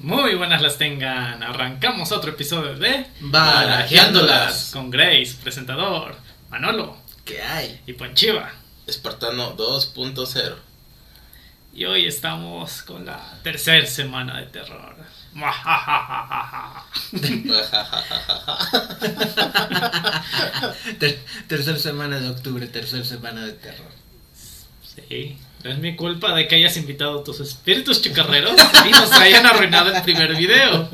Muy 0.00 0.34
buenas 0.36 0.62
las 0.62 0.78
tengan. 0.78 1.42
Arrancamos 1.42 2.12
otro 2.12 2.30
episodio 2.30 2.74
de 2.74 3.06
Barajeándolas. 3.20 4.70
con 4.72 4.90
Grace, 4.90 5.36
presentador, 5.42 6.16
Manolo 6.50 6.96
¿Qué 7.24 7.42
hay? 7.42 7.80
y 7.86 7.92
Ponchiva. 7.94 8.52
Espartano 8.86 9.56
2.0. 9.56 10.54
Y 11.74 11.84
hoy 11.84 12.06
estamos 12.06 12.82
con 12.82 13.04
la 13.06 13.38
tercera 13.42 13.86
semana 13.86 14.38
de 14.40 14.46
terror. 14.46 14.96
Ter- 20.98 21.20
tercer 21.46 21.78
semana 21.78 22.18
de 22.20 22.28
octubre, 22.28 22.66
tercer 22.66 23.04
semana 23.04 23.44
de 23.44 23.52
terror. 23.52 23.90
Sí, 25.08 25.38
no 25.64 25.70
es 25.70 25.78
mi 25.78 25.96
culpa 25.96 26.34
de 26.34 26.46
que 26.46 26.54
hayas 26.56 26.76
invitado 26.76 27.20
a 27.20 27.24
tus 27.24 27.40
espíritus 27.40 28.00
chicarreros 28.00 28.54
y 28.86 28.90
nos 28.90 29.10
hayan 29.12 29.44
arruinado 29.46 29.92
el 29.94 30.02
primer 30.02 30.36
video. 30.36 30.88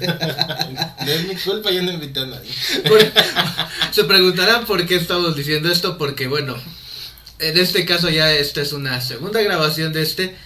no 0.00 1.10
es 1.12 1.28
mi 1.28 1.36
culpa, 1.36 1.70
yo 1.70 1.82
no 1.82 1.92
invité 1.92 2.20
a 2.20 2.26
nadie. 2.26 2.50
Por- 2.88 3.12
Se 3.92 4.04
preguntarán 4.04 4.64
por 4.66 4.84
qué 4.86 4.96
estamos 4.96 5.36
diciendo 5.36 5.70
esto, 5.70 5.96
porque 5.98 6.26
bueno, 6.26 6.56
en 7.38 7.56
este 7.56 7.84
caso 7.84 8.10
ya 8.10 8.32
esta 8.32 8.60
es 8.62 8.72
una 8.72 9.00
segunda 9.00 9.40
grabación 9.42 9.92
de 9.92 10.02
este, 10.02 10.36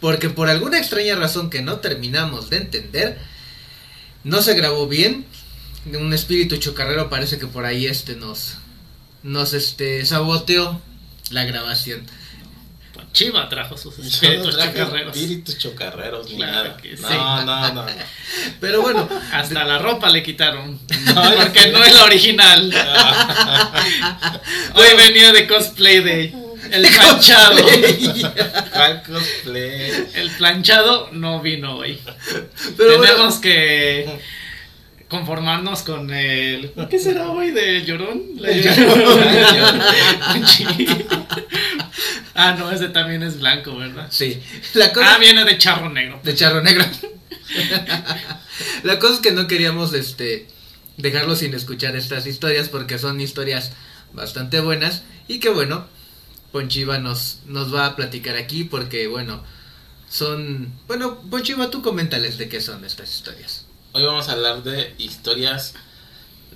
porque 0.00 0.28
por 0.30 0.48
alguna 0.48 0.78
extraña 0.78 1.14
razón 1.16 1.48
que 1.50 1.62
no 1.62 1.78
terminamos 1.78 2.50
de 2.50 2.58
entender, 2.58 3.18
no 4.24 4.42
se 4.42 4.54
grabó 4.54 4.86
bien. 4.86 5.24
Un 5.86 6.12
espíritu 6.12 6.58
chocarrero 6.58 7.08
parece 7.10 7.38
que 7.38 7.46
por 7.48 7.64
ahí 7.64 7.86
este 7.86 8.14
nos, 8.16 8.54
nos 9.24 9.52
este, 9.54 10.04
saboteó 10.06 10.80
la 11.30 11.44
grabación. 11.44 12.02
Ponchiva 13.12 13.46
trajo 13.46 13.76
sus 13.76 13.98
no 13.98 14.06
espíritus 14.06 14.56
traje 14.56 14.72
chicarreros. 14.72 15.14
espíritus 15.14 15.58
chocarreros 15.58 16.30
ni 16.30 16.38
nada. 16.38 16.78
no, 16.98 17.44
no, 17.44 17.72
no, 17.74 17.86
Pero 18.60 18.80
bueno, 18.80 19.06
Hasta 19.32 19.64
la 19.64 19.78
ropa 19.78 20.08
le 20.08 20.22
quitaron. 20.22 20.80
No, 21.14 21.22
porque 21.36 21.68
no 21.72 21.84
es 21.84 21.94
la 21.94 22.04
original. 22.04 22.72
Hoy 24.74 24.86
venía 24.96 25.30
de 25.32 25.46
cosplay 25.46 26.00
de 26.00 26.34
el 26.70 26.88
planchado. 26.88 27.62
¿Cuál 28.72 29.02
cosplay? 29.02 30.06
El 30.14 30.30
planchado 30.38 31.10
no 31.12 31.42
vino 31.42 31.76
hoy. 31.76 32.00
pero 32.78 32.96
bueno, 32.96 33.12
Tenemos 33.12 33.34
que 33.40 34.20
conformarnos 35.08 35.82
con 35.82 36.10
el. 36.14 36.72
¿Qué 36.88 36.98
será 36.98 37.28
hoy 37.28 37.50
de 37.50 37.84
llorón? 37.84 38.22
La. 38.38 38.48
Sí. 40.46 40.64
Ah, 42.48 42.56
no, 42.58 42.70
ese 42.70 42.88
también 42.88 43.22
es 43.22 43.38
blanco, 43.40 43.76
¿verdad? 43.76 44.08
sí, 44.10 44.40
la 44.74 44.92
cosa 44.92 45.14
Ah, 45.14 45.18
viene 45.18 45.44
de 45.44 45.58
charro 45.58 45.88
negro. 45.90 46.20
de 46.22 46.34
charro 46.34 46.60
negro. 46.62 46.84
La 48.82 48.98
cosa 48.98 49.14
es 49.14 49.20
que 49.20 49.32
no 49.32 49.46
queríamos 49.46 49.92
este 49.94 50.46
dejarlo 50.96 51.36
sin 51.36 51.54
escuchar 51.54 51.96
estas 51.96 52.26
historias 52.26 52.68
porque 52.68 52.98
son 52.98 53.20
historias 53.20 53.72
bastante 54.12 54.60
buenas 54.60 55.02
y 55.28 55.38
que 55.38 55.48
bueno, 55.48 55.86
Ponchiva 56.52 56.98
nos 56.98 57.38
nos 57.46 57.74
va 57.74 57.86
a 57.86 57.96
platicar 57.96 58.36
aquí 58.36 58.64
porque 58.64 59.06
bueno, 59.06 59.42
son 60.08 60.72
bueno, 60.86 61.20
Ponchiva 61.30 61.70
tú 61.70 61.82
coméntales 61.82 62.38
de 62.38 62.48
qué 62.48 62.60
son 62.60 62.84
estas 62.84 63.12
historias. 63.14 63.66
Hoy 63.92 64.02
vamos 64.04 64.28
a 64.28 64.32
hablar 64.32 64.62
de 64.62 64.94
historias 64.98 65.74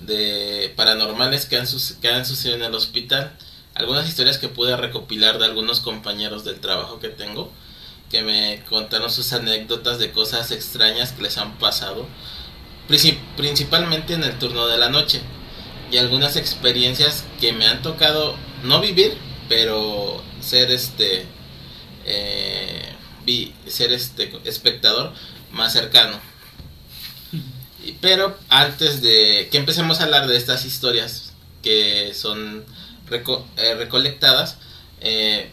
de 0.01 0.73
paranormales 0.75 1.45
que 1.45 1.57
han, 1.57 1.67
sus- 1.67 1.93
que 2.01 2.07
han 2.09 2.25
sucedido 2.25 2.57
en 2.57 2.63
el 2.63 2.75
hospital. 2.75 3.33
Algunas 3.77 4.07
historias 4.07 4.39
que 4.39 4.49
pude 4.49 4.75
recopilar 4.75 5.37
de 5.37 5.45
algunos 5.45 5.81
compañeros 5.81 6.43
del 6.43 6.59
trabajo 6.59 6.99
que 6.99 7.09
tengo, 7.09 7.51
que 8.09 8.23
me 8.23 8.63
contaron 8.67 9.11
sus 9.11 9.31
anécdotas 9.33 9.99
de 9.99 10.11
cosas 10.11 10.49
extrañas 10.51 11.11
que 11.11 11.21
les 11.21 11.37
han 11.37 11.57
pasado, 11.59 12.07
princi- 12.89 13.19
principalmente 13.35 14.13
en 14.15 14.23
el 14.23 14.39
turno 14.39 14.65
de 14.67 14.77
la 14.79 14.89
noche. 14.89 15.21
Y 15.91 15.97
algunas 15.97 16.35
experiencias 16.37 17.23
que 17.39 17.53
me 17.53 17.67
han 17.67 17.81
tocado 17.83 18.35
no 18.63 18.81
vivir, 18.81 19.15
pero 19.47 20.23
ser 20.41 20.71
este, 20.71 21.25
eh, 22.05 22.81
vi- 23.25 23.53
ser 23.67 23.91
este 23.91 24.33
espectador 24.45 25.13
más 25.51 25.71
cercano. 25.73 26.19
Pero 28.01 28.37
antes 28.49 29.01
de 29.01 29.47
que 29.51 29.57
empecemos 29.57 29.99
a 29.99 30.05
hablar 30.05 30.27
de 30.27 30.35
estas 30.35 30.65
historias 30.65 31.31
que 31.63 32.13
son 32.13 32.65
reco- 33.09 33.45
eh, 33.57 33.75
recolectadas, 33.75 34.57
eh, 35.01 35.49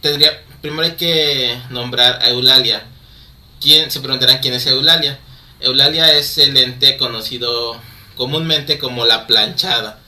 tendría 0.00 0.42
primero 0.60 0.84
hay 0.84 0.92
que 0.92 1.58
nombrar 1.70 2.22
a 2.22 2.30
Eulalia. 2.30 2.84
¿Quién 3.60 3.90
se 3.90 4.00
preguntarán 4.00 4.38
quién 4.38 4.54
es 4.54 4.66
Eulalia? 4.66 5.18
Eulalia 5.60 6.12
es 6.14 6.36
el 6.38 6.56
ente 6.56 6.96
conocido 6.96 7.80
comúnmente 8.16 8.78
como 8.78 9.04
la 9.06 9.26
planchada. 9.26 10.00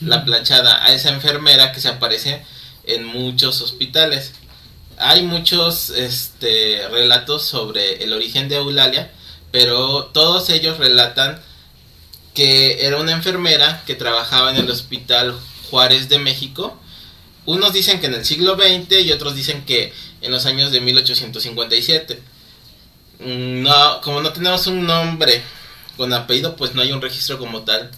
La 0.00 0.24
planchada, 0.24 0.84
a 0.84 0.92
esa 0.92 1.10
enfermera 1.10 1.72
que 1.72 1.80
se 1.80 1.88
aparece 1.88 2.42
en 2.84 3.04
muchos 3.04 3.60
hospitales. 3.60 4.32
Hay 4.98 5.22
muchos 5.22 5.90
este, 5.90 6.86
relatos 6.90 7.44
sobre 7.44 8.02
el 8.02 8.12
origen 8.12 8.48
de 8.48 8.56
Eulalia, 8.56 9.10
pero 9.52 10.06
todos 10.06 10.48
ellos 10.50 10.78
relatan 10.78 11.40
que 12.34 12.86
era 12.86 12.96
una 12.96 13.12
enfermera 13.12 13.82
que 13.86 13.94
trabajaba 13.94 14.50
en 14.50 14.56
el 14.56 14.70
Hospital 14.70 15.38
Juárez 15.72 16.10
de 16.10 16.18
México. 16.18 16.76
Unos 17.46 17.72
dicen 17.72 17.98
que 17.98 18.06
en 18.08 18.14
el 18.14 18.26
siglo 18.26 18.56
XX 18.56 19.00
y 19.06 19.10
otros 19.10 19.34
dicen 19.34 19.64
que 19.64 19.90
en 20.20 20.30
los 20.30 20.44
años 20.44 20.70
de 20.70 20.80
1857. 20.82 22.20
Mm, 23.20 23.62
No, 23.62 24.00
como 24.02 24.20
no 24.20 24.32
tenemos 24.34 24.66
un 24.66 24.84
nombre 24.86 25.40
con 25.96 26.12
apellido, 26.12 26.56
pues 26.56 26.74
no 26.74 26.82
hay 26.82 26.92
un 26.92 27.00
registro 27.00 27.38
como 27.38 27.62
tal 27.62 27.90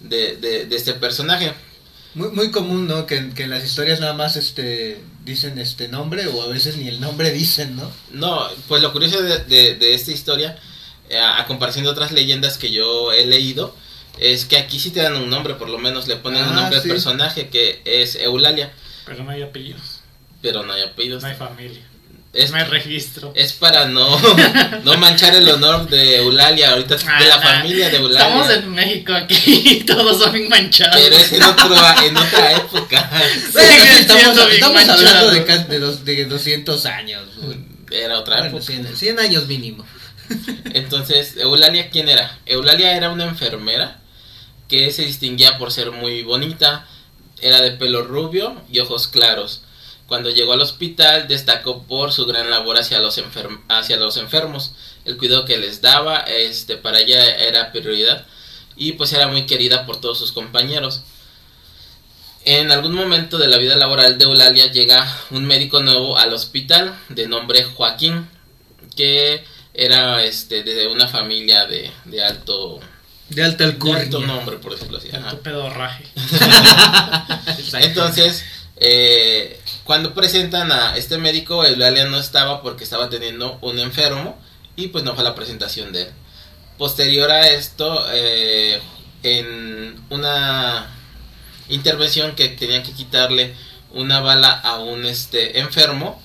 de, 0.00 0.36
de, 0.36 0.66
de 0.66 0.76
este 0.76 0.92
personaje. 0.92 1.54
Muy, 2.14 2.28
muy 2.28 2.50
común, 2.50 2.86
¿no? 2.86 3.06
Que, 3.06 3.16
en- 3.16 3.32
que 3.34 3.44
en 3.44 3.50
las 3.50 3.64
historias 3.64 3.98
nada 4.00 4.12
más 4.12 4.36
este 4.36 5.00
dicen 5.24 5.58
este 5.58 5.88
nombre 5.88 6.26
o 6.26 6.42
a 6.42 6.48
veces 6.48 6.76
ni 6.76 6.86
el 6.88 7.00
nombre 7.00 7.30
dicen, 7.30 7.74
¿no? 7.76 7.90
No, 8.10 8.46
pues 8.68 8.82
lo 8.82 8.92
curioso 8.92 9.22
de, 9.22 9.38
de- 9.44 9.74
de 9.76 9.94
esta 9.94 10.12
historia, 10.12 10.58
eh, 11.08 11.18
a 11.18 11.46
comparación 11.46 11.84
de 11.84 11.90
otras 11.90 12.12
leyendas 12.12 12.58
que 12.58 12.70
yo 12.70 13.12
he 13.12 13.24
leído, 13.24 13.74
es 14.18 14.44
que 14.44 14.56
aquí 14.58 14.78
sí 14.78 14.90
te 14.90 15.00
dan 15.02 15.14
un 15.16 15.28
nombre, 15.30 15.54
por 15.54 15.68
lo 15.68 15.78
menos 15.78 16.06
le 16.08 16.16
ponen 16.16 16.42
un 16.44 16.50
Ah, 16.50 16.62
nombre 16.62 16.80
sí. 16.80 16.88
al 16.88 16.94
personaje, 16.94 17.48
que 17.48 17.80
es 17.84 18.14
Eulalia, 18.16 18.72
Pero 19.06 19.24
no 19.24 19.30
hay 19.30 19.42
apellidos, 19.42 20.00
pero 20.40 20.62
no 20.62 20.72
hay 20.72 20.82
apellidos. 20.82 21.22
no 21.22 21.28
hay 21.28 21.34
familia, 21.36 21.80
Es, 22.32 22.50
no 22.50 22.56
hay 22.58 22.64
registro. 22.64 23.32
es 23.36 23.52
para 23.52 23.86
no, 23.86 24.06
no 24.84 24.96
manchar 24.98 25.34
el 25.34 25.48
honor 25.48 25.88
de 25.88 26.16
Eulalia, 26.18 26.70
ahorita 26.72 26.96
de 26.96 27.26
la 27.26 27.34
Ah, 27.36 27.40
familia 27.42 27.90
de 27.90 27.96
Eulalia. 27.96 28.20
Estamos 28.26 28.50
en 28.50 28.70
México 28.72 29.12
aquí, 29.14 29.84
todos 29.86 30.18
son 30.22 30.32
bien 30.32 30.48
manchados. 30.48 30.96
Pero 31.00 31.16
es 31.16 31.32
en, 31.32 31.42
otro, 31.42 31.74
en 32.04 32.16
otra 32.16 32.52
época. 32.52 33.10
Estamos 33.58 34.38
estamos 34.50 34.88
hablando 34.88 35.30
de, 35.30 35.58
de, 35.68 35.78
dos- 35.78 36.04
de 36.04 36.24
200 36.26 36.86
años. 36.86 37.22
Era 37.90 38.18
otra 38.18 38.36
Bueno, 38.40 38.56
época. 38.58 38.64
100, 38.72 38.96
100 38.96 39.18
años 39.18 39.46
mínimo. 39.46 39.84
Entonces, 40.72 41.36
Eulalia, 41.36 41.90
¿quién 41.90 42.08
era? 42.08 42.38
Eulalia 42.46 42.96
era 42.96 43.10
una 43.10 43.24
enfermera 43.24 44.00
que 44.72 44.90
se 44.90 45.04
distinguía 45.04 45.58
por 45.58 45.70
ser 45.70 45.90
muy 45.90 46.22
bonita, 46.22 46.88
era 47.42 47.60
de 47.60 47.72
pelo 47.72 48.04
rubio 48.04 48.56
y 48.72 48.78
ojos 48.78 49.06
claros. 49.06 49.60
Cuando 50.06 50.30
llegó 50.30 50.54
al 50.54 50.62
hospital 50.62 51.28
destacó 51.28 51.82
por 51.82 52.10
su 52.10 52.24
gran 52.24 52.48
labor 52.48 52.78
hacia 52.78 52.98
los, 52.98 53.22
hacia 53.68 53.96
los 53.98 54.16
enfermos, 54.16 54.72
el 55.04 55.18
cuidado 55.18 55.44
que 55.44 55.58
les 55.58 55.82
daba, 55.82 56.20
este, 56.20 56.78
para 56.78 57.00
ella 57.00 57.36
era 57.36 57.70
prioridad 57.70 58.24
y 58.74 58.92
pues 58.92 59.12
era 59.12 59.28
muy 59.28 59.44
querida 59.44 59.84
por 59.84 60.00
todos 60.00 60.16
sus 60.16 60.32
compañeros. 60.32 61.02
En 62.46 62.72
algún 62.72 62.94
momento 62.94 63.36
de 63.36 63.48
la 63.48 63.58
vida 63.58 63.76
laboral 63.76 64.16
de 64.16 64.24
Eulalia 64.24 64.72
llega 64.72 65.06
un 65.32 65.44
médico 65.44 65.82
nuevo 65.82 66.16
al 66.16 66.32
hospital 66.32 66.98
de 67.10 67.28
nombre 67.28 67.62
Joaquín, 67.64 68.26
que 68.96 69.44
era 69.74 70.24
este 70.24 70.62
de 70.62 70.86
una 70.86 71.08
familia 71.08 71.66
de, 71.66 71.90
de 72.06 72.24
alto 72.24 72.80
De 73.34 73.44
alta 73.44 73.64
de 73.64 73.70
alto 73.70 73.86
alcurnia. 73.86 74.26
nombre 74.26 74.56
por 74.56 74.72
decirlo 74.72 74.98
así 74.98 75.08
ajá. 75.14 75.36
pedorraje. 75.42 76.04
Entonces 77.80 78.44
eh, 78.76 79.60
cuando 79.84 80.14
presentan 80.14 80.72
a 80.72 80.96
este 80.96 81.18
médico 81.18 81.64
Eulalia 81.64 82.06
no 82.06 82.18
estaba 82.18 82.62
porque 82.62 82.84
estaba 82.84 83.08
teniendo 83.08 83.58
un 83.62 83.78
enfermo 83.78 84.38
y 84.76 84.88
pues 84.88 85.04
no 85.04 85.14
fue 85.14 85.24
la 85.24 85.34
presentación 85.34 85.92
de 85.92 86.02
él 86.02 86.08
posterior 86.78 87.30
a 87.30 87.48
esto 87.48 88.06
eh, 88.12 88.80
en 89.22 89.94
una 90.10 90.90
intervención 91.68 92.34
que 92.34 92.48
tenían 92.48 92.82
que 92.82 92.92
quitarle 92.92 93.54
una 93.92 94.20
bala 94.20 94.50
a 94.50 94.80
un 94.80 95.04
este 95.04 95.60
enfermo 95.60 96.20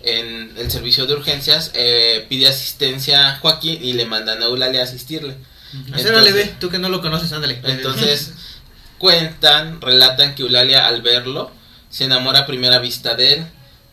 en 0.00 0.54
el 0.56 0.70
servicio 0.70 1.06
de 1.06 1.14
urgencias 1.14 1.72
eh, 1.74 2.24
pide 2.28 2.48
asistencia 2.48 3.28
a 3.28 3.38
Joaquín 3.38 3.80
y 3.82 3.92
le 3.92 4.06
mandan 4.06 4.42
a 4.42 4.46
Eulalia 4.46 4.80
a 4.80 4.84
asistirle 4.84 5.36
Entonces- 6.08 6.34
ve, 6.34 6.54
tú 6.60 6.70
que 6.70 6.78
no 6.78 6.88
lo 6.88 7.00
conoces, 7.00 7.32
ándale. 7.32 7.60
entonces 7.72 8.32
cuentan, 8.98 9.80
relatan 9.80 10.34
que 10.34 10.42
Eulalia 10.42 10.86
al 10.86 11.02
verlo 11.02 11.50
se 11.90 12.04
enamora 12.04 12.40
a 12.40 12.46
primera 12.46 12.78
vista 12.78 13.14
de 13.14 13.34
él, 13.34 13.46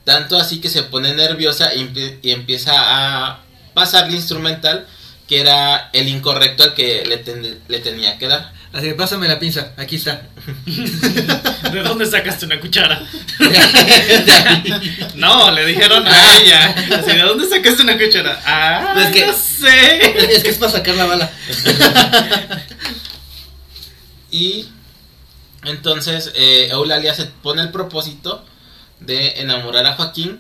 tanto 0.04 0.38
así 0.38 0.60
que 0.60 0.69
se 0.69 0.83
pone 0.83 1.13
nerviosa 1.13 1.74
y, 1.74 2.19
y 2.22 2.31
empieza 2.31 2.74
a 2.75 3.39
pasarle 3.74 4.16
instrumental 4.16 4.86
que 5.27 5.39
era 5.42 5.89
el 5.94 6.07
incorrecto 6.07 6.63
al 6.63 6.74
que 6.74 7.04
le, 7.06 7.18
ten- 7.18 7.60
le 7.68 7.80
tenía 7.80 8.18
que 8.18 8.27
dar. 8.27 8.54
Así, 8.75 8.92
pásame 8.94 9.27
la 9.30 9.39
pinza, 9.39 9.72
aquí 9.77 9.95
está. 9.95 10.27
¿De 11.72 11.80
dónde 11.81 12.06
sacaste 12.06 12.45
una 12.45 12.60
cuchara? 12.60 13.01
No, 15.16 15.50
le 15.51 15.66
dijeron 15.66 16.06
a 16.06 16.38
ella. 16.38 16.75
Así, 17.00 17.12
¿de 17.16 17.22
dónde 17.22 17.48
sacaste 17.48 17.83
una 17.83 17.98
cuchara? 17.98 18.42
Ah, 18.45 18.95
Es 19.01 19.12
que- 19.16 19.25
no 19.27 19.33
sé. 19.33 20.33
es 20.36 20.44
que 20.44 20.50
es 20.50 20.57
para 20.57 20.72
sacar 20.74 20.95
la 20.95 21.06
bala. 21.06 21.31
Y 24.31 24.68
entonces 25.63 26.31
eh, 26.36 26.68
Eulalia 26.72 27.13
se 27.13 27.25
pone 27.25 27.62
el 27.62 27.69
propósito 27.72 28.44
de 29.00 29.39
enamorar 29.39 29.86
a 29.86 29.94
Joaquín 29.94 30.39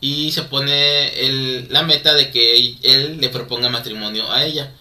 y 0.00 0.32
se 0.32 0.42
pone 0.42 1.08
el- 1.26 1.66
la 1.70 1.82
meta 1.82 2.14
de 2.14 2.30
que 2.30 2.76
él 2.82 3.18
le 3.20 3.28
proponga 3.28 3.68
matrimonio 3.68 4.32
a 4.32 4.44
ella. 4.44 4.72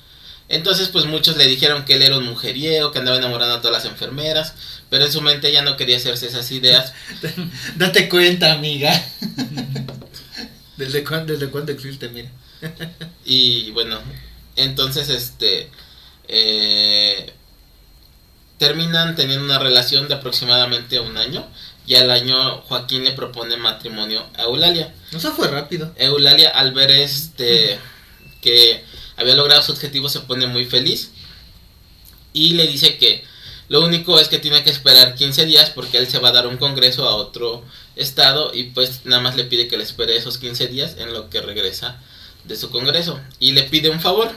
Entonces 0.48 0.90
pues 0.90 1.06
muchos 1.06 1.38
le 1.38 1.48
dijeron 1.48 1.86
que 1.86 1.96
él 1.96 2.04
era 2.04 2.18
un 2.18 2.26
mujeriego, 2.26 2.92
que 2.92 3.00
andaba 3.00 3.18
enamorando 3.18 3.56
a 3.56 3.62
todas 3.62 3.84
las 3.84 3.92
enfermeras, 3.92 4.54
pero 4.90 5.06
en 5.06 5.12
su 5.12 5.22
mente 5.22 5.50
ella 5.50 5.64
no 5.64 5.78
quería 5.78 5.98
hacerse 5.98 6.28
esas 6.28 6.52
ideas. 6.52 6.94
Date 7.76 8.08
cuenta, 8.10 8.54
amiga. 8.54 8.92
¿Desde 10.78 11.04
cuándo, 11.04 11.34
desde 11.34 11.50
cuándo 11.50 11.72
existe, 11.72 12.10
mira? 12.10 12.30
Y 13.26 13.72
bueno, 13.72 14.00
entonces 14.56 15.10
este 15.10 15.70
eh, 16.28 17.34
terminan 18.58 19.16
teniendo 19.16 19.46
una 19.46 19.60
relación 19.60 20.08
de 20.08 20.16
aproximadamente 20.16 21.00
un 21.00 21.18
año 21.18 21.46
y 21.88 21.96
al 21.96 22.12
año 22.12 22.62
Joaquín 22.62 23.04
le 23.04 23.12
propone 23.12 23.58
matrimonio 23.58 24.26
a 24.38 24.44
Eulalia. 24.44 24.94
Eso 25.12 25.34
fue 25.34 25.48
rápido. 25.48 25.92
Eulalia 25.98 26.50
al 26.50 26.74
ver 26.74 26.92
este 26.92 27.80
que 28.42 28.84
había 29.18 29.36
logrado 29.36 29.62
su 29.62 29.72
objetivo 29.72 30.10
se 30.10 30.22
pone 30.22 30.48
muy 30.48 30.66
feliz 30.66 31.12
y 32.34 32.54
le 32.54 32.68
dice 32.68 32.98
que 32.98 33.24
lo 33.68 33.84
único 33.84 34.20
es 34.20 34.28
que 34.28 34.38
tiene 34.38 34.64
que 34.64 34.70
esperar 34.70 35.16
15 35.16 35.46
días 35.46 35.72
porque 35.72 35.98
él 35.98 36.08
se 36.08 36.20
va 36.20 36.30
a 36.30 36.34
dar 36.34 36.48
un 36.48 36.58
congreso 36.58 37.08
a 37.08 37.16
otro 37.16 37.64
estado 37.96 38.54
y 38.54 38.66
pues 38.66 39.02
nada 39.06 39.22
más 39.22 39.36
le 39.36 39.46
pide 39.46 39.68
que 39.68 39.78
le 39.78 39.84
espere 39.84 40.16
esos 40.16 40.38
15 40.38 40.68
días 40.68 40.96
en 41.00 41.14
lo 41.14 41.30
que 41.30 41.42
regresa 41.42 42.00
de 42.44 42.56
su 42.56 42.70
congreso 42.70 43.20
y 43.40 43.54
le 43.54 43.64
pide 43.64 43.90
un 43.90 44.00
favor. 44.00 44.32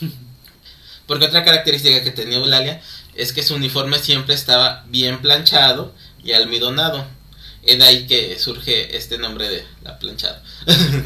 Porque 1.06 1.26
otra 1.26 1.44
característica 1.44 2.02
que 2.02 2.10
tenía 2.10 2.38
Eulalia 2.38 2.80
es 3.14 3.32
que 3.32 3.42
su 3.42 3.54
uniforme 3.54 3.98
siempre 3.98 4.34
estaba 4.34 4.84
bien 4.88 5.20
planchado 5.20 5.94
y 6.24 6.32
almidonado. 6.32 7.06
Es 7.66 7.78
de 7.78 7.84
ahí 7.84 8.06
que 8.06 8.38
surge 8.38 8.94
este 8.96 9.16
nombre 9.18 9.48
de 9.48 9.64
la 9.82 9.98
planchada. 9.98 10.42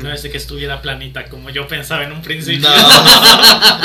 No 0.02 0.12
es 0.12 0.22
de 0.22 0.30
que 0.30 0.38
estuviera 0.38 0.82
planita 0.82 1.26
como 1.26 1.50
yo 1.50 1.68
pensaba 1.68 2.02
en 2.04 2.12
un 2.12 2.22
principio. 2.22 2.68
No. 2.68 2.74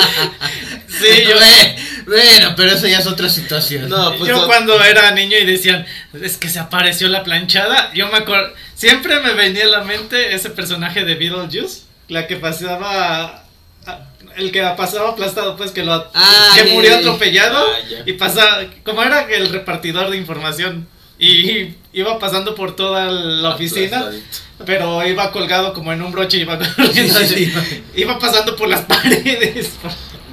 Sí, 0.88 1.24
yo, 1.28 1.36
Bue- 1.36 1.76
Bueno, 2.06 2.54
pero 2.56 2.72
eso 2.72 2.88
ya 2.88 3.00
es 3.00 3.08
otra 3.08 3.28
situación. 3.30 3.90
No, 3.90 4.16
pues 4.16 4.30
yo 4.30 4.38
no- 4.38 4.46
cuando 4.48 4.82
era 4.84 5.12
niño 5.12 5.38
y 5.38 5.46
decían, 5.46 5.86
es 6.22 6.38
que 6.38 6.50
se 6.50 6.60
apareció 6.60 7.08
la 7.10 7.24
planchada, 7.24 7.92
yo 7.94 8.08
me 8.10 8.18
acuerdo, 8.20 8.54
siempre 8.76 9.20
me 9.20 9.34
venía 9.34 9.64
a 9.66 9.68
la 9.68 9.84
mente 9.84 10.34
ese 10.36 10.50
personaje 10.52 11.04
de 11.04 11.16
Beetlejuice, 11.16 11.82
la 12.10 12.28
que 12.28 12.36
pasaba, 12.38 13.44
a- 13.86 14.06
el 14.38 14.52
que 14.52 14.62
pasaba 14.78 15.10
aplastado, 15.10 15.58
pues 15.58 15.72
que 15.72 15.84
lo 15.84 15.94
Ah, 16.14 16.54
que 16.56 16.66
murió 16.72 16.96
atropellado 16.98 17.66
Ah, 17.68 18.04
y 18.06 18.14
pasaba, 18.14 18.62
como 18.86 19.02
era 19.04 19.22
el 19.34 19.50
repartidor 19.50 20.10
de 20.12 20.18
información 20.18 20.88
y 21.26 21.76
iba 21.94 22.20
pasando 22.20 22.56
por 22.56 22.76
toda 22.76 23.06
la 23.12 23.50
oficina, 23.56 23.98
Aplastadito. 24.00 24.26
pero 24.66 25.06
iba 25.08 25.32
colgado 25.32 25.74
como 25.74 25.94
en 25.94 26.02
un 26.02 26.12
broche, 26.12 26.38
iba 26.38 26.58
corriendo 26.76 27.20
Sí, 27.20 27.46
sí. 27.46 27.84
iba 27.96 28.18
pasando 28.20 28.56
por 28.56 28.68
las 28.70 28.82
paredes. 28.86 29.72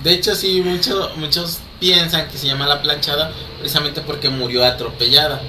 De 0.02 0.12
hecho, 0.12 0.34
sí, 0.34 0.62
mucho, 0.62 1.10
muchos 1.16 1.58
piensan 1.78 2.28
que 2.28 2.38
se 2.38 2.46
llama 2.46 2.66
la 2.66 2.80
planchada 2.82 3.32
precisamente 3.58 4.00
porque 4.00 4.28
murió 4.30 4.64
atropellada. 4.64 5.40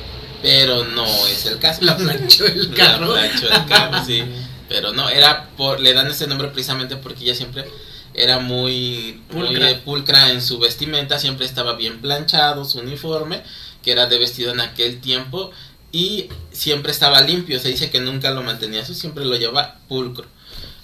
Pero 0.42 0.84
no 0.86 1.06
es 1.28 1.46
el 1.46 1.60
caso. 1.60 1.82
La 1.84 1.96
planchó 1.96 2.46
el 2.48 2.72
La 2.72 2.76
carro. 2.76 3.14
planchó 3.14 3.48
el 3.48 3.66
carro, 3.66 4.04
sí. 4.06 4.24
Pero 4.68 4.92
no, 4.94 5.08
era 5.10 5.50
por, 5.56 5.80
le 5.80 5.94
dan 5.94 6.08
ese 6.08 6.28
nombre 6.28 6.48
precisamente 6.48 6.96
porque 6.96 7.24
ella 7.26 7.36
siempre 7.36 7.66
era 8.14 8.40
muy 8.40 9.22
muy, 9.32 9.48
Pulcra. 9.48 9.70
eh, 9.72 9.76
pulcra 9.86 10.32
en 10.32 10.42
su 10.42 10.60
vestimenta, 10.60 11.20
siempre 11.20 11.46
estaba 11.46 11.76
bien 11.76 12.02
planchado 12.02 12.66
su 12.66 12.80
uniforme, 12.80 13.42
que 13.84 13.92
era 13.92 14.08
de 14.08 14.18
vestido 14.20 14.52
en 14.52 14.62
aquel 14.62 15.00
tiempo, 15.02 15.52
y 15.92 16.30
siempre 16.52 16.92
estaba 16.92 17.22
limpio, 17.22 17.60
se 17.60 17.70
dice 17.70 17.90
que 17.90 18.00
nunca 18.00 18.32
lo 18.32 18.44
mantenía 18.44 18.82
eso, 18.82 18.94
siempre 18.94 19.26
lo 19.26 19.36
llevaba 19.36 19.78
pulcro. 19.90 20.26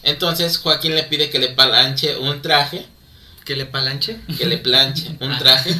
Entonces 0.03 0.57
Joaquín 0.57 0.95
le 0.95 1.03
pide 1.03 1.29
que 1.29 1.39
le 1.39 1.49
palanche 1.49 2.17
un 2.17 2.41
traje, 2.41 2.85
¿Que 3.45 3.55
le 3.55 3.65
palanche? 3.65 4.17
que 4.37 4.45
le 4.45 4.57
planche 4.57 5.15
un 5.21 5.37
traje 5.39 5.73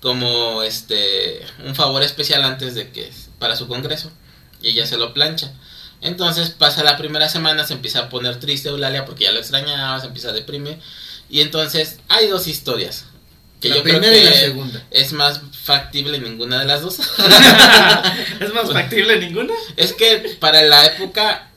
como 0.00 0.62
este 0.62 1.40
un 1.64 1.74
favor 1.74 2.02
especial 2.02 2.42
antes 2.44 2.74
de 2.74 2.90
que 2.90 3.10
para 3.38 3.56
su 3.56 3.68
congreso 3.68 4.10
y 4.62 4.68
ella 4.70 4.86
se 4.86 4.96
lo 4.96 5.14
plancha. 5.14 5.52
Entonces 6.00 6.50
pasa 6.50 6.82
la 6.84 6.96
primera 6.96 7.28
semana, 7.28 7.64
se 7.66 7.72
empieza 7.74 8.00
a 8.00 8.08
poner 8.08 8.38
triste 8.40 8.68
Eulalia 8.68 9.04
porque 9.04 9.24
ya 9.24 9.32
lo 9.32 9.38
extrañaba, 9.38 10.00
se 10.00 10.06
empieza 10.08 10.30
a 10.30 10.32
deprimir 10.32 10.78
y 11.30 11.40
entonces 11.40 11.98
hay 12.08 12.26
dos 12.28 12.46
historias 12.48 13.04
que 13.60 13.68
la 13.70 13.76
yo 13.76 13.82
creo 13.82 14.00
primera 14.00 14.16
y 14.20 14.24
la 14.24 14.32
que 14.32 14.38
segunda. 14.38 14.84
es 14.90 15.12
más 15.12 15.40
factible 15.64 16.18
ninguna 16.18 16.60
de 16.60 16.64
las 16.66 16.82
dos. 16.82 16.98
¿Es 18.40 18.54
más 18.54 18.70
factible 18.72 19.18
ninguna? 19.18 19.52
es 19.76 19.92
que 19.92 20.36
para 20.40 20.62
la 20.62 20.86
época 20.86 21.48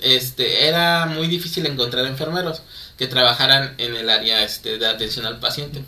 este 0.00 0.66
era 0.68 1.06
muy 1.06 1.26
difícil 1.26 1.66
encontrar 1.66 2.06
enfermeros 2.06 2.62
que 2.98 3.06
trabajaran 3.06 3.74
en 3.78 3.94
el 3.96 4.08
área 4.08 4.42
este 4.42 4.78
de 4.78 4.86
atención 4.86 5.26
al 5.26 5.38
paciente. 5.38 5.82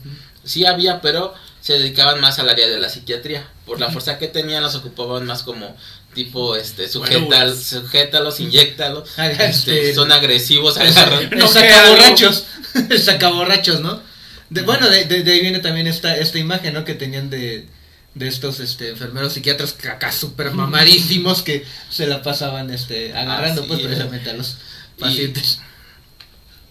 Sí 0.44 0.66
había, 0.66 1.00
pero 1.00 1.34
se 1.60 1.74
dedicaban 1.74 2.20
más 2.20 2.38
al 2.38 2.48
área 2.48 2.68
de 2.68 2.78
la 2.78 2.88
psiquiatría. 2.88 3.46
Por 3.66 3.80
la 3.80 3.90
fuerza 3.90 4.18
que 4.18 4.28
tenían, 4.28 4.62
los 4.62 4.74
ocupaban 4.74 5.26
más 5.26 5.42
como 5.42 5.76
tipo, 6.14 6.56
este, 6.56 6.88
sujetal, 6.88 7.24
Guarúes. 7.26 7.66
sujétalos, 7.66 8.40
inyéclos, 8.40 9.18
Haga 9.18 9.44
este, 9.46 9.80
este- 9.80 9.94
son 9.94 10.10
agresivos, 10.12 10.76
agarran. 10.78 11.24
El 11.32 11.38
No, 11.38 11.46
sacaborrachos. 11.48 12.44
Sacaborrachos, 13.04 13.80
¿no? 13.80 14.00
De, 14.50 14.62
bueno, 14.62 14.88
de, 14.88 15.04
de- 15.04 15.22
de 15.22 15.32
ahí 15.32 15.40
viene 15.40 15.58
también 15.60 15.86
esta, 15.86 16.16
esta 16.16 16.38
imagen, 16.38 16.74
¿no? 16.74 16.84
Que 16.84 16.94
tenían 16.94 17.28
de, 17.30 17.66
de 18.14 18.28
estos 18.28 18.60
este, 18.60 18.88
enfermeros 18.90 19.34
psiquiatras 19.34 19.76
acá 19.90 20.10
súper 20.12 20.52
mamadísimos 20.52 21.42
que 21.42 21.64
se 21.90 22.06
la 22.06 22.22
pasaban 22.22 22.70
este, 22.70 23.14
agarrando, 23.14 23.66
pues, 23.66 23.80
es. 23.80 23.86
precisamente 23.86 24.30
a 24.30 24.32
los 24.34 24.56
Y- 24.96 25.00
pacientes. 25.00 25.60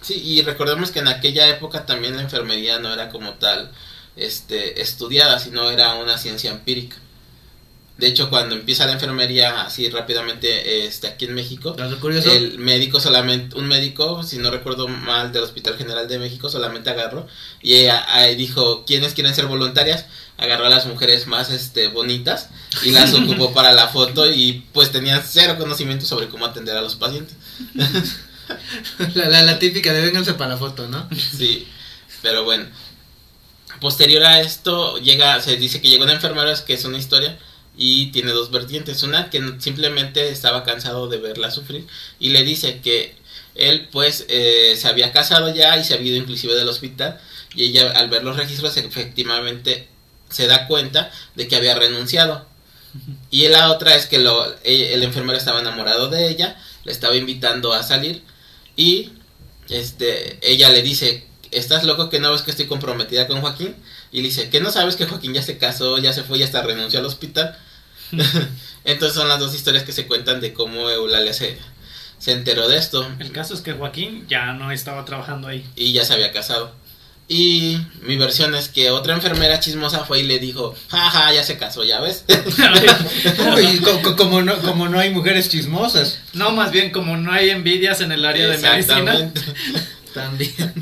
Sí, 0.02 0.14
y 0.24 0.42
recordemos 0.42 0.92
que 0.92 1.00
en 1.00 1.08
aquella 1.08 1.48
época 1.50 1.86
también 1.86 2.16
la 2.16 2.22
enfermería 2.22 2.80
no 2.80 2.94
era 2.94 3.10
como 3.10 3.34
tal 3.34 3.72
este, 4.16 4.82
estudiada, 4.82 5.38
sino 5.40 5.70
era 5.70 5.96
una 5.96 6.18
ciencia 6.18 6.52
empírica. 6.52 6.96
De 7.98 8.06
hecho, 8.06 8.30
cuando 8.30 8.54
empieza 8.54 8.86
la 8.86 8.94
enfermería 8.94 9.64
así 9.64 9.90
rápidamente 9.90 10.86
este, 10.86 11.08
aquí 11.08 11.26
en 11.26 11.34
México, 11.34 11.76
curioso. 12.00 12.32
el 12.32 12.60
médico 12.60 13.00
solamente, 13.00 13.58
un 13.58 13.68
médico, 13.68 14.22
si 14.22 14.38
no 14.38 14.52
recuerdo 14.52 14.88
mal, 14.88 15.32
del 15.32 15.44
Hospital 15.44 15.78
General 15.78 16.08
de 16.08 16.20
México, 16.20 16.48
solamente 16.48 16.92
agarró 16.92 17.26
y 17.60 17.74
ella, 17.74 18.06
dijo, 18.38 18.86
¿quiénes 18.86 19.16
quieren 19.16 19.34
ser 19.34 19.48
voluntarias? 19.48 20.06
Agarró 20.38 20.68
a 20.68 20.70
las 20.70 20.86
mujeres 20.86 21.26
más 21.26 21.50
este, 21.50 21.88
bonitas 21.88 22.50
y 22.84 22.92
las 22.92 23.14
ocupó 23.16 23.52
para 23.52 23.74
la 23.74 23.88
foto 23.88 24.32
y 24.32 24.64
pues 24.74 24.92
tenían 24.92 25.24
cero 25.28 25.56
conocimiento 25.58 26.06
sobre 26.06 26.30
cómo 26.30 26.46
atender 26.46 26.78
a 26.78 26.82
los 26.82 26.96
pacientes. 26.96 27.36
La, 29.14 29.26
la, 29.26 29.42
la 29.42 29.60
típica 29.60 29.92
de 29.92 30.00
vénganse 30.00 30.34
para 30.36 30.52
la 30.52 30.58
foto, 30.58 30.88
¿no? 30.88 31.06
Sí, 31.38 31.68
pero 32.22 32.46
bueno. 32.46 32.66
Posterior 33.82 34.24
a 34.24 34.40
esto, 34.40 34.98
llega, 35.00 35.42
se 35.42 35.58
dice 35.58 35.82
que 35.82 35.90
llegó 35.90 36.06
un 36.06 36.10
enfermero, 36.10 36.50
es 36.50 36.62
que 36.62 36.74
es 36.74 36.86
una 36.86 36.98
historia, 36.98 37.38
y 37.78 38.08
tiene 38.12 38.32
dos 38.32 38.52
vertientes. 38.52 39.04
Una 39.04 39.30
que 39.30 39.42
simplemente 39.60 40.30
estaba 40.30 40.64
cansado 40.64 41.08
de 41.08 41.18
verla 41.18 41.52
sufrir, 41.52 41.88
y 42.20 42.30
le 42.30 42.44
dice 42.44 42.82
que 42.82 43.16
él 43.56 43.88
pues 43.92 44.26
eh, 44.30 44.76
se 44.78 44.88
había 44.88 45.12
casado 45.12 45.54
ya 45.54 45.78
y 45.78 45.84
se 45.84 45.94
había 45.94 46.12
ido 46.12 46.18
inclusive 46.18 46.56
del 46.56 46.68
hospital, 46.68 47.20
y 47.56 47.66
ella 47.66 47.92
al 47.92 48.10
ver 48.10 48.24
los 48.24 48.38
registros 48.38 48.78
efectivamente 48.78 49.88
se 50.30 50.48
da 50.48 50.68
cuenta 50.68 51.12
de 51.36 51.48
que 51.48 51.56
había 51.56 51.76
renunciado. 51.76 52.46
Y 53.30 53.48
la 53.48 53.72
otra 53.72 53.96
es 53.96 54.08
que 54.08 54.18
lo, 54.18 54.54
e- 54.64 54.94
el 54.94 55.04
enfermero 55.04 55.38
estaba 55.38 55.60
enamorado 55.60 56.10
de 56.10 56.30
ella, 56.30 56.58
le 56.84 56.92
estaba 56.92 57.16
invitando 57.16 57.74
a 57.74 57.84
salir, 57.84 58.24
y 58.76 59.12
este, 59.70 60.40
ella 60.42 60.70
le 60.70 60.82
dice, 60.82 61.26
¿estás 61.52 61.84
loco 61.84 62.10
que 62.10 62.20
no 62.20 62.32
ves 62.32 62.42
que 62.42 62.52
estoy 62.52 62.66
comprometida 62.68 63.28
con 63.28 63.42
Joaquín? 63.42 63.76
Y 64.12 64.18
le 64.22 64.30
dice, 64.30 64.50
¿que 64.50 64.62
no 64.62 64.72
sabes 64.72 64.96
que 64.96 65.06
Joaquín 65.06 65.34
ya 65.34 65.44
se 65.44 65.58
casó, 65.58 65.98
ya 65.98 66.14
se 66.14 66.24
fue 66.24 66.40
y 66.40 66.44
hasta 66.44 66.62
renunció 66.62 67.00
al 67.00 67.06
hospital? 67.06 67.58
Entonces 68.86 69.16
son 69.16 69.28
las 69.28 69.40
dos 69.40 69.54
historias 69.54 69.84
que 69.84 69.92
se 69.92 70.08
cuentan 70.08 70.40
de 70.42 70.54
cómo 70.54 70.90
Eulalia 70.90 71.34
se, 71.34 71.58
se 72.20 72.32
enteró 72.32 72.68
de 72.70 72.78
esto 72.78 73.08
El 73.20 73.32
caso 73.32 73.54
es 73.54 73.62
que 73.62 73.74
Joaquín 73.74 74.26
ya 74.30 74.54
no 74.54 74.72
estaba 74.72 75.04
trabajando 75.06 75.48
ahí. 75.48 75.66
y 75.76 75.92
ya 75.94 76.06
se 76.06 76.14
había 76.14 76.32
casado. 76.32 76.74
Y 77.30 77.78
mi 78.04 78.16
versión 78.16 78.56
es 78.56 78.70
que 78.70 78.90
otra 78.90 79.14
enfermera 79.14 79.60
chismosa 79.60 80.06
fue 80.06 80.22
y 80.22 80.24
le 80.24 80.40
dijo, 80.40 80.74
jaja, 80.88 81.34
ya 81.34 81.44
se 81.44 81.58
casó, 81.58 81.84
ya 81.84 82.00
ves. 82.00 82.24
Uy, 83.56 83.80
co- 83.82 84.02
co- 84.02 84.16
como, 84.16 84.42
no, 84.42 84.58
como 84.60 84.88
no 84.88 84.98
hay 85.00 85.10
mujeres 85.10 85.50
chismosas. 85.50 86.20
no, 86.34 86.52
más 86.52 86.72
bien 86.72 86.92
como 86.92 87.18
no 87.18 87.34
hay 87.34 87.50
envidias 87.50 88.00
en 88.00 88.14
el 88.14 88.24
área 88.26 88.48
de 88.48 88.58
medicina. 88.58 88.78
Exactamente. 89.14 89.42
También. 90.14 90.74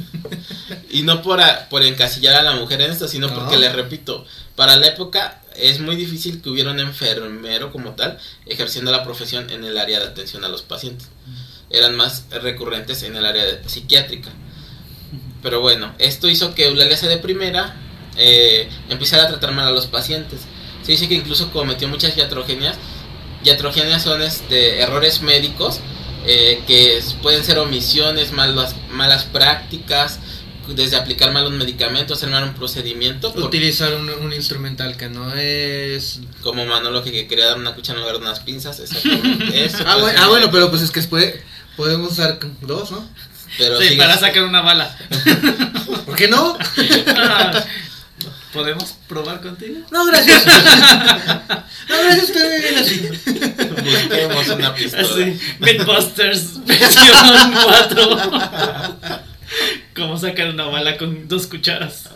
Y 0.91 1.01
no 1.01 1.21
por, 1.23 1.41
a- 1.41 1.67
por 1.67 1.81
encasillar 1.83 2.35
a 2.35 2.43
la 2.43 2.51
mujer 2.53 2.79
en 2.81 2.91
esto, 2.91 3.07
sino 3.07 3.27
No. 3.27 3.33
porque, 3.35 3.57
les 3.57 3.73
repito, 3.73 4.25
para 4.55 4.75
la 4.77 4.85
época 4.87 5.41
es 5.57 5.79
muy 5.79 5.95
difícil 5.95 6.41
que 6.41 6.49
hubiera 6.49 6.71
un 6.71 6.79
enfermero 6.79 7.71
como 7.71 7.91
tal 7.91 8.17
ejerciendo 8.45 8.91
la 8.91 9.03
profesión 9.03 9.49
en 9.49 9.63
el 9.63 9.77
área 9.77 9.99
de 9.99 10.05
atención 10.07 10.43
a 10.43 10.49
los 10.49 10.61
pacientes. 10.61 11.07
Eran 11.69 11.95
más 11.95 12.25
recurrentes 12.29 13.03
en 13.03 13.15
el 13.15 13.25
área 13.25 13.45
de- 13.45 13.67
psiquiátrica. 13.69 14.29
Pero 15.41 15.61
bueno, 15.61 15.93
esto 15.99 16.27
hizo 16.29 16.55
que 16.55 16.65
Eulalia 16.65 16.97
se 16.97 17.07
deprimiera, 17.07 17.75
eh, 18.17 18.69
empezara 18.89 19.23
a 19.23 19.27
tratar 19.27 19.51
mal 19.53 19.67
a 19.67 19.71
los 19.71 19.87
pacientes. 19.87 20.41
Se 20.83 20.91
dice 20.91 21.07
que 21.07 21.15
incluso 21.15 21.51
cometió 21.51 21.87
muchas 21.87 22.15
iatrogenias. 22.17 22.77
Iatrogenias 23.43 24.01
son 24.03 24.21
este, 24.21 24.79
errores 24.81 25.21
médicos 25.21 25.79
eh, 26.25 26.63
que 26.65 26.99
pueden 27.21 27.43
ser 27.43 27.59
omisiones, 27.59 28.31
malas, 28.31 28.75
malas 28.89 29.25
prácticas, 29.25 30.19
desde 30.69 30.95
aplicar 30.97 31.31
malos 31.31 31.51
medicamentos, 31.53 32.17
hacer 32.17 32.29
mal 32.29 32.43
un 32.43 32.53
procedimiento, 32.53 33.33
Utilizar 33.35 33.93
un, 33.95 34.09
un 34.09 34.33
instrumental 34.33 34.97
que 34.97 35.09
no 35.09 35.33
es... 35.35 36.19
como 36.41 36.65
Manolo 36.65 37.03
que, 37.03 37.11
que 37.11 37.27
quería 37.27 37.45
dar 37.47 37.57
una 37.57 37.73
cuchara 37.75 37.97
en 37.99 38.05
lugar 38.05 38.17
de 38.19 38.25
unas 38.27 38.39
pinzas. 38.39 38.79
exactamente. 38.81 39.65
Eso 39.65 39.83
Ah 39.85 39.97
bueno, 39.97 40.19
ah, 40.21 40.27
bueno, 40.27 40.49
pero 40.51 40.69
pues 40.69 40.81
es 40.81 40.91
que 40.91 41.01
puede, 41.03 41.43
podemos 41.77 42.11
usar 42.13 42.39
dos, 42.61 42.91
¿no? 42.91 43.07
Pero 43.57 43.79
Sí, 43.79 43.89
sigue- 43.89 43.97
para 44.01 44.17
sacar 44.17 44.43
una 44.43 44.61
bala. 44.61 44.95
¿Por 46.05 46.15
qué 46.15 46.27
no? 46.27 46.57
Ah, 47.15 47.63
¿Podemos 48.53 48.95
probar 49.07 49.41
contigo? 49.41 49.79
No, 49.91 50.05
gracias. 50.05 50.43
No, 51.87 51.95
gracias, 52.03 52.29
muy 52.31 52.61
bien 52.61 52.77
así. 52.79 52.99
busquemos 53.83 54.47
una 54.47 54.73
pistola. 54.73 55.03
Así, 55.07 55.39
Mythbusters 55.59 56.65
versión 56.65 57.53
4. 57.63 58.19
¿Cómo 59.95 60.17
sacar 60.17 60.49
una 60.49 60.65
bala 60.65 60.97
con 60.97 61.27
dos 61.27 61.47
cucharas? 61.47 62.09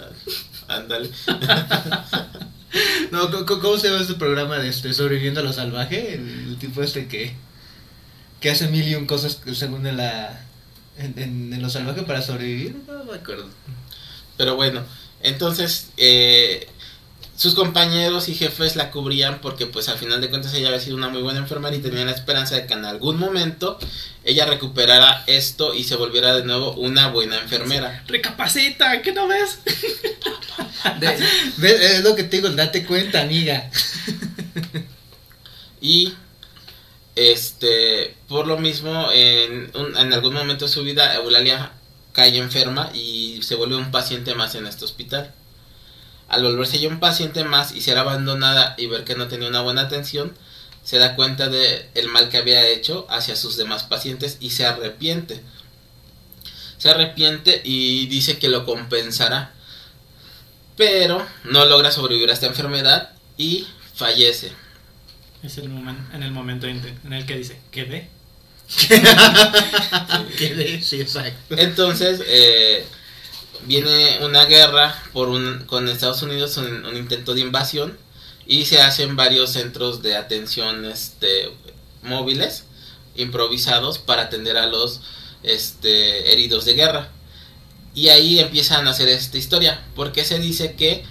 Ándale. 0.67 1.09
No, 3.11 3.31
¿cómo, 3.47 3.77
se 3.79 3.87
llama 3.87 4.01
este 4.01 4.13
programa 4.13 4.59
de 4.59 4.69
este 4.69 4.93
sobreviviendo 4.93 5.39
a 5.39 5.43
lo 5.43 5.51
salvaje? 5.51 6.13
El, 6.13 6.57
tipo 6.59 6.83
este 6.83 7.07
que 7.07 7.33
que 8.39 8.51
hace 8.51 8.67
mil 8.67 8.87
y 8.87 8.93
un 8.93 9.07
cosas 9.07 9.41
según 9.53 9.87
en 9.87 9.97
la 9.97 10.45
en 10.97 11.59
lo 11.59 11.69
salvaje 11.69 12.03
para 12.03 12.21
sobrevivir. 12.21 12.75
No 12.87 13.05
me 13.05 13.15
acuerdo. 13.15 13.49
Pero 14.37 14.55
bueno, 14.55 14.83
entonces 15.21 15.89
eh, 15.97 16.67
sus 17.39 17.55
compañeros 17.55 18.27
y 18.27 18.35
jefes 18.35 18.75
la 18.75 18.91
cubrían 18.91 19.39
porque 19.39 19.65
pues 19.65 19.87
al 19.87 19.97
final 19.97 20.19
de 20.19 20.29
cuentas 20.29 20.53
ella 20.53 20.67
había 20.67 20.81
sido 20.81 20.97
una 20.97 21.07
muy 21.07 21.21
buena 21.21 21.39
enfermera 21.39 21.73
y 21.73 21.79
tenían 21.79 22.07
la 22.07 22.11
esperanza 22.11 22.55
de 22.55 22.65
que 22.67 22.73
en 22.73 22.83
algún 22.83 23.17
momento 23.17 23.79
ella 24.25 24.45
recuperara 24.45 25.23
esto 25.25 25.73
y 25.73 25.85
se 25.85 25.95
volviera 25.95 26.35
de 26.35 26.43
nuevo 26.43 26.73
una 26.73 27.07
buena 27.07 27.37
enfermera. 27.39 28.03
Recapacita, 28.07 29.01
¿qué 29.01 29.13
no 29.13 29.27
ves? 29.29 29.59
De- 31.57 31.95
es 31.95 32.03
lo 32.03 32.13
que 32.15 32.23
te 32.25 32.37
digo, 32.41 32.49
date 32.49 32.85
cuenta, 32.85 33.21
amiga. 33.21 33.71
Y 35.81 36.13
este 37.15 38.15
por 38.27 38.47
lo 38.47 38.57
mismo 38.57 39.09
en, 39.13 39.71
un- 39.75 39.95
en 39.97 40.11
algún 40.13 40.33
momento 40.33 40.65
de 40.65 40.71
su 40.71 40.83
vida 40.83 41.15
Eulalia 41.15 41.71
cae 42.11 42.37
enferma 42.37 42.91
y 42.93 43.39
se 43.43 43.55
vuelve 43.55 43.75
un 43.77 43.91
paciente 43.91 44.35
más 44.35 44.55
en 44.55 44.65
este 44.67 44.83
hospital. 44.83 45.33
Al 46.29 46.43
volverse 46.43 46.79
ya 46.79 46.87
un 46.87 46.99
paciente 46.99 47.43
más 47.43 47.73
y 47.73 47.81
ser 47.81 47.97
abandonada 47.97 48.75
y 48.77 48.85
ver 48.85 49.03
que 49.03 49.15
no 49.15 49.27
tenía 49.27 49.49
una 49.49 49.61
buena 49.61 49.81
atención, 49.81 50.33
se 50.83 50.97
da 50.97 51.15
cuenta 51.15 51.49
de 51.49 51.89
el 51.95 52.07
mal 52.07 52.29
que 52.29 52.37
había 52.37 52.67
hecho 52.67 53.07
hacia 53.09 53.35
sus 53.35 53.57
demás 53.57 53.83
pacientes 53.83 54.37
y 54.39 54.51
se 54.51 54.65
arrepiente. 54.65 55.41
Se 56.77 56.89
arrepiente 56.89 57.61
y 57.63 58.05
dice 58.07 58.39
que 58.39 58.47
lo 58.47 58.65
compensará. 58.65 59.53
Pero 60.77 61.25
no 61.43 61.65
logra 61.65 61.91
sobrevivir 61.91 62.29
a 62.29 62.33
esta 62.33 62.45
enfermedad 62.45 63.11
y 63.37 63.67
fallece. 63.93 64.51
Es 65.43 65.57
el 65.57 65.69
momento, 65.69 66.15
en 66.15 66.23
el 66.23 66.31
momento 66.31 66.67
en 66.67 66.81
en 67.03 67.13
el 67.13 67.25
que 67.25 67.37
dice, 67.37 67.59
¿quedé? 67.71 68.09
Quedé, 70.37 70.81
sí, 70.81 71.01
exacto. 71.01 71.55
Entonces, 71.57 72.21
eh, 72.25 72.85
viene 73.65 74.19
una 74.23 74.45
guerra 74.45 74.95
por 75.13 75.29
un, 75.29 75.65
con 75.65 75.87
Estados 75.87 76.21
Unidos, 76.21 76.57
un, 76.57 76.95
intento 76.95 77.33
de 77.33 77.41
invasión, 77.41 77.97
y 78.45 78.65
se 78.65 78.81
hacen 78.81 79.15
varios 79.15 79.51
centros 79.51 80.01
de 80.01 80.15
atención 80.15 80.85
este, 80.85 81.51
móviles, 82.01 82.65
improvisados, 83.15 83.99
para 83.99 84.23
atender 84.23 84.57
a 84.57 84.65
los 84.65 85.01
este, 85.43 86.31
heridos 86.31 86.65
de 86.65 86.73
guerra. 86.73 87.09
Y 87.93 88.09
ahí 88.09 88.39
empiezan 88.39 88.87
a 88.87 88.91
hacer 88.91 89.09
esta 89.09 89.37
historia, 89.37 89.83
porque 89.95 90.23
se 90.23 90.39
dice 90.39 90.75
que 90.75 91.03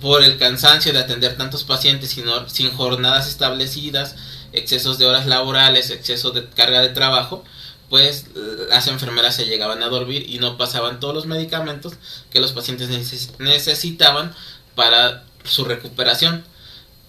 por 0.00 0.22
el 0.22 0.38
cansancio 0.38 0.92
de 0.92 0.98
atender 0.98 1.36
tantos 1.36 1.64
pacientes 1.64 2.10
sin, 2.10 2.24
sin 2.46 2.70
jornadas 2.70 3.28
establecidas, 3.28 4.16
excesos 4.52 4.98
de 4.98 5.06
horas 5.06 5.26
laborales, 5.26 5.90
exceso 5.90 6.30
de 6.30 6.48
carga 6.48 6.80
de 6.80 6.88
trabajo, 6.88 7.44
pues 7.90 8.26
las 8.68 8.86
enfermeras 8.86 9.34
se 9.36 9.44
llegaban 9.46 9.82
a 9.82 9.88
dormir 9.88 10.24
y 10.30 10.38
no 10.38 10.56
pasaban 10.56 11.00
todos 11.00 11.14
los 11.14 11.26
medicamentos 11.26 11.94
que 12.30 12.40
los 12.40 12.52
pacientes 12.52 12.88
neces- 12.88 13.36
necesitaban 13.38 14.34
para 14.74 15.24
su 15.44 15.64
recuperación. 15.64 16.44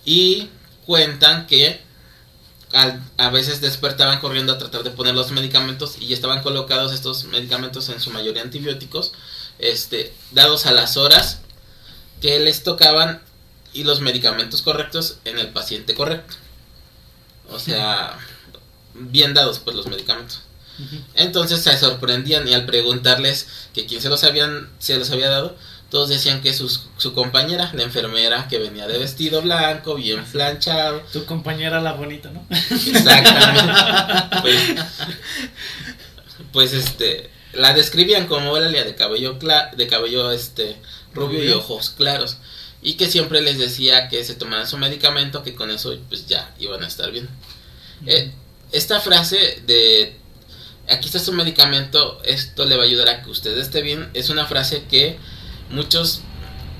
Y 0.03 0.49
cuentan 0.85 1.45
que 1.47 1.79
a 2.73 3.29
veces 3.29 3.61
despertaban 3.61 4.19
corriendo 4.21 4.53
a 4.53 4.57
tratar 4.57 4.83
de 4.83 4.91
poner 4.91 5.13
los 5.13 5.31
medicamentos 5.31 5.97
y 5.99 6.13
estaban 6.13 6.41
colocados 6.41 6.93
estos 6.93 7.25
medicamentos 7.25 7.89
en 7.89 7.99
su 7.99 8.09
mayoría 8.11 8.41
antibióticos, 8.41 9.11
este, 9.59 10.13
dados 10.31 10.65
a 10.65 10.71
las 10.71 10.97
horas 10.97 11.41
que 12.21 12.39
les 12.39 12.63
tocaban 12.63 13.21
y 13.73 13.83
los 13.83 14.01
medicamentos 14.01 14.61
correctos 14.61 15.17
en 15.25 15.37
el 15.37 15.49
paciente 15.49 15.93
correcto. 15.93 16.35
O 17.49 17.59
sea, 17.59 18.17
bien 18.93 19.33
dados 19.33 19.59
pues 19.59 19.75
los 19.75 19.87
medicamentos. 19.87 20.41
Entonces 21.15 21.61
se 21.61 21.77
sorprendían 21.77 22.47
y 22.47 22.53
al 22.53 22.65
preguntarles 22.65 23.47
que 23.73 23.85
quién 23.85 24.01
se 24.01 24.09
los 24.09 24.23
habían 24.23 24.69
se 24.79 24.97
los 24.97 25.09
había 25.11 25.29
dado, 25.29 25.55
todos 25.89 26.07
decían 26.09 26.41
que 26.41 26.53
sus- 26.53 26.87
su 26.97 27.13
compañera, 27.13 27.69
la 27.73 27.83
enfermera 27.83 28.47
que 28.47 28.59
venía 28.59 28.87
de 28.87 28.97
vestido 28.97 29.41
blanco, 29.41 29.95
bien 29.95 30.23
planchado, 30.25 31.01
Tu 31.11 31.25
compañera 31.25 31.81
la 31.81 31.93
bonita, 31.93 32.29
¿no? 32.31 32.45
exactamente. 32.49 33.61
Pues, 34.41 34.57
pues, 36.51 36.73
este 36.73 37.29
la 37.53 37.73
describían 37.73 38.27
como 38.27 38.55
Eulalia 38.55 38.85
de 38.85 38.95
cabello 38.95 39.37
de 39.75 39.87
cabello 39.87 40.31
este 40.31 40.77
rubio 41.13 41.43
y 41.43 41.49
ojos 41.51 41.89
claros 41.89 42.37
y 42.81 42.93
que 42.93 43.07
siempre 43.09 43.41
les 43.41 43.57
decía 43.59 44.07
que 44.07 44.23
se 44.23 44.35
tomaran 44.35 44.67
su 44.67 44.77
medicamento 44.77 45.43
que 45.43 45.53
con 45.53 45.69
eso 45.69 45.93
pues 46.07 46.27
ya 46.27 46.53
iban 46.59 46.81
a 46.83 46.87
estar 46.87 47.11
bien. 47.11 47.27
Eh, 48.07 48.31
esta 48.71 49.01
frase 49.01 49.61
de 49.67 50.15
aquí 50.89 51.07
está 51.07 51.19
su 51.19 51.33
medicamento, 51.33 52.21
esto 52.23 52.65
le 52.65 52.75
va 52.75 52.83
a 52.83 52.85
ayudar 52.85 53.09
a 53.09 53.23
que 53.23 53.29
usted 53.29 53.57
esté 53.57 53.81
bien, 53.81 54.09
es 54.13 54.29
una 54.29 54.45
frase 54.45 54.83
que 54.89 55.17
muchos 55.69 56.21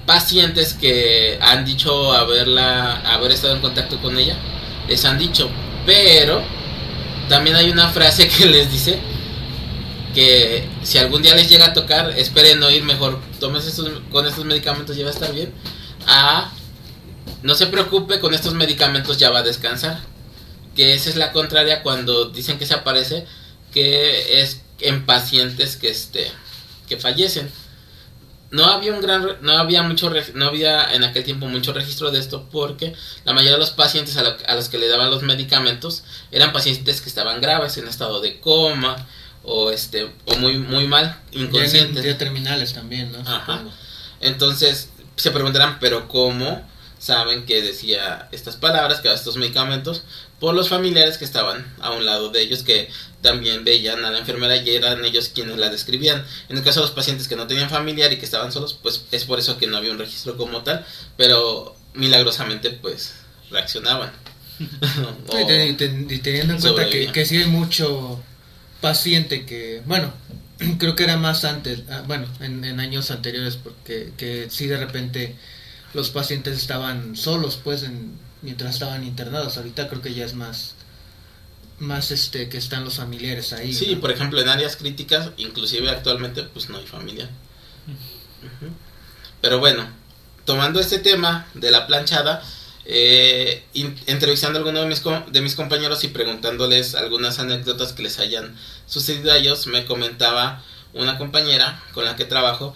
pacientes 0.06 0.74
que 0.74 1.38
han 1.42 1.66
dicho 1.66 2.14
haberla, 2.14 3.02
haber 3.02 3.32
estado 3.32 3.56
en 3.56 3.62
contacto 3.62 4.02
con 4.02 4.18
ella, 4.18 4.36
les 4.88 5.06
han 5.06 5.18
dicho, 5.18 5.50
pero 5.86 6.42
también 7.30 7.56
hay 7.56 7.70
una 7.70 7.90
frase 7.90 8.28
que 8.38 8.46
les 8.46 8.72
dice 8.72 9.00
que 10.14 10.68
si 10.84 10.98
algún 10.98 11.22
día 11.22 11.36
les 11.36 11.50
llega 11.50 11.68
a 11.68 11.74
tocar, 11.74 12.12
esperen 12.18 12.60
no 12.60 12.70
ir 12.70 12.84
mejor, 12.84 13.20
tómense 13.40 13.70
estos, 13.70 13.90
con 14.12 14.28
estos 14.28 14.44
medicamentos 14.44 14.98
ya 14.98 15.04
va 15.04 15.12
a 15.12 15.14
estar 15.14 15.34
bien, 15.34 15.54
a 16.06 16.52
no 17.44 17.56
se 17.56 17.68
preocupe, 17.68 18.20
con 18.20 18.34
estos 18.34 18.54
medicamentos 18.54 19.18
ya 19.18 19.32
va 19.32 19.40
a 19.40 19.44
descansar. 19.44 20.00
Que 20.76 20.94
esa 20.94 21.10
es 21.10 21.16
la 21.16 21.32
contraria 21.32 21.84
cuando 21.84 22.26
dicen 22.30 22.58
que 22.58 22.66
se 22.66 22.74
aparece 22.74 23.26
que 23.72 24.42
es 24.42 24.62
en 24.80 25.06
pacientes 25.06 25.78
que 25.78 25.90
este 25.90 26.32
que 26.88 26.98
fallecen 26.98 27.50
no 28.50 28.66
había 28.66 28.92
un 28.94 29.02
gran 29.02 29.38
no 29.42 29.54
había 29.58 29.82
mucho 29.84 30.12
no 30.34 30.46
había 30.46 30.94
en 30.94 31.04
aquel 31.06 31.24
tiempo 31.24 31.46
mucho 31.48 31.72
registro 31.72 32.12
de 32.12 32.20
esto 32.20 32.50
porque 32.52 32.94
la 33.24 33.32
mayoría 33.34 33.54
de 33.54 33.60
los 33.60 33.72
pacientes 33.72 34.18
a, 34.18 34.24
lo- 34.24 34.36
a 34.46 34.56
los 34.56 34.68
que 34.68 34.78
le 34.78 34.90
daban 34.90 35.10
los 35.10 35.24
medicamentos 35.24 36.04
eran 36.32 36.52
pacientes 36.52 37.00
que 37.00 37.08
estaban 37.10 37.40
graves 37.40 37.78
en 37.78 37.88
estado 37.88 38.20
de 38.20 38.40
coma 38.42 39.08
o 39.44 39.72
este 39.72 40.12
o 40.26 40.36
muy 40.36 40.58
muy 40.58 40.86
mal 40.88 41.18
inconscientes 41.32 42.04
Ya 42.04 42.18
terminales 42.18 42.74
también, 42.74 43.12
¿no? 43.12 43.20
Ajá. 43.20 43.64
Entonces 44.20 44.90
se 45.16 45.32
preguntarán, 45.32 45.78
pero 45.80 46.08
¿cómo 46.08 46.62
saben 47.00 47.46
que 47.46 47.62
decía 47.62 48.28
estas 48.32 48.56
palabras, 48.58 49.00
que 49.02 49.12
estos 49.12 49.38
medicamentos? 49.38 50.04
Por 50.40 50.54
los 50.56 50.70
familiares 50.70 51.18
que 51.18 51.26
estaban 51.26 51.66
a 51.80 51.92
un 51.92 52.06
lado 52.06 52.30
de 52.30 52.42
ellos, 52.42 52.64
que 52.64 52.90
también 53.22 53.64
veían 53.64 54.04
a 54.06 54.12
la 54.12 54.20
enfermera 54.20 54.58
y 54.58 54.70
eran 54.72 55.04
ellos 55.06 55.30
quienes 55.34 55.58
la 55.58 55.70
describían. 55.70 56.26
En 56.50 56.58
el 56.58 56.64
caso 56.64 56.80
de 56.80 56.88
los 56.88 56.96
pacientes 56.96 57.28
que 57.28 57.36
no 57.36 57.48
tenían 57.48 57.70
familiar 57.70 58.12
y 58.12 58.18
que 58.18 58.26
estaban 58.26 58.52
solos, 58.52 58.78
pues 58.82 59.04
es 59.12 59.26
por 59.26 59.40
eso 59.40 59.58
que 59.58 59.68
no 59.68 59.78
había 59.78 59.92
un 59.92 60.00
registro 60.00 60.38
como 60.38 60.62
tal, 60.64 60.86
pero 61.18 61.76
milagrosamente 61.94 62.72
pues 62.72 63.14
reaccionaban. 63.50 64.12
O- 65.30 65.40
Y, 65.40 65.46
te- 65.48 65.68
y 65.70 65.74
te- 65.74 66.14
y 66.16 66.20
teniendo 66.20 66.54
en 66.54 66.62
cuenta 66.62 66.90
que, 66.90 67.12
que 67.12 67.26
sí 67.26 67.38
hay 67.38 67.46
mucho 67.48 68.22
paciente 68.80 69.46
que, 69.46 69.82
bueno, 69.86 70.14
creo 70.80 70.96
que 70.96 71.04
era 71.04 71.18
más 71.18 71.44
antes, 71.46 71.82
ah, 71.90 72.04
bueno, 72.08 72.28
en, 72.40 72.64
en 72.64 72.80
años 72.80 73.12
anteriores, 73.12 73.56
porque 73.56 74.12
que 74.18 74.48
sí 74.50 74.68
de 74.68 74.78
repente 74.78 75.36
los 75.94 76.10
pacientes 76.10 76.58
estaban 76.58 77.16
solos, 77.16 77.60
pues, 77.64 77.84
en, 77.84 78.14
mientras 78.42 78.74
estaban 78.76 79.04
internados. 79.04 79.58
Ahorita 79.58 79.90
creo 79.90 80.02
que 80.02 80.14
ya 80.14 80.26
es 80.26 80.34
más, 80.36 80.76
más 81.82 82.12
este, 82.12 82.48
que 82.48 82.58
están 82.58 82.86
los 82.86 82.96
familiares 82.96 83.54
ahí. 83.54 83.74
Sí, 83.74 83.96
¿no? 83.96 84.02
por 84.02 84.12
ejemplo, 84.12 84.40
en 84.40 84.48
áreas 84.48 84.76
críticas, 84.76 85.32
inclusive 85.38 85.90
actualmente, 85.90 86.44
pues 86.44 86.70
no 86.70 86.78
hay 86.78 86.86
familia. 86.86 87.30
Pero 89.42 89.60
bueno, 89.60 89.88
tomando 90.46 90.80
este 90.80 91.00
tema 91.00 91.48
de 91.54 91.72
la 91.72 91.88
planchada, 91.88 92.44
eh, 92.86 93.64
in- 93.74 94.00
entrevistando 94.08 94.58
a 94.58 94.62
algunos 94.62 94.84
de 94.84 94.90
mis, 94.90 95.04
de 95.34 95.42
mis 95.42 95.56
compañeros 95.56 96.04
y 96.04 96.10
preguntándoles 96.10 96.96
algunas 96.96 97.40
anécdotas 97.40 97.94
que 97.94 98.04
les 98.04 98.20
hayan 98.20 98.56
sucedido 98.86 99.32
a 99.32 99.38
ellos, 99.38 99.68
me 99.68 99.86
comentaba 99.86 100.64
una 100.94 101.18
compañera 101.18 101.82
con 101.94 102.06
la 102.06 102.16
que 102.16 102.26
trabajo 102.26 102.76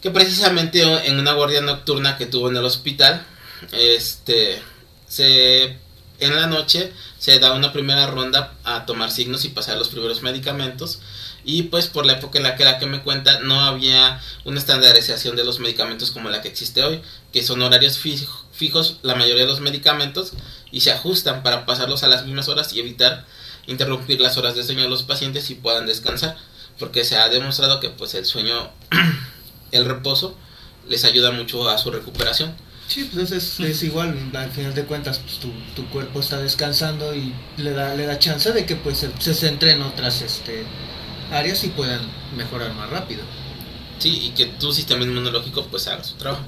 que 0.00 0.10
precisamente 0.10 0.82
en 1.08 1.18
una 1.18 1.32
guardia 1.32 1.60
nocturna 1.60 2.16
que 2.18 2.26
tuvo 2.26 2.50
en 2.50 2.56
el 2.56 2.64
hospital, 2.64 3.24
este, 3.70 4.60
se, 5.08 5.78
en 6.24 6.34
la 6.36 6.46
noche 6.46 6.92
se 7.18 7.38
da 7.38 7.52
una 7.54 7.72
primera 7.72 8.06
ronda 8.06 8.54
a 8.64 8.86
tomar 8.86 9.10
signos 9.10 9.44
y 9.44 9.48
pasar 9.50 9.76
los 9.78 9.88
primeros 9.88 10.22
medicamentos. 10.22 11.00
Y 11.44 11.64
pues 11.64 11.88
por 11.88 12.06
la 12.06 12.12
época 12.14 12.38
en 12.38 12.44
la 12.44 12.54
que 12.56 12.64
la 12.64 12.78
que 12.78 12.86
me 12.86 13.02
cuenta 13.02 13.40
no 13.40 13.60
había 13.60 14.20
una 14.44 14.58
estandarización 14.60 15.34
de 15.34 15.44
los 15.44 15.58
medicamentos 15.58 16.12
como 16.12 16.30
la 16.30 16.40
que 16.40 16.48
existe 16.48 16.84
hoy, 16.84 17.02
que 17.32 17.42
son 17.42 17.60
horarios 17.62 17.98
fijo- 17.98 18.44
fijos 18.52 18.98
la 19.02 19.16
mayoría 19.16 19.42
de 19.42 19.48
los 19.48 19.60
medicamentos 19.60 20.34
y 20.70 20.82
se 20.82 20.92
ajustan 20.92 21.42
para 21.42 21.66
pasarlos 21.66 22.04
a 22.04 22.08
las 22.08 22.24
mismas 22.26 22.48
horas 22.48 22.72
y 22.72 22.78
evitar 22.80 23.24
interrumpir 23.66 24.20
las 24.20 24.36
horas 24.36 24.54
de 24.54 24.62
sueño 24.62 24.82
de 24.82 24.88
los 24.88 25.02
pacientes 25.02 25.50
y 25.50 25.54
puedan 25.56 25.86
descansar, 25.86 26.36
porque 26.78 27.04
se 27.04 27.16
ha 27.16 27.28
demostrado 27.28 27.80
que 27.80 27.90
pues 27.90 28.14
el 28.14 28.24
sueño, 28.24 28.70
el 29.72 29.84
reposo 29.84 30.36
les 30.88 31.04
ayuda 31.04 31.30
mucho 31.32 31.68
a 31.68 31.76
su 31.78 31.90
recuperación. 31.90 32.54
Sí, 32.86 33.04
pues 33.12 33.30
es, 33.32 33.58
es 33.60 33.82
igual, 33.84 34.30
al 34.34 34.50
final 34.52 34.74
de 34.74 34.84
cuentas 34.84 35.18
pues, 35.20 35.38
tu, 35.38 35.50
tu 35.74 35.88
cuerpo 35.88 36.20
está 36.20 36.38
descansando 36.38 37.14
y 37.14 37.42
le 37.56 37.72
da, 37.72 37.94
le 37.94 38.04
da 38.06 38.18
chance 38.18 38.52
de 38.52 38.66
que 38.66 38.76
pues 38.76 38.98
se, 38.98 39.12
se 39.18 39.34
centre 39.34 39.72
en 39.72 39.82
otras 39.82 40.20
este, 40.20 40.74
áreas 41.30 41.64
y 41.64 41.70
puedan 41.70 42.16
mejorar 42.30 42.74
más 42.74 42.90
rápido. 42.90 43.24
Sí, 43.98 44.18
y 44.26 44.34
que 44.34 44.46
tu 44.46 44.72
sistema 44.72 45.04
inmunológico 45.04 45.68
pues 45.68 45.86
haga 45.88 46.04
su 46.04 46.16
trabajo. 46.16 46.46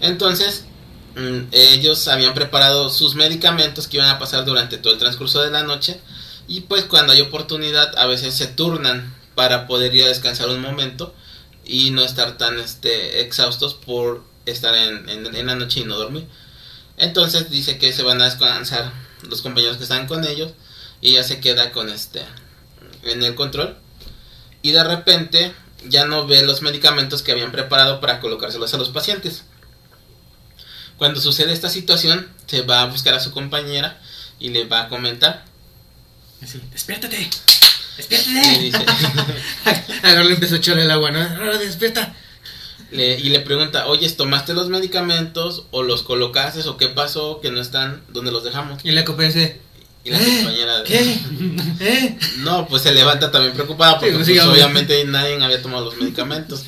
Entonces, 0.00 0.68
mm, 1.16 1.48
ellos 1.52 2.08
habían 2.08 2.34
preparado 2.34 2.90
sus 2.90 3.14
medicamentos 3.16 3.88
que 3.88 3.96
iban 3.98 4.10
a 4.10 4.18
pasar 4.18 4.44
durante 4.44 4.78
todo 4.78 4.92
el 4.92 4.98
transcurso 4.98 5.42
de 5.42 5.50
la 5.50 5.64
noche 5.64 6.00
y 6.46 6.62
pues 6.62 6.84
cuando 6.84 7.12
hay 7.12 7.20
oportunidad 7.22 7.96
a 7.98 8.06
veces 8.06 8.34
se 8.34 8.46
turnan 8.48 9.14
para 9.34 9.66
poder 9.66 9.94
ir 9.94 10.04
a 10.04 10.08
descansar 10.08 10.48
un 10.50 10.60
momento 10.60 11.14
y 11.64 11.90
no 11.90 12.02
estar 12.02 12.36
tan 12.38 12.58
este 12.58 13.20
exhaustos 13.22 13.74
por 13.74 14.24
estar 14.46 14.74
en, 14.74 15.08
en, 15.08 15.34
en 15.34 15.46
la 15.46 15.54
noche 15.54 15.80
y 15.80 15.84
no 15.84 15.96
dormir. 15.96 16.26
Entonces 16.96 17.50
dice 17.50 17.78
que 17.78 17.92
se 17.92 18.02
van 18.02 18.20
a 18.20 18.26
descansar 18.26 18.92
los 19.22 19.42
compañeros 19.42 19.76
que 19.76 19.84
están 19.84 20.06
con 20.06 20.24
ellos 20.24 20.52
y 21.00 21.10
ella 21.10 21.24
se 21.24 21.40
queda 21.40 21.72
con 21.72 21.88
este 21.88 22.22
en 23.02 23.22
el 23.22 23.34
control 23.34 23.76
y 24.62 24.70
de 24.70 24.84
repente 24.84 25.52
ya 25.88 26.06
no 26.06 26.26
ve 26.26 26.42
los 26.42 26.62
medicamentos 26.62 27.22
que 27.22 27.32
habían 27.32 27.52
preparado 27.52 28.00
para 28.00 28.20
colocárselos 28.20 28.72
a 28.72 28.78
los 28.78 28.90
pacientes. 28.90 29.42
Cuando 30.96 31.20
sucede 31.20 31.52
esta 31.52 31.68
situación, 31.68 32.28
se 32.46 32.62
va 32.62 32.82
a 32.82 32.86
buscar 32.86 33.14
a 33.14 33.20
su 33.20 33.32
compañera 33.32 34.00
y 34.38 34.50
le 34.50 34.64
va 34.64 34.82
a 34.82 34.88
comentar. 34.88 35.44
Así, 36.40 36.60
despiértate. 36.70 37.28
Despiértate. 37.96 38.58
dice, 38.60 38.84
Ahora 40.04 40.24
le 40.24 40.34
empezó 40.34 40.54
a 40.54 40.58
echar 40.58 40.78
el 40.78 40.90
agua, 40.90 41.10
¿no? 41.10 41.20
Ahora 41.20 41.58
despierta. 41.58 42.14
Le- 42.92 43.18
y 43.18 43.28
le 43.30 43.40
pregunta, 43.40 43.86
oye, 43.86 44.08
¿tomaste 44.10 44.54
los 44.54 44.68
medicamentos 44.68 45.64
o 45.70 45.82
los 45.82 46.02
colocaste 46.02 46.60
o 46.68 46.76
qué 46.76 46.88
pasó 46.88 47.40
que 47.40 47.50
no 47.50 47.60
están 47.60 48.02
donde 48.10 48.30
los 48.32 48.44
dejamos? 48.44 48.84
Y 48.84 48.90
la 48.92 49.04
compañera 49.04 49.34
dice, 49.34 49.60
Y 50.04 50.10
la 50.10 50.18
¿Eh? 50.20 50.36
compañera... 50.42 50.82
¿qué? 50.84 51.18
¿Eh? 51.80 52.18
No, 52.38 52.66
pues 52.68 52.82
se 52.82 52.92
levanta 52.92 53.30
también 53.30 53.54
preocupada 53.54 53.98
porque 53.98 54.24
Sí, 54.24 54.34
pues, 54.34 54.46
obviamente 54.46 55.04
nadie 55.04 55.42
había 55.42 55.62
tomado 55.62 55.84
los 55.86 55.96
medicamentos. 55.96 56.62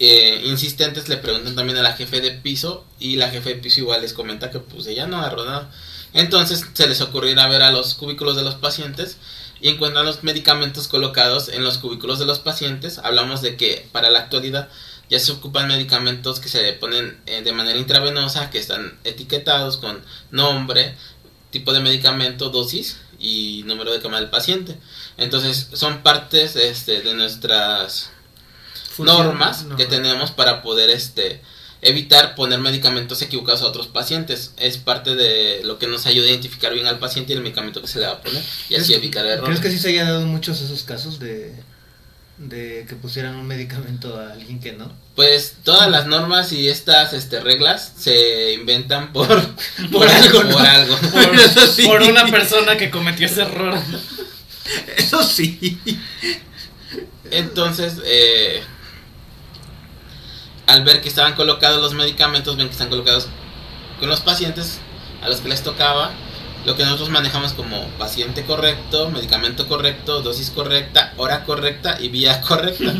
Eh, 0.00 0.42
insistentes 0.46 1.08
le 1.08 1.18
preguntan 1.18 1.54
también 1.54 1.78
a 1.78 1.82
la 1.82 1.92
jefe 1.92 2.20
de 2.20 2.32
piso 2.32 2.84
y 2.98 3.14
la 3.16 3.30
jefe 3.30 3.50
de 3.50 3.54
piso 3.56 3.80
igual 3.80 4.02
les 4.02 4.12
comenta 4.12 4.50
que 4.50 4.58
pues 4.58 4.86
ella 4.88 5.06
no 5.06 5.18
agarró 5.18 5.44
nada. 5.44 5.70
Entonces 6.12 6.64
se 6.72 6.86
les 6.88 7.00
ocurrió 7.00 7.30
ir 7.30 7.38
a 7.38 7.46
ver 7.48 7.62
a 7.62 7.70
los 7.70 7.94
cubículos 7.94 8.36
de 8.36 8.42
los 8.42 8.56
pacientes 8.56 9.18
y 9.60 9.68
encuentran 9.68 10.04
los 10.04 10.24
medicamentos 10.24 10.88
colocados 10.88 11.48
en 11.48 11.62
los 11.62 11.78
cubículos 11.78 12.18
de 12.18 12.26
los 12.26 12.40
pacientes. 12.40 12.98
Hablamos 12.98 13.40
de 13.40 13.56
que 13.56 13.86
para 13.92 14.10
la 14.10 14.18
actualidad 14.20 14.68
ya 15.10 15.18
se 15.20 15.32
ocupan 15.32 15.68
medicamentos 15.68 16.40
que 16.40 16.48
se 16.48 16.62
le 16.62 16.72
ponen 16.74 17.18
eh, 17.26 17.42
de 17.42 17.52
manera 17.52 17.78
intravenosa, 17.78 18.50
que 18.50 18.58
están 18.58 18.98
etiquetados 19.04 19.76
con 19.76 20.02
nombre, 20.30 20.94
tipo 21.50 21.72
de 21.72 21.80
medicamento, 21.80 22.50
dosis 22.50 22.98
y 23.18 23.62
número 23.66 23.92
de 23.92 24.00
cama 24.00 24.18
del 24.20 24.30
paciente. 24.30 24.76
Entonces 25.16 25.68
son 25.74 26.02
partes 26.02 26.56
este, 26.56 27.00
de 27.02 27.14
nuestras 27.14 28.10
normas 28.98 29.64
no. 29.64 29.76
que 29.76 29.86
tenemos 29.86 30.30
para 30.30 30.62
poder 30.62 30.90
este 30.90 31.40
evitar 31.82 32.34
poner 32.34 32.60
medicamentos 32.60 33.20
equivocados 33.20 33.62
a 33.62 33.66
otros 33.66 33.88
pacientes. 33.88 34.52
Es 34.56 34.78
parte 34.78 35.14
de 35.14 35.62
lo 35.64 35.78
que 35.78 35.86
nos 35.86 36.06
ayuda 36.06 36.26
a 36.26 36.30
identificar 36.30 36.72
bien 36.72 36.86
al 36.86 36.98
paciente 36.98 37.32
y 37.32 37.36
el 37.36 37.42
medicamento 37.42 37.80
que 37.82 37.88
se 37.88 38.00
le 38.00 38.06
va 38.06 38.12
a 38.12 38.22
poner 38.22 38.42
y 38.70 38.74
así 38.76 38.86
¿Crees- 38.86 38.98
evitar 38.98 39.26
errores. 39.26 39.44
¿Crees 39.44 39.60
que 39.60 39.70
sí 39.70 39.78
se 39.78 39.88
haya 39.90 40.04
dado 40.04 40.26
muchos 40.26 40.60
esos 40.62 40.82
casos 40.82 41.18
de, 41.18 41.54
de 42.38 42.84
que 42.88 42.96
pusieran 42.96 43.36
un 43.36 43.46
medicamento 43.46 44.18
a 44.18 44.32
alguien 44.32 44.60
que 44.60 44.72
no? 44.72 44.92
Pues 45.14 45.56
todas 45.62 45.90
las 45.90 46.06
normas 46.06 46.52
y 46.52 46.68
estas 46.68 47.12
este, 47.12 47.40
reglas 47.40 47.92
se 47.96 48.52
inventan 48.54 49.12
por, 49.12 49.28
Por 49.92 50.08
algo, 50.08 50.42
¿no? 50.44 50.50
por 50.50 50.66
algo. 50.66 50.96
Por, 51.12 51.34
Eso 51.34 51.66
sí. 51.66 51.86
por 51.86 52.02
una 52.02 52.26
persona 52.26 52.76
que 52.76 52.90
cometió 52.90 53.26
ese 53.26 53.42
error. 53.42 53.78
Eso 54.96 55.22
sí. 55.22 55.78
Entonces, 57.30 57.94
eh, 58.04 58.62
al 60.66 60.84
ver 60.84 61.00
que 61.00 61.08
estaban 61.08 61.34
colocados 61.34 61.80
los 61.80 61.94
medicamentos, 61.94 62.56
ven 62.56 62.66
que 62.66 62.72
están 62.72 62.88
colocados 62.88 63.28
con 64.00 64.08
los 64.08 64.20
pacientes 64.20 64.78
a 65.22 65.28
los 65.28 65.40
que 65.40 65.48
les 65.48 65.62
tocaba, 65.62 66.12
lo 66.64 66.76
que 66.76 66.82
nosotros 66.84 67.10
manejamos 67.10 67.52
como 67.52 67.86
paciente 67.98 68.44
correcto, 68.44 69.10
medicamento 69.10 69.66
correcto, 69.68 70.22
dosis 70.22 70.50
correcta, 70.50 71.12
hora 71.16 71.44
correcta 71.44 71.96
y 72.00 72.08
vía 72.08 72.40
correcta. 72.48 72.94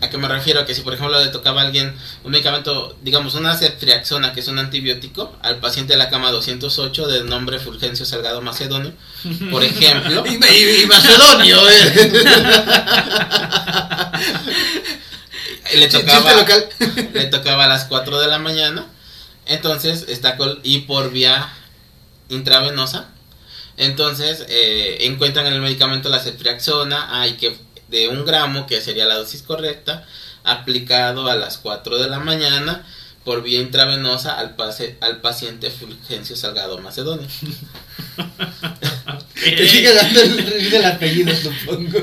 ¿A 0.00 0.10
qué 0.10 0.18
me 0.18 0.28
refiero? 0.28 0.66
Que 0.66 0.74
si 0.74 0.82
por 0.82 0.92
ejemplo 0.92 1.18
le 1.18 1.30
tocaba 1.30 1.62
a 1.62 1.64
alguien 1.64 1.94
un 2.24 2.32
medicamento, 2.32 2.94
digamos 3.02 3.34
una 3.36 3.56
ceftriaxona, 3.56 4.34
que 4.34 4.40
es 4.40 4.48
un 4.48 4.58
antibiótico, 4.58 5.34
al 5.40 5.60
paciente 5.60 5.94
de 5.94 5.98
la 5.98 6.10
cama 6.10 6.30
208 6.30 7.06
del 7.08 7.26
nombre 7.26 7.58
Fulgencio 7.58 8.04
Salgado 8.04 8.42
Macedonio, 8.42 8.92
por 9.50 9.62
ejemplo, 9.64 10.22
Y, 10.28 10.32
y- 10.34 10.82
y 10.82 10.86
Macedonio, 10.86 11.56
eh. 11.70 12.12
le 15.74 15.88
tocaba 15.88 16.34
local. 16.34 16.68
le 17.14 17.24
tocaba 17.26 17.64
a 17.64 17.68
las 17.68 17.84
4 17.84 18.20
de 18.20 18.28
la 18.28 18.38
mañana. 18.38 18.86
Entonces 19.46 20.06
está 20.08 20.36
col 20.36 20.60
y 20.62 20.80
por 20.80 21.10
vía 21.10 21.48
intravenosa. 22.28 23.08
Entonces 23.76 24.44
eh, 24.48 24.98
encuentran 25.00 25.46
en 25.46 25.54
el 25.54 25.60
medicamento 25.60 26.08
la 26.08 26.20
ceftriaxona, 26.20 27.20
hay 27.20 27.34
que 27.34 27.56
de 27.88 28.08
un 28.08 28.24
gramo, 28.24 28.66
que 28.66 28.80
sería 28.80 29.06
la 29.06 29.16
dosis 29.16 29.42
correcta, 29.42 30.06
aplicado 30.42 31.28
a 31.28 31.36
las 31.36 31.58
4 31.58 31.98
de 31.98 32.08
la 32.08 32.18
mañana 32.18 32.84
por 33.24 33.42
vía 33.42 33.60
intravenosa 33.60 34.38
al, 34.38 34.54
pase, 34.54 34.96
al 35.00 35.20
paciente 35.20 35.70
Fulgencio 35.70 36.36
Salgado 36.36 36.78
Macedonio. 36.78 37.26
Te 39.34 39.68
sigue 39.68 39.94
dando 39.94 40.20
el, 40.20 40.74
el 40.74 40.84
apellido, 40.84 41.34
supongo. 41.34 41.98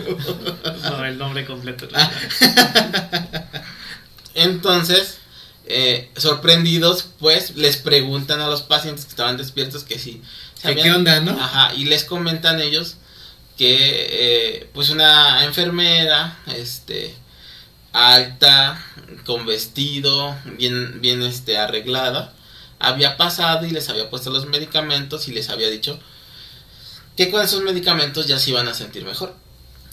No, 0.83 1.05
el 1.05 1.17
nombre 1.17 1.45
completo. 1.45 1.87
Entonces, 4.33 5.20
eh, 5.73 6.11
sorprendidos, 6.17 7.07
pues 7.19 7.55
les 7.55 7.77
preguntan 7.77 8.41
a 8.41 8.47
los 8.47 8.61
pacientes 8.61 9.05
que 9.05 9.11
estaban 9.11 9.37
despiertos 9.37 9.83
que 9.83 9.99
si 9.99 10.21
¿Qué, 10.61 10.75
qué 10.75 10.91
onda, 10.91 11.19
no? 11.21 11.31
Ajá, 11.31 11.73
y 11.73 11.85
les 11.85 12.03
comentan 12.03 12.61
ellos 12.61 12.97
que 13.57 13.77
eh, 13.79 14.69
pues 14.73 14.89
una 14.89 15.43
enfermera, 15.43 16.39
este, 16.55 17.15
alta, 17.93 18.83
con 19.25 19.45
vestido, 19.45 20.35
bien, 20.57 21.01
bien 21.01 21.21
este, 21.21 21.57
arreglada, 21.57 22.33
había 22.79 23.17
pasado 23.17 23.65
y 23.65 23.71
les 23.71 23.89
había 23.89 24.09
puesto 24.09 24.29
los 24.29 24.47
medicamentos 24.47 25.27
y 25.27 25.31
les 25.33 25.49
había 25.49 25.69
dicho 25.69 25.99
que 27.15 27.29
con 27.29 27.43
esos 27.43 27.61
medicamentos 27.61 28.27
ya 28.27 28.39
se 28.39 28.51
iban 28.51 28.67
a 28.67 28.73
sentir 28.73 29.05
mejor. 29.05 29.35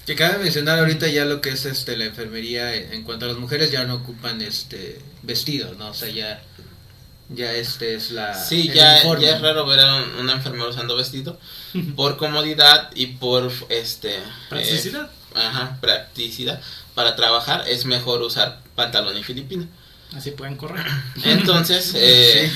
Que 0.09 0.17
cabe 0.17 0.39
mencionar 0.39 0.79
ahorita 0.79 1.07
ya 1.09 1.27
lo 1.27 1.43
que 1.43 1.51
es 1.51 1.67
este 1.67 1.95
la 1.95 2.07
enfermería 2.07 2.75
en 2.75 3.03
cuanto 3.03 3.27
a 3.27 3.29
las 3.29 3.37
mujeres 3.37 3.71
ya 3.71 3.85
no 3.85 3.97
ocupan 3.97 4.41
este 4.41 4.99
vestido, 5.23 5.75
¿no? 5.75 5.91
O 5.91 5.95
sea, 5.95 6.09
ya 6.09 6.43
ya 7.29 7.53
este 7.53 7.95
es 7.95 8.13
la... 8.13 8.33
Sí, 8.33 8.69
ya, 8.69 9.03
ya 9.19 9.37
es 9.37 9.43
raro 9.43 9.67
ver 9.67 9.81
a 9.81 9.97
un, 9.97 10.15
un 10.15 10.31
enfermero 10.31 10.71
usando 10.71 10.97
vestido 10.97 11.39
por 11.97 12.17
comodidad 12.17 12.91
y 12.95 13.09
por 13.09 13.53
este 13.69 14.17
eh, 14.17 14.23
Practicidad. 14.49 15.11
ajá, 15.35 15.77
practicidad 15.83 16.59
para 16.95 17.15
trabajar 17.15 17.69
es 17.69 17.85
mejor 17.85 18.23
usar 18.23 18.63
pantalón 18.75 19.15
y 19.15 19.23
filipina. 19.23 19.67
Así 20.17 20.31
pueden 20.31 20.57
correr. 20.57 20.87
Entonces, 21.25 21.93
eh, 21.97 22.51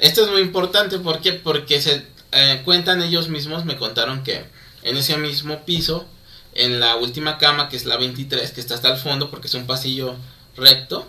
esto 0.00 0.24
es 0.24 0.30
muy 0.32 0.40
importante 0.40 0.98
¿por 0.98 1.20
qué? 1.20 1.34
porque 1.34 1.80
se 1.80 2.04
eh, 2.32 2.62
cuentan 2.64 3.00
ellos 3.00 3.28
mismos, 3.28 3.64
me 3.64 3.76
contaron 3.76 4.24
que 4.24 4.44
en 4.82 4.96
ese 4.96 5.16
mismo 5.18 5.64
piso, 5.64 6.08
en 6.54 6.80
la 6.80 6.96
última 6.96 7.38
cama, 7.38 7.68
que 7.68 7.76
es 7.76 7.84
la 7.84 7.96
23, 7.96 8.52
que 8.52 8.60
está 8.60 8.74
hasta 8.74 8.92
el 8.92 8.98
fondo 8.98 9.30
porque 9.30 9.46
es 9.46 9.54
un 9.54 9.66
pasillo 9.66 10.16
recto, 10.56 11.08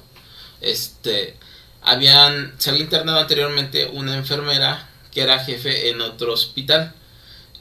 este, 0.62 1.38
habían, 1.82 2.54
se 2.58 2.70
había 2.70 2.84
internado 2.84 3.20
anteriormente 3.20 3.88
una 3.88 4.16
enfermera 4.16 4.90
que 5.12 5.22
era 5.22 5.44
jefe 5.44 5.90
en 5.90 6.02
otro 6.02 6.34
hospital 6.34 6.94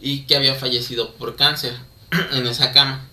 y 0.00 0.22
que 0.22 0.36
había 0.36 0.54
fallecido 0.54 1.14
por 1.14 1.36
cáncer 1.36 1.74
en 2.32 2.46
esa 2.46 2.72
cama. 2.72 3.06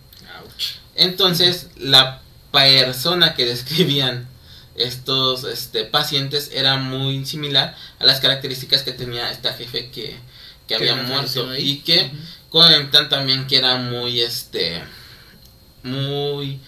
Entonces, 0.95 1.67
la 1.77 2.21
persona 2.51 3.34
que 3.34 3.45
describían 3.45 4.27
estos 4.75 5.43
este, 5.43 5.86
pacientes 5.86 6.51
era 6.53 6.77
muy 6.77 7.25
similar 7.25 7.75
a 7.99 8.05
las 8.05 8.19
características 8.19 8.84
que 8.84 8.91
tenía 8.91 9.32
esta 9.32 9.53
jefe 9.53 9.89
que, 9.91 10.17
que 10.67 10.75
había 10.75 10.95
muerto 10.95 11.55
y 11.55 11.79
que 11.79 12.12
comentan 12.49 13.09
también 13.09 13.47
que 13.47 13.57
era 13.57 13.77
muy 13.77 14.21
este 14.21 14.81
muy 15.83 16.59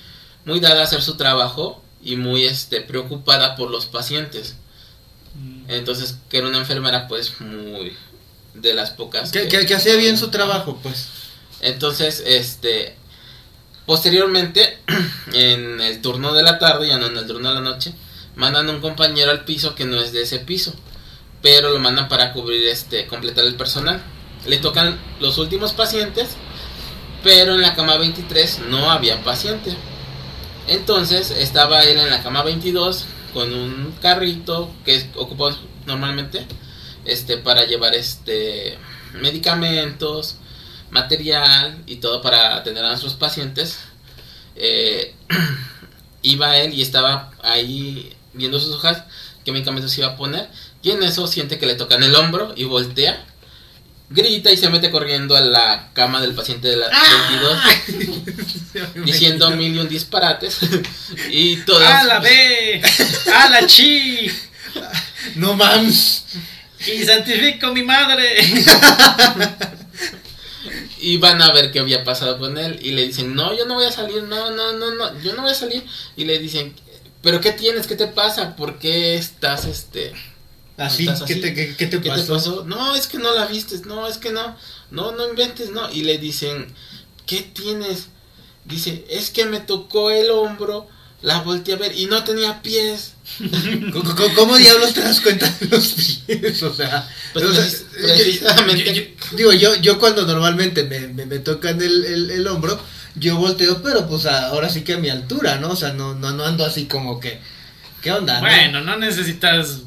muy 0.45 0.59
dada 0.59 0.81
a 0.81 0.83
hacer 0.83 1.01
su 1.01 1.15
trabajo 1.17 1.83
y 2.03 2.15
muy 2.15 2.45
este 2.45 2.81
preocupada 2.81 3.55
por 3.55 3.69
los 3.71 3.85
pacientes 3.85 4.55
Mm. 5.33 5.69
entonces 5.69 6.17
que 6.29 6.39
era 6.39 6.47
una 6.47 6.57
enfermera 6.57 7.07
pues 7.07 7.39
muy 7.39 7.95
de 8.53 8.73
las 8.73 8.91
pocas 8.91 9.31
Que, 9.31 9.47
que- 9.47 9.65
que 9.65 9.75
hacía 9.75 9.95
bien 9.95 10.17
su 10.17 10.27
trabajo, 10.29 10.77
pues. 10.83 11.07
entonces, 11.61 12.21
este, 12.25 12.97
posteriormente, 13.85 14.77
en 15.33 15.79
el 15.79 16.01
turno 16.01 16.33
de 16.33 16.43
la 16.43 16.59
tarde, 16.59 16.89
ya 16.89 16.97
no 16.97 17.05
en 17.07 17.15
el 17.15 17.27
turno 17.27 17.47
de 17.47 17.55
la 17.55 17.61
noche, 17.61 17.93
mandan 18.35 18.67
un 18.69 18.81
compañero 18.81 19.31
al 19.31 19.45
piso 19.45 19.73
que 19.73 19.85
no 19.85 20.01
es 20.01 20.11
de 20.11 20.23
ese 20.23 20.39
piso, 20.39 20.73
pero 21.41 21.69
lo 21.69 21.79
mandan 21.79 22.09
para 22.09 22.33
cubrir, 22.33 22.67
este, 22.67 23.07
completar 23.07 23.45
el 23.45 23.55
personal. 23.55 24.03
Le 24.45 24.57
tocan 24.57 24.99
los 25.19 25.37
últimos 25.37 25.73
pacientes, 25.73 26.29
pero 27.23 27.53
en 27.55 27.61
la 27.61 27.75
cama 27.75 27.97
23 27.97 28.61
no 28.69 28.89
había 28.89 29.23
paciente. 29.23 29.75
Entonces, 30.67 31.31
estaba 31.31 31.83
él 31.83 31.99
en 31.99 32.09
la 32.09 32.23
cama 32.23 32.43
22 32.43 33.05
con 33.33 33.53
un 33.53 33.93
carrito 34.01 34.71
que 34.85 34.95
es 34.95 35.05
ocupado 35.15 35.57
normalmente, 35.85 36.45
este, 37.05 37.37
para 37.37 37.65
llevar, 37.65 37.93
este, 37.93 38.77
medicamentos, 39.13 40.37
material 40.91 41.81
y 41.87 41.97
todo 41.97 42.21
para 42.21 42.57
atender 42.57 42.85
a 42.85 42.89
nuestros 42.89 43.15
pacientes. 43.15 43.79
Eh, 44.55 45.15
iba 46.21 46.57
él 46.57 46.73
y 46.73 46.81
estaba 46.81 47.31
ahí 47.41 48.15
viendo 48.33 48.59
sus 48.59 48.75
hojas, 48.75 49.03
qué 49.43 49.51
medicamentos 49.51 49.97
iba 49.97 50.07
a 50.07 50.17
poner, 50.17 50.49
y 50.83 50.91
en 50.91 51.03
eso 51.03 51.27
siente 51.27 51.57
que 51.57 51.65
le 51.65 51.75
tocan 51.75 52.03
el 52.03 52.15
hombro 52.15 52.53
y 52.55 52.65
voltea, 52.65 53.25
grita 54.11 54.51
y 54.51 54.57
se 54.57 54.69
mete 54.69 54.91
corriendo 54.91 55.35
a 55.35 55.41
la 55.41 55.89
cama 55.93 56.21
del 56.21 56.33
paciente 56.33 56.67
de 56.67 56.77
la 56.77 56.87
22, 57.29 59.05
diciendo 59.05 59.49
mil 59.51 59.75
y 59.75 59.79
un 59.79 59.89
disparates, 59.89 60.59
y 61.31 61.57
todas... 61.57 61.89
¡A 61.89 62.03
la 62.03 62.19
B! 62.19 62.81
¡A 63.33 63.49
la 63.49 63.65
chi! 63.65 64.31
No 65.35 65.55
mames. 65.55 66.25
¡Y 66.87 67.03
santifico 67.03 67.73
mi 67.73 67.83
madre! 67.83 68.35
Y 71.03 71.17
van 71.17 71.41
a 71.41 71.51
ver 71.51 71.71
qué 71.71 71.79
había 71.79 72.03
pasado 72.03 72.37
con 72.37 72.59
él. 72.59 72.77
Y 72.79 72.91
le 72.91 73.07
dicen, 73.07 73.33
no, 73.33 73.57
yo 73.57 73.65
no 73.65 73.73
voy 73.73 73.85
a 73.85 73.91
salir, 73.91 74.21
no, 74.21 74.51
no, 74.51 74.73
no, 74.73 74.91
no, 74.91 75.19
yo 75.21 75.33
no 75.33 75.41
voy 75.41 75.49
a 75.49 75.55
salir. 75.55 75.83
Y 76.15 76.25
le 76.25 76.37
dicen, 76.37 76.75
pero 77.23 77.41
¿qué 77.41 77.53
tienes? 77.53 77.87
¿Qué 77.87 77.95
te 77.95 78.05
pasa? 78.05 78.55
¿Por 78.55 78.77
qué 78.77 79.15
estás, 79.15 79.65
este... 79.65 80.13
Así, 80.77 81.03
¿Estás 81.07 81.23
¿qué 81.23 81.33
así? 81.33 81.41
te, 81.41 81.53
qué, 81.53 81.75
qué 81.75 81.87
te 81.87 82.01
¿Qué 82.01 82.09
pasó? 82.09 82.23
te 82.23 82.31
pasó? 82.31 82.63
No, 82.65 82.95
es 82.95 83.07
que 83.07 83.17
no 83.17 83.33
la 83.35 83.45
vistes, 83.45 83.85
no, 83.85 84.07
es 84.07 84.17
que 84.17 84.31
no, 84.31 84.55
no, 84.89 85.11
no 85.11 85.29
inventes, 85.29 85.69
no. 85.71 85.91
Y 85.91 86.03
le 86.03 86.17
dicen, 86.17 86.67
¿qué 87.25 87.41
tienes? 87.41 88.07
Dice, 88.65 89.05
es 89.09 89.29
que 89.31 89.45
me 89.45 89.59
tocó 89.59 90.11
el 90.11 90.31
hombro, 90.31 90.87
la 91.21 91.41
volteé 91.41 91.75
a 91.75 91.77
ver 91.77 91.95
y 91.97 92.05
no 92.07 92.23
tenía 92.23 92.61
pies. 92.61 93.13
¿Cómo, 93.93 94.15
cómo- 94.15 94.33
cómo 94.35 94.57
diablos 94.57 94.93
te 94.93 95.01
das 95.01 95.19
cuenta 95.21 95.47
de 95.59 95.67
los 95.67 95.89
pies? 95.89 96.63
O 96.63 96.73
sea, 96.73 97.07
Pues 97.33 97.45
o 97.45 97.53
sea, 97.53 97.63
precis- 97.63 97.85
yo- 97.91 98.07
precisamente. 98.07 98.85
yo- 98.85 98.93
yo- 98.93 99.37
digo, 99.37 99.51
yo, 99.53 99.75
yo 99.75 99.99
cuando 99.99 100.25
normalmente 100.25 100.83
me, 100.83 100.99
me, 101.07 101.25
me 101.25 101.39
tocan 101.39 101.79
el, 101.81 102.05
el, 102.05 102.31
el 102.31 102.47
hombro, 102.47 102.79
yo 103.15 103.35
volteo, 103.37 103.81
pero 103.83 104.07
pues 104.07 104.25
ahora 104.25 104.69
sí 104.69 104.81
que 104.83 104.93
a 104.93 104.97
mi 104.97 105.09
altura, 105.09 105.57
¿no? 105.57 105.71
O 105.71 105.75
sea, 105.75 105.93
no, 105.93 106.15
no, 106.15 106.31
no 106.31 106.43
ando 106.45 106.65
así 106.65 106.85
como 106.85 107.19
que, 107.19 107.39
¿qué 108.01 108.11
onda? 108.11 108.35
no? 108.35 108.47
Bueno, 108.47 108.81
no 108.81 108.97
necesitas 108.97 109.81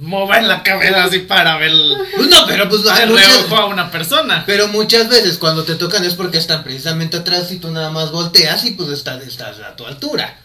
mover 0.00 0.42
la 0.44 0.62
cabeza 0.62 1.04
así 1.04 1.20
para 1.20 1.56
ver 1.58 1.72
Pues 2.16 2.28
no, 2.28 2.46
pero 2.46 2.68
pues 2.68 2.86
hay 2.88 3.04
el 3.04 3.10
muchas- 3.10 3.50
a 3.52 3.64
una 3.66 3.90
persona. 3.90 4.44
Pero 4.46 4.68
muchas 4.68 5.08
veces 5.08 5.38
cuando 5.38 5.64
te 5.64 5.74
tocan 5.76 6.04
es 6.04 6.14
porque 6.14 6.38
están 6.38 6.62
precisamente 6.64 7.16
atrás 7.18 7.50
y 7.52 7.58
tú 7.58 7.70
nada 7.70 7.90
más 7.90 8.10
volteas 8.12 8.64
y 8.64 8.72
pues 8.72 8.90
estás, 8.90 9.22
estás 9.26 9.60
a 9.60 9.76
tu 9.76 9.86
altura. 9.86 10.38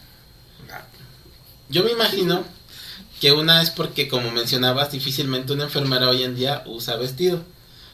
Yo 1.70 1.84
me 1.84 1.92
imagino 1.92 2.44
que 3.20 3.32
una 3.32 3.62
es 3.62 3.70
porque, 3.70 4.08
como 4.08 4.32
mencionabas, 4.32 4.92
difícilmente 4.92 5.54
una 5.54 5.64
enfermera 5.66 6.10
hoy 6.10 6.24
en 6.24 6.36
día 6.36 6.64
usa 6.66 6.96
vestido. 6.98 7.42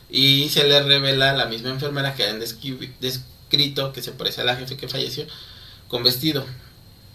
Y 0.10 0.50
se 0.50 0.64
le 0.64 0.82
revela 0.82 1.32
a 1.32 1.36
la 1.36 1.46
misma 1.46 1.70
enfermera 1.70 2.16
que 2.16 2.26
han 2.26 2.40
descri- 2.40 2.92
descrito 3.02 3.92
que 3.94 4.02
se 4.02 4.14
parece 4.14 4.42
a 4.42 4.46
la 4.46 4.56
jefe 4.56 4.78
que 4.78 4.88
falleció 4.88 5.26
con 5.90 6.04
vestido. 6.04 6.46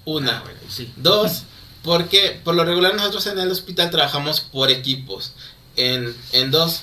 Una. 0.05 0.39
Ah, 0.39 0.43
bueno, 0.45 0.59
sí. 0.69 0.93
Dos, 0.97 1.45
porque 1.83 2.41
por 2.45 2.55
lo 2.55 2.65
regular 2.65 2.95
nosotros 2.95 3.27
en 3.27 3.39
el 3.39 3.51
hospital 3.51 3.91
trabajamos 3.91 4.41
por 4.41 4.71
equipos. 4.71 5.33
En, 5.77 6.15
en 6.33 6.51
dos, 6.51 6.83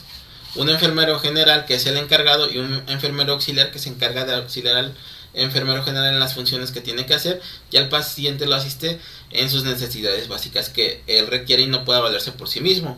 un 0.56 0.70
enfermero 0.70 1.20
general 1.20 1.66
que 1.66 1.76
es 1.76 1.86
el 1.86 1.98
encargado 1.98 2.52
y 2.52 2.58
un 2.58 2.84
enfermero 2.88 3.34
auxiliar 3.34 3.72
que 3.72 3.80
se 3.80 3.90
encarga 3.90 4.26
de 4.26 4.34
auxiliar 4.36 4.76
al 4.76 4.96
enfermero 5.36 5.84
general 5.84 6.12
en 6.14 6.20
las 6.20 6.34
funciones 6.34 6.72
que 6.72 6.82
tiene 6.82 7.06
que 7.06 7.14
hacer 7.14 7.40
y 7.72 7.78
al 7.78 7.88
paciente 7.88 8.48
lo 8.48 8.56
asiste 8.56 9.00
en 9.30 9.50
sus 9.50 9.64
necesidades 9.64 10.28
básicas 10.28 10.70
que 10.70 11.04
él 11.06 11.28
requiere 11.28 11.62
y 11.62 11.68
no 11.68 11.86
pueda 11.86 12.00
valerse 12.00 12.32
por 12.32 12.50
sí 12.50 12.62
mismo. 12.62 12.98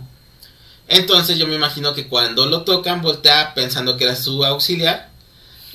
Entonces 0.88 1.38
yo 1.38 1.46
me 1.48 1.56
imagino 1.56 1.94
que 1.94 2.08
cuando 2.08 2.46
lo 2.48 2.64
tocan 2.64 3.02
voltea 3.02 3.54
pensando 3.54 3.98
que 3.98 4.06
era 4.06 4.16
su 4.16 4.44
auxiliar, 4.46 5.10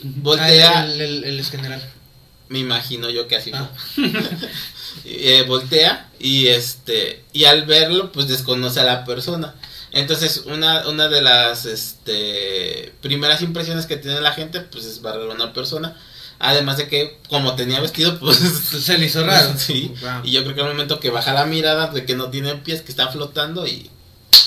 voltea, 0.02 0.80
Ah, 0.80 0.84
el, 0.86 1.24
el, 1.24 1.44
general. 1.44 1.82
me 2.48 2.58
imagino 2.58 3.10
yo 3.10 3.28
que 3.28 3.36
así 3.36 3.50
fue. 3.52 4.10
Eh, 5.04 5.44
voltea 5.46 6.08
y 6.18 6.48
este 6.48 7.22
y 7.32 7.44
al 7.44 7.66
verlo 7.66 8.10
pues 8.12 8.26
desconoce 8.28 8.80
a 8.80 8.84
la 8.84 9.04
persona 9.04 9.54
entonces 9.92 10.42
una, 10.46 10.88
una 10.88 11.08
de 11.08 11.22
las 11.22 11.64
este 11.64 12.92
primeras 13.02 13.42
impresiones 13.42 13.86
que 13.86 13.96
tiene 13.96 14.20
la 14.20 14.32
gente 14.32 14.60
pues 14.60 14.84
es 14.84 15.02
barrer 15.02 15.30
a 15.30 15.34
una 15.34 15.52
persona 15.52 15.96
además 16.38 16.76
de 16.76 16.88
que 16.88 17.18
como 17.28 17.54
tenía 17.54 17.80
vestido 17.80 18.18
pues 18.20 18.38
Se 18.38 18.98
le 18.98 19.06
hizo 19.06 19.24
raro. 19.24 19.54
sí 19.58 19.92
y 20.24 20.32
yo 20.32 20.42
creo 20.42 20.54
que 20.54 20.60
al 20.62 20.68
momento 20.68 20.98
que 20.98 21.10
baja 21.10 21.32
la 21.32 21.46
mirada 21.46 21.88
de 21.88 22.04
que 22.04 22.16
no 22.16 22.30
tiene 22.30 22.54
pies 22.56 22.82
que 22.82 22.90
está 22.90 23.08
flotando 23.08 23.66
y 23.66 23.90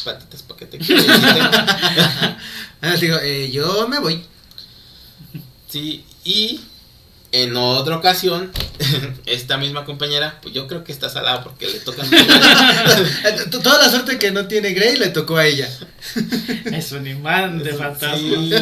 patitas 0.03 0.43
para 0.43 0.59
que 0.59 0.65
te. 0.65 0.79
Ah, 2.81 2.95
digo, 2.95 3.17
eh, 3.21 3.51
yo 3.51 3.89
me 3.89 3.99
voy. 3.99 4.23
Sí, 5.67 6.05
y 6.23 6.61
en 7.31 7.55
otra 7.55 7.97
ocasión, 7.97 8.51
esta 9.25 9.57
misma 9.57 9.85
compañera, 9.85 10.39
pues 10.41 10.53
yo 10.53 10.67
creo 10.67 10.83
que 10.83 10.91
está 10.91 11.09
salada 11.09 11.43
porque 11.43 11.67
le 11.67 11.79
tocan. 11.79 12.09
Toda 13.51 13.77
la 13.77 13.89
suerte 13.89 14.17
que 14.17 14.31
no 14.31 14.47
tiene 14.47 14.73
Grey 14.73 14.97
le 14.97 15.09
tocó 15.09 15.37
a 15.37 15.45
ella. 15.45 15.69
Es 16.65 16.91
un 16.91 17.05
imán 17.05 17.59
de 17.59 17.73
fantasmas. 17.73 18.19
Sí, 18.19 18.53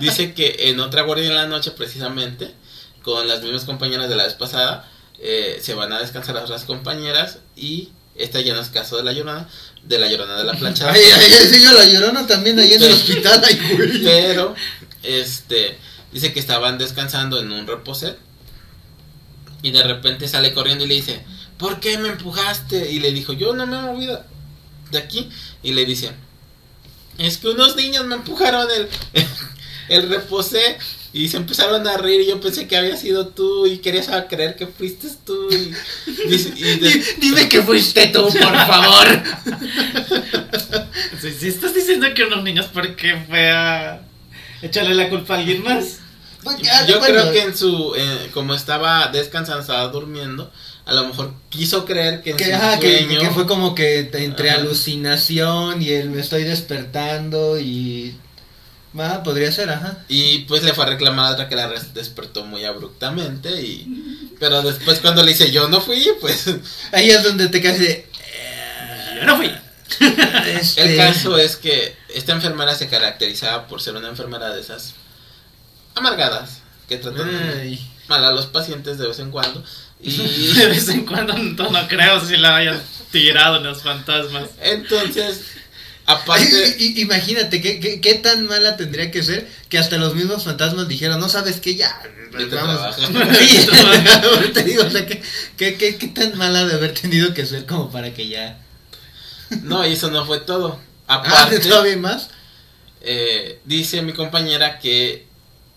dice 0.00 0.32
que 0.32 0.56
en 0.70 0.80
otra 0.80 1.02
guardia 1.02 1.26
en 1.26 1.34
la 1.34 1.46
noche, 1.46 1.72
precisamente, 1.72 2.54
con 3.02 3.28
las 3.28 3.42
mismas 3.42 3.64
compañeras 3.64 4.08
de 4.08 4.16
la 4.16 4.24
vez 4.24 4.34
pasada, 4.34 4.90
eh, 5.18 5.58
se 5.62 5.74
van 5.74 5.92
a 5.92 6.00
descansar 6.00 6.34
las 6.34 6.44
otras 6.44 6.64
compañeras 6.64 7.38
y 7.56 7.90
esta 8.16 8.40
ya 8.40 8.54
no 8.54 8.60
es 8.60 8.68
caso 8.68 8.96
de 8.96 9.02
la 9.02 9.12
llorona, 9.12 9.48
de 9.82 9.98
la 9.98 10.08
llorona 10.08 10.38
de 10.38 10.44
la 10.44 10.54
planchada. 10.54 10.92
Ay, 10.92 11.02
ay, 11.02 11.32
ay, 11.40 11.48
sí, 11.50 11.62
yo 11.62 11.72
la 11.72 11.84
llorona 11.84 12.26
también 12.26 12.58
ahí 12.58 12.72
en 12.72 12.82
el 12.82 12.92
hospital. 12.92 13.42
Ay, 13.44 13.60
güey. 13.76 14.02
Pero, 14.02 14.54
este, 15.02 15.76
dice 16.14 16.32
que 16.32 16.40
estaban 16.40 16.78
descansando 16.78 17.38
en 17.38 17.52
un 17.52 17.66
reposet. 17.66 18.16
Y 19.62 19.70
de 19.72 19.82
repente 19.82 20.28
sale 20.28 20.52
corriendo 20.54 20.84
y 20.84 20.88
le 20.88 20.94
dice, 20.94 21.22
¿por 21.58 21.80
qué 21.80 21.98
me 21.98 22.08
empujaste? 22.08 22.90
Y 22.90 23.00
le 23.00 23.12
dijo, 23.12 23.32
yo 23.34 23.54
no 23.54 23.66
me 23.66 23.76
he 23.76 23.80
movido 23.82 24.24
de 24.90 24.98
aquí. 24.98 25.28
Y 25.62 25.72
le 25.72 25.84
dice, 25.84 26.12
es 27.18 27.38
que 27.38 27.48
unos 27.48 27.74
niños 27.76 28.06
me 28.06 28.14
empujaron 28.14 28.66
el, 28.70 28.88
el 29.88 30.08
reposé. 30.08 30.78
Y 31.14 31.28
se 31.28 31.36
empezaron 31.36 31.86
a 31.86 31.96
reír 31.96 32.22
y 32.22 32.26
yo 32.26 32.40
pensé 32.40 32.66
que 32.66 32.76
había 32.76 32.96
sido 32.96 33.28
tú 33.28 33.66
y 33.66 33.78
querías 33.78 34.10
creer 34.28 34.56
que 34.56 34.66
fuiste 34.66 35.08
tú. 35.24 35.48
Y, 35.48 35.72
y- 36.34 36.52
y 36.56 36.78
de- 36.80 37.04
Dime 37.20 37.48
que 37.48 37.62
fuiste 37.62 38.08
tú, 38.08 38.22
por 38.24 38.34
favor. 38.66 39.22
Si, 41.20 41.32
si 41.32 41.48
estás 41.48 41.74
diciendo 41.74 42.06
que 42.14 42.24
unos 42.24 42.42
niños, 42.42 42.66
¿por 42.66 42.96
qué 42.96 43.16
fue 43.28 43.50
a 43.50 44.02
echarle 44.62 44.94
la 44.94 45.08
culpa 45.08 45.34
a 45.34 45.38
alguien 45.38 45.62
más? 45.62 46.00
Yo 46.86 47.00
creo 47.00 47.32
que 47.32 47.42
en 47.42 47.56
su, 47.56 47.94
eh, 47.96 48.30
como 48.32 48.54
estaba 48.54 49.08
descansando, 49.08 49.60
estaba 49.60 49.88
durmiendo, 49.88 50.50
a 50.86 50.92
lo 50.92 51.08
mejor 51.08 51.32
quiso 51.48 51.84
creer 51.84 52.22
que 52.22 52.30
en 52.30 52.36
Que, 52.36 52.46
su 52.46 52.52
ajá, 52.52 52.78
que, 52.78 53.04
sueño... 53.04 53.20
que 53.20 53.30
fue 53.30 53.46
como 53.46 53.74
que 53.74 54.10
entre 54.12 54.50
Ajá. 54.50 54.60
alucinación 54.60 55.80
y 55.82 55.90
el 55.90 56.10
me 56.10 56.20
estoy 56.20 56.44
despertando 56.44 57.58
y... 57.58 58.16
Ah, 58.96 59.22
podría 59.24 59.50
ser, 59.50 59.70
ajá. 59.70 60.04
Y 60.08 60.40
pues 60.40 60.62
le 60.62 60.72
fue 60.72 60.84
a 60.84 60.88
reclamar 60.88 61.26
a 61.26 61.32
otra 61.32 61.48
que 61.48 61.56
la 61.56 61.68
despertó 61.68 62.44
muy 62.44 62.64
abruptamente 62.64 63.62
y... 63.62 64.30
Pero 64.38 64.62
después 64.62 65.00
cuando 65.00 65.22
le 65.22 65.32
dice 65.32 65.50
yo 65.50 65.68
no 65.68 65.80
fui, 65.80 66.06
pues... 66.20 66.46
Ahí 66.92 67.10
es 67.10 67.22
donde 67.24 67.48
te 67.48 67.62
caes 67.62 67.80
de... 67.80 68.06
Yo 69.16 69.24
no 69.24 69.36
fui. 69.36 69.50
este, 70.46 70.82
El 70.82 70.96
caso 70.96 71.38
es 71.38 71.56
que 71.56 71.96
esta 72.14 72.32
enfermera 72.32 72.74
se 72.74 72.88
caracterizaba 72.88 73.66
por 73.66 73.80
ser 73.80 73.96
una 73.96 74.08
enfermera 74.08 74.50
de 74.50 74.60
esas 74.60 74.94
amargadas, 75.94 76.58
que 76.88 76.96
tratan 76.98 77.28
Ay. 77.60 77.80
mal 78.08 78.24
a 78.24 78.32
los 78.32 78.46
pacientes 78.46 78.98
de 78.98 79.06
vez 79.08 79.18
en 79.18 79.30
cuando. 79.30 79.62
De 80.00 80.10
Y 80.10 80.66
vez 80.66 80.88
en 80.88 81.06
cuando 81.06 81.32
no, 81.38 81.70
no 81.70 81.88
creo 81.88 82.20
si 82.24 82.36
la 82.36 82.56
hayan 82.56 82.82
tirado 83.10 83.56
en 83.56 83.64
los 83.64 83.82
fantasmas. 83.82 84.50
entonces, 84.60 85.40
aparte... 86.06 86.76
I- 86.78 87.00
imagínate, 87.00 87.62
¿qué, 87.62 87.80
qué, 87.80 88.00
qué 88.00 88.14
tan 88.14 88.46
mala 88.46 88.76
tendría 88.76 89.10
que 89.10 89.22
ser 89.22 89.48
que 89.70 89.78
hasta 89.78 89.96
los 89.96 90.14
mismos 90.14 90.44
fantasmas 90.44 90.88
dijeron, 90.88 91.20
no 91.20 91.28
sabes 91.30 91.60
qué, 91.60 91.74
ya, 91.76 91.98
vamos. 92.52 92.96
Sí, 93.38 93.66
te 94.52 94.62
digo, 94.64 94.84
o 94.84 94.90
sea, 94.90 95.06
¿qué, 95.06 95.22
qué, 95.56 95.76
qué, 95.76 95.96
qué 95.96 96.08
tan 96.08 96.36
mala 96.36 96.64
de 96.66 96.74
haber 96.74 96.92
tenido 96.92 97.32
que 97.32 97.46
ser 97.46 97.64
como 97.64 97.90
para 97.90 98.12
que 98.12 98.28
ya... 98.28 98.58
No, 99.62 99.86
y 99.86 99.92
eso 99.92 100.10
no 100.10 100.26
fue 100.26 100.40
todo. 100.40 100.80
Ah, 101.06 101.16
Aparte, 101.16 101.60
todavía 101.60 101.96
más. 101.96 102.28
eh, 103.02 103.60
dice 103.64 104.02
mi 104.02 104.12
compañera 104.12 104.78
que 104.78 105.23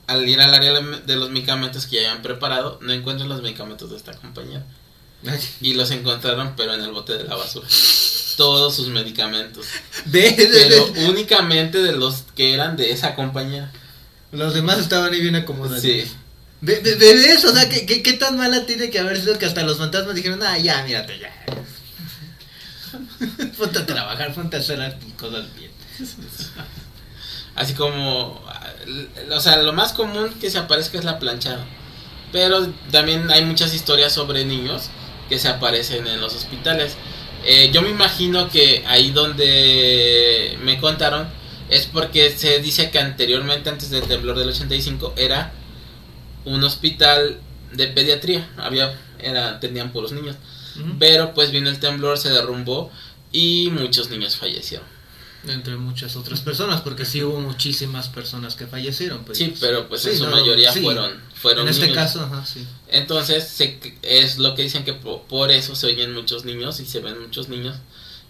al 0.07 0.27
ir 0.27 0.39
al 0.41 0.53
área 0.53 0.73
de 0.73 1.15
los 1.15 1.29
medicamentos 1.29 1.85
que 1.85 2.01
ya 2.01 2.09
habían 2.09 2.21
preparado, 2.23 2.79
no 2.81 2.93
encuentran 2.93 3.29
los 3.29 3.41
medicamentos 3.41 3.89
de 3.91 3.97
esta 3.97 4.13
compañera. 4.13 4.65
Y 5.61 5.73
los 5.73 5.91
encontraron, 5.91 6.53
pero 6.55 6.73
en 6.73 6.81
el 6.81 6.91
bote 6.91 7.17
de 7.17 7.23
la 7.25 7.35
basura. 7.35 7.67
Todos 8.37 8.75
sus 8.75 8.87
medicamentos. 8.89 9.65
De- 10.05 10.33
Pero 10.37 10.87
de- 10.87 11.05
únicamente 11.09 11.79
de 11.81 11.91
los 11.93 12.23
que 12.35 12.53
eran 12.53 12.77
de 12.77 12.91
esa 12.91 13.15
compañera. 13.15 13.71
los 14.31 14.53
demás 14.53 14.77
estaban 14.79 15.11
ahí 15.13 15.21
bien 15.21 15.35
acomodados. 15.35 15.81
Sí. 15.81 16.03
De, 16.61 16.77
de, 16.81 17.31
eso, 17.33 17.49
o 17.51 17.53
sea, 17.55 17.67
¿qué, 17.69 17.85
qué, 17.85 18.01
qué 18.01 18.13
tan 18.13 18.35
mala 18.37 18.65
tiene 18.65 18.89
que 18.89 18.99
haber 18.99 19.19
sido 19.19 19.37
que 19.37 19.45
hasta 19.45 19.61
los 19.63 19.77
fantasmas 19.77 20.15
dijeron, 20.15 20.41
ah, 20.43 20.57
ya, 20.57 20.83
mírate, 20.83 21.19
ya. 21.19 21.31
ponte 23.57 23.79
a 23.79 23.85
trabajar, 23.85 24.33
ponte 24.33 24.57
a 24.57 24.59
hacer 24.59 24.79
las 24.79 24.95
cosas 25.19 25.45
bien. 25.55 25.71
Así 27.55 27.73
como, 27.73 28.43
o 29.31 29.39
sea, 29.39 29.57
lo 29.57 29.73
más 29.73 29.93
común 29.93 30.29
que 30.39 30.49
se 30.49 30.57
aparezca 30.57 30.97
es 30.97 31.05
la 31.05 31.19
planchada. 31.19 31.65
Pero 32.31 32.67
también 32.91 33.29
hay 33.31 33.45
muchas 33.45 33.73
historias 33.73 34.13
sobre 34.13 34.45
niños 34.45 34.89
que 35.29 35.39
se 35.39 35.47
aparecen 35.47 36.07
en 36.07 36.21
los 36.21 36.35
hospitales. 36.35 36.95
Eh, 37.45 37.69
yo 37.73 37.81
me 37.81 37.89
imagino 37.89 38.49
que 38.49 38.83
ahí 38.87 39.11
donde 39.11 40.57
me 40.63 40.79
contaron 40.79 41.27
es 41.69 41.85
porque 41.85 42.31
se 42.31 42.59
dice 42.59 42.89
que 42.91 42.99
anteriormente, 42.99 43.69
antes 43.69 43.89
del 43.89 44.03
temblor 44.03 44.37
del 44.37 44.49
85, 44.49 45.13
era 45.17 45.51
un 46.45 46.63
hospital 46.63 47.39
de 47.73 47.87
pediatría. 47.87 48.49
Había, 48.57 48.97
era, 49.19 49.59
tenían 49.59 49.91
puros 49.91 50.11
niños. 50.11 50.35
Pero 50.99 51.33
pues 51.33 51.51
vino 51.51 51.69
el 51.69 51.79
temblor, 51.79 52.19
se 52.19 52.29
derrumbó 52.29 52.91
y 53.31 53.69
muchos 53.71 54.11
niños 54.11 54.35
fallecieron. 54.35 54.96
Entre 55.49 55.75
muchas 55.77 56.15
otras 56.15 56.41
personas, 56.41 56.81
porque 56.81 57.05
sí 57.05 57.23
hubo 57.23 57.39
muchísimas 57.39 58.09
personas 58.09 58.55
que 58.55 58.67
fallecieron. 58.67 59.23
Pues. 59.25 59.37
Sí, 59.37 59.53
pero 59.59 59.87
pues 59.87 60.05
en 60.05 60.17
su 60.17 60.25
no, 60.25 60.31
mayoría 60.31 60.71
sí. 60.71 60.81
fueron, 60.81 61.21
fueron 61.35 61.63
En 61.67 61.73
este 61.73 61.87
niños. 61.87 61.97
caso, 61.97 62.21
ajá, 62.23 62.45
sí. 62.45 62.65
Entonces 62.89 63.47
se, 63.47 63.79
es 64.01 64.37
lo 64.37 64.55
que 64.55 64.63
dicen 64.63 64.83
que 64.83 64.93
po- 64.93 65.23
por, 65.23 65.51
eso 65.51 65.75
se 65.75 65.87
oyen 65.87 66.13
muchos 66.13 66.45
niños 66.45 66.79
y 66.79 66.85
se 66.85 66.99
ven 66.99 67.19
muchos 67.21 67.49
niños 67.49 67.75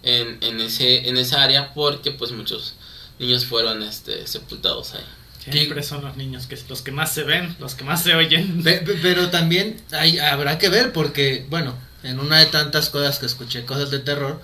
en, 0.03 0.37
en 0.41 0.61
ese 0.61 1.07
en 1.09 1.17
esa 1.17 1.41
área 1.43 1.73
porque 1.73 2.11
pues 2.11 2.31
muchos 2.31 2.75
niños 3.19 3.45
fueron 3.45 3.81
este 3.83 4.27
sepultados 4.27 4.93
ahí. 4.93 5.03
Siempre 5.51 5.81
son 5.81 6.01
los 6.03 6.17
niños 6.17 6.45
que 6.45 6.57
los 6.67 6.81
que 6.81 6.91
más 6.91 7.13
se 7.13 7.23
ven, 7.23 7.55
los 7.59 7.73
que 7.73 7.85
más 7.85 8.03
se 8.03 8.13
oyen. 8.15 8.63
Pe- 8.63 8.79
pe- 8.79 8.99
Pero 9.01 9.29
también 9.29 9.81
hay, 9.91 10.19
habrá 10.19 10.57
que 10.57 10.67
ver 10.67 10.91
porque, 10.91 11.45
bueno, 11.49 11.73
en 12.03 12.19
una 12.19 12.39
de 12.39 12.47
tantas 12.47 12.89
cosas 12.89 13.17
que 13.17 13.25
escuché, 13.27 13.63
cosas 13.63 13.89
de 13.89 13.99
terror, 13.99 14.41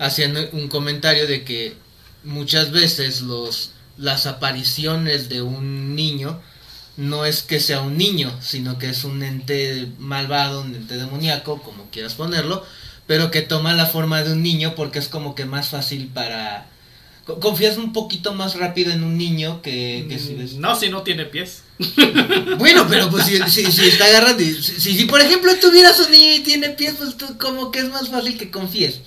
hacían 0.00 0.36
un 0.52 0.66
comentario 0.68 1.28
de 1.28 1.44
que 1.44 1.76
muchas 2.24 2.70
veces 2.70 3.22
los 3.22 3.70
las 3.98 4.26
apariciones 4.26 5.28
de 5.28 5.42
un 5.42 5.94
niño 5.94 6.40
no 6.96 7.24
es 7.26 7.42
que 7.42 7.60
sea 7.60 7.80
un 7.82 7.96
niño, 7.96 8.32
sino 8.40 8.78
que 8.78 8.88
es 8.90 9.04
un 9.04 9.22
ente 9.22 9.88
malvado, 9.98 10.62
un 10.62 10.74
ente 10.74 10.96
demoníaco, 10.96 11.62
como 11.62 11.88
quieras 11.90 12.14
ponerlo, 12.14 12.64
pero 13.06 13.30
que 13.30 13.42
toma 13.42 13.74
la 13.74 13.86
forma 13.86 14.22
de 14.22 14.32
un 14.32 14.42
niño 14.42 14.74
porque 14.74 14.98
es 14.98 15.08
como 15.08 15.34
que 15.34 15.44
más 15.44 15.68
fácil 15.68 16.08
para... 16.08 16.66
co- 17.26 17.38
Confías 17.40 17.76
un 17.76 17.92
poquito 17.92 18.32
más 18.34 18.56
rápido 18.56 18.92
en 18.92 19.04
un 19.04 19.16
niño 19.18 19.60
que, 19.62 20.06
que 20.08 20.18
si 20.18 20.34
ves... 20.34 20.54
No, 20.54 20.74
si 20.74 20.88
no 20.90 21.02
tiene 21.02 21.24
pies. 21.26 21.62
Bueno, 22.58 22.86
pero 22.88 23.10
pues 23.10 23.24
si, 23.26 23.38
si, 23.48 23.70
si 23.72 23.86
está 23.88 24.04
agarrando, 24.06 24.42
si, 24.42 24.96
si, 24.96 25.04
por 25.06 25.20
ejemplo 25.20 25.52
tuvieras 25.60 25.98
un 26.00 26.10
niño 26.12 26.34
y 26.36 26.40
tiene 26.40 26.70
pies, 26.70 26.94
pues 26.98 27.16
tú 27.16 27.36
como 27.38 27.70
que 27.70 27.80
es 27.80 27.88
más 27.88 28.08
fácil 28.08 28.38
que 28.38 28.50
confíes. 28.50 29.00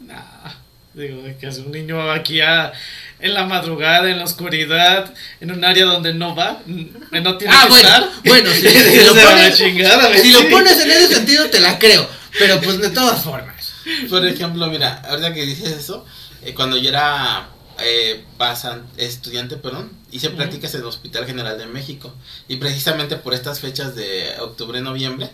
Nah, 0.00 0.52
digo, 0.94 1.22
que 1.38 1.46
es 1.46 1.58
un 1.58 1.70
niño 1.72 2.10
aquí 2.10 2.40
a- 2.40 2.72
en 3.20 3.34
la 3.34 3.44
madrugada, 3.44 4.10
en 4.10 4.18
la 4.18 4.24
oscuridad, 4.24 5.12
en 5.40 5.50
un 5.52 5.64
área 5.64 5.84
donde 5.86 6.14
no 6.14 6.34
va, 6.36 6.60
no 6.66 7.36
tiene 7.38 7.54
Ah, 7.54 7.62
que 7.64 7.68
bueno, 7.70 7.88
estar. 7.88 8.08
bueno, 8.24 8.50
si, 8.52 8.60
si 8.68 9.04
lo 9.04 9.14
pones, 9.14 9.56
chingada, 9.56 10.16
si 10.16 10.32
lo 10.32 10.48
pones 10.48 10.80
en 10.80 10.90
ese 10.90 11.14
sentido 11.14 11.48
te 11.50 11.60
la 11.60 11.78
creo, 11.78 12.08
pero 12.38 12.60
pues 12.60 12.78
de 12.80 12.90
todas 12.90 13.22
formas. 13.22 13.72
Por 14.10 14.26
ejemplo, 14.26 14.66
mira, 14.68 15.02
ahorita 15.08 15.32
que 15.34 15.46
dices 15.46 15.68
eso, 15.70 16.04
eh, 16.42 16.54
cuando 16.54 16.76
yo 16.76 16.90
era 16.90 17.48
eh, 17.80 18.24
pasan, 18.36 18.84
estudiante, 18.96 19.56
perdón, 19.56 19.90
hice 20.10 20.28
Ujú. 20.28 20.36
prácticas 20.36 20.74
en 20.74 20.80
el 20.80 20.86
Hospital 20.86 21.26
General 21.26 21.56
de 21.58 21.66
México 21.66 22.12
y 22.48 22.56
precisamente 22.56 23.16
por 23.16 23.34
estas 23.34 23.60
fechas 23.60 23.94
de 23.94 24.34
octubre, 24.40 24.80
noviembre, 24.80 25.30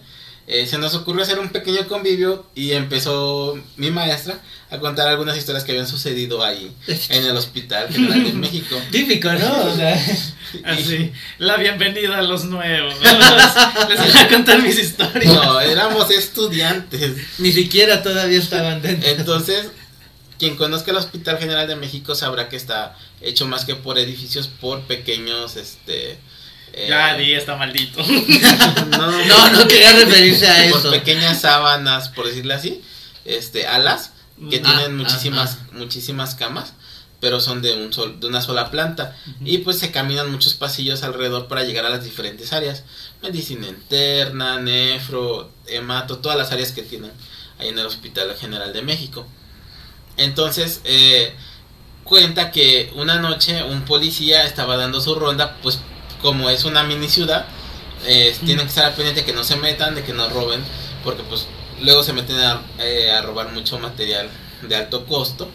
eh, 0.47 0.67
se 0.67 0.77
nos 0.79 0.95
ocurrió 0.95 1.23
hacer 1.23 1.39
un 1.39 1.49
pequeño 1.49 1.87
convivio 1.89 2.47
y 2.55 2.73
empezó 2.73 3.59
mi 3.77 3.91
maestra 3.91 4.39
a 4.71 4.79
contar 4.79 5.09
algunas 5.09 5.37
historias 5.39 5.65
que 5.65 5.73
habían 5.73 5.87
sucedido 5.89 6.45
ahí 6.45 6.71
en 7.09 7.25
el 7.25 7.37
Hospital 7.37 7.89
General 7.91 8.25
de 8.25 8.33
México. 8.35 8.77
Típico, 8.91 9.33
¿no? 9.33 9.65
O 9.65 9.75
sea, 9.75 9.95
Así, 10.65 11.13
la 11.39 11.57
bienvenida 11.57 12.19
a 12.19 12.23
los 12.23 12.45
nuevos. 12.45 12.95
Les, 13.01 13.89
les 13.89 14.13
voy 14.13 14.21
a 14.21 14.29
contar 14.29 14.63
mis 14.63 14.79
historias. 14.79 15.33
No, 15.33 15.61
éramos 15.61 16.11
estudiantes. 16.11 17.17
ni 17.39 17.53
siquiera 17.53 18.03
todavía 18.03 18.39
estaban 18.39 18.83
dentro. 18.83 19.09
Entonces, 19.11 19.71
quien 20.39 20.57
conozca 20.57 20.91
el 20.91 20.99
Hospital 20.99 21.39
General 21.39 21.67
de 21.67 21.77
México 21.77 22.15
sabrá 22.15 22.49
que 22.49 22.57
está 22.57 22.97
hecho 23.23 23.47
más 23.47 23.65
que 23.65 23.77
por 23.77 23.99
edificios, 23.99 24.49
por 24.49 24.83
pequeños, 24.83 25.57
este... 25.57 26.19
eh, 26.77 26.87
Ya, 26.89 27.17
di, 27.17 27.33
está 27.33 27.57
maldito. 27.57 28.03
no, 28.91 29.11
No, 29.27 29.51
no 29.53 29.69
quería 29.69 29.93
referirse 30.05 30.47
a 30.47 30.65
eso. 30.67 30.91
pequeñas 30.91 31.41
sábanas, 31.41 32.09
por 32.11 32.27
decirle 32.27 32.55
así, 32.55 32.83
este, 33.25 33.67
alas, 33.67 34.13
que 34.51 34.57
Ah, 34.57 34.63
tienen 34.63 34.97
muchísimas, 34.97 35.59
ah, 35.61 35.67
muchísimas 35.73 36.35
camas, 36.35 36.73
pero 37.21 37.41
son 37.41 37.63
de, 37.63 37.73
un 37.75 37.93
sol, 37.93 38.19
de 38.21 38.27
una 38.27 38.43
sola 38.43 38.71
planta. 38.71 39.17
Y 39.45 39.59
pues 39.59 39.79
se 39.79 39.91
caminan 39.93 40.31
muchos 40.31 40.55
pasillos 40.55 41.03
alrededor 41.05 41.47
para 41.49 41.63
llegar 41.63 41.87
a 41.87 41.91
las 41.91 42.05
diferentes 42.05 42.53
áreas. 42.53 42.83
Medicina 43.23 43.67
interna, 43.69 44.59
nefro, 44.61 45.51
hemato, 45.69 46.19
todas 46.19 46.37
las 46.37 46.53
áreas 46.53 46.73
que 46.73 46.83
tienen 46.83 47.13
ahí 47.59 47.69
en 47.69 47.79
el 47.79 47.87
Hospital 47.87 48.35
General 48.39 48.73
de 48.73 48.83
México. 48.83 49.27
Entonces, 50.17 50.81
eh, 50.85 51.33
cuenta 52.03 52.51
que 52.51 52.93
una 52.95 53.17
noche 53.21 53.63
un 53.63 53.83
policía 53.85 54.45
estaba 54.45 54.77
dando 54.77 55.01
su 55.01 55.15
ronda, 55.15 55.57
pues 55.63 55.79
como 56.25 56.49
es 56.49 56.65
una 56.65 56.83
mini 56.85 57.07
ciudad, 57.11 57.45
eh, 58.07 58.35
tienen 58.47 58.65
que 58.65 58.71
estar 58.71 58.87
al 58.87 58.95
pendiente 58.95 59.21
de 59.21 59.27
que 59.27 59.35
no 59.35 59.45
se 59.45 59.57
metan, 59.57 59.95
de 59.95 60.03
que 60.03 60.15
no 60.15 60.27
roben, 60.31 60.63
porque 61.05 61.23
pues 61.23 61.47
luego 61.83 62.03
se 62.03 62.15
meten 62.15 62.39
a, 62.39 62.63
eh, 62.79 63.11
a 63.11 63.21
robar 63.21 63.53
mucho 63.53 63.79
material 63.79 64.31
de 64.67 64.75
alto 64.75 65.05
costo. 65.05 65.49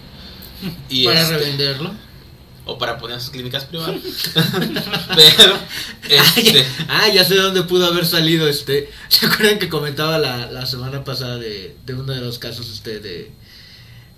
Y 0.89 1.05
para 1.05 1.21
este, 1.21 1.37
revenderlo. 1.37 1.91
o 2.65 2.77
para 2.77 2.99
poner 2.99 3.19
sus 3.19 3.31
clínicas 3.31 3.65
privadas. 3.65 3.95
Pero, 5.15 5.57
este, 6.07 6.65
Ah, 6.87 7.07
ya 7.07 7.23
sé 7.23 7.35
dónde 7.35 7.63
pudo 7.63 7.87
haber 7.87 8.05
salido 8.05 8.47
este. 8.47 8.91
¿Se 9.07 9.25
acuerdan 9.25 9.57
que 9.57 9.69
comentaba 9.69 10.19
la, 10.19 10.51
la 10.51 10.67
semana 10.67 11.03
pasada 11.03 11.37
de, 11.37 11.75
de 11.83 11.93
uno 11.95 12.13
de 12.13 12.21
los 12.21 12.37
casos 12.37 12.69
este 12.69 12.99
de 12.99 13.31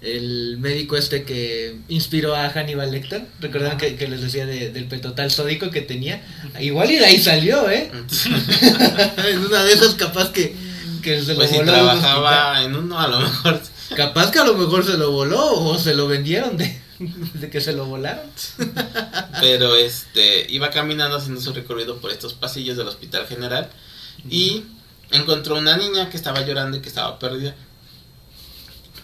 el 0.01 0.57
médico 0.59 0.97
este 0.97 1.23
que 1.23 1.75
inspiró 1.87 2.35
a 2.35 2.49
Hannibal 2.49 2.91
Lecter. 2.91 3.25
¿Recuerdan 3.39 3.77
que, 3.77 3.95
que 3.95 4.07
les 4.07 4.21
decía 4.21 4.45
de- 4.45 4.71
del 4.71 4.85
petotal 4.85 5.29
sódico 5.31 5.69
que 5.69 5.81
tenía? 5.81 6.21
Igual 6.59 6.89
y 6.91 6.95
de 6.97 7.05
ahí 7.05 7.19
salió, 7.21 7.69
¿eh? 7.69 7.91
en 9.29 9.39
una 9.39 9.63
de 9.63 9.73
esas 9.73 9.95
capaz 9.95 10.31
que, 10.31 10.55
que 11.03 11.21
se 11.21 11.29
lo 11.33 11.35
Pues 11.35 11.49
si 11.51 11.57
voló. 11.57 11.71
un 11.73 11.79
hospital. 11.79 11.99
trabajaba 12.01 12.63
en 12.63 12.75
uno, 12.75 12.99
a 12.99 13.07
lo 13.07 13.19
mejor. 13.19 13.61
Capaz 13.95 14.31
que 14.31 14.39
a 14.39 14.45
lo 14.45 14.55
mejor 14.55 14.85
se 14.85 14.97
lo 14.97 15.11
voló 15.11 15.53
o 15.65 15.77
se 15.77 15.93
lo 15.93 16.07
vendieron 16.07 16.57
de, 16.57 16.79
de 17.35 17.49
que 17.49 17.61
se 17.61 17.73
lo 17.73 17.85
volaron. 17.85 18.25
Pero 19.39 19.75
este 19.75 20.47
iba 20.49 20.69
caminando 20.69 21.17
haciendo 21.17 21.41
su 21.41 21.53
recorrido 21.53 21.97
por 21.99 22.11
estos 22.11 22.33
pasillos 22.33 22.77
del 22.77 22.87
Hospital 22.87 23.27
General 23.27 23.69
y 24.29 24.63
encontró 25.11 25.57
una 25.57 25.75
niña 25.77 26.09
que 26.09 26.17
estaba 26.17 26.45
llorando 26.45 26.77
y 26.77 26.81
que 26.81 26.89
estaba 26.89 27.19
perdida. 27.19 27.53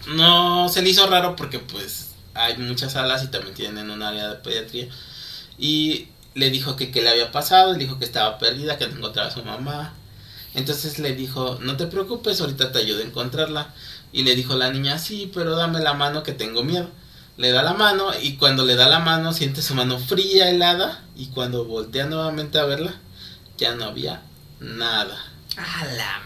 No 0.08 0.68
se 0.68 0.82
le 0.82 0.90
hizo 0.90 1.06
raro 1.06 1.36
porque 1.36 1.58
pues 1.58 2.08
hay 2.34 2.56
muchas 2.56 2.92
salas 2.92 3.24
y 3.24 3.28
también 3.28 3.54
tienen 3.54 3.90
un 3.90 4.02
área 4.02 4.28
de 4.28 4.36
pediatría. 4.36 4.88
Y 5.58 6.08
le 6.34 6.50
dijo 6.50 6.76
que 6.76 6.90
qué 6.90 7.02
le 7.02 7.10
había 7.10 7.32
pasado, 7.32 7.72
le 7.72 7.78
dijo 7.78 7.98
que 7.98 8.04
estaba 8.04 8.38
perdida, 8.38 8.78
que 8.78 8.86
no 8.86 8.96
encontraba 8.96 9.28
a 9.28 9.32
su 9.32 9.44
mamá. 9.44 9.94
Entonces 10.54 10.98
le 10.98 11.14
dijo, 11.14 11.58
no 11.60 11.76
te 11.76 11.86
preocupes, 11.86 12.40
ahorita 12.40 12.72
te 12.72 12.78
ayudo 12.78 13.00
a 13.00 13.06
encontrarla. 13.06 13.74
Y 14.12 14.22
le 14.22 14.34
dijo 14.34 14.54
la 14.54 14.70
niña, 14.70 14.98
sí, 14.98 15.30
pero 15.34 15.56
dame 15.56 15.80
la 15.80 15.94
mano 15.94 16.22
que 16.22 16.32
tengo 16.32 16.62
miedo. 16.62 16.88
Le 17.36 17.52
da 17.52 17.62
la 17.62 17.74
mano 17.74 18.10
y 18.20 18.36
cuando 18.36 18.64
le 18.64 18.74
da 18.74 18.88
la 18.88 18.98
mano 18.98 19.32
siente 19.32 19.62
su 19.62 19.74
mano 19.74 19.98
fría, 19.98 20.48
helada. 20.48 21.04
Y 21.16 21.26
cuando 21.26 21.64
voltea 21.64 22.06
nuevamente 22.06 22.58
a 22.58 22.64
verla, 22.64 22.94
ya 23.58 23.74
no 23.74 23.84
había 23.84 24.22
nada. 24.60 25.22
A 25.56 25.84
la 25.84 26.22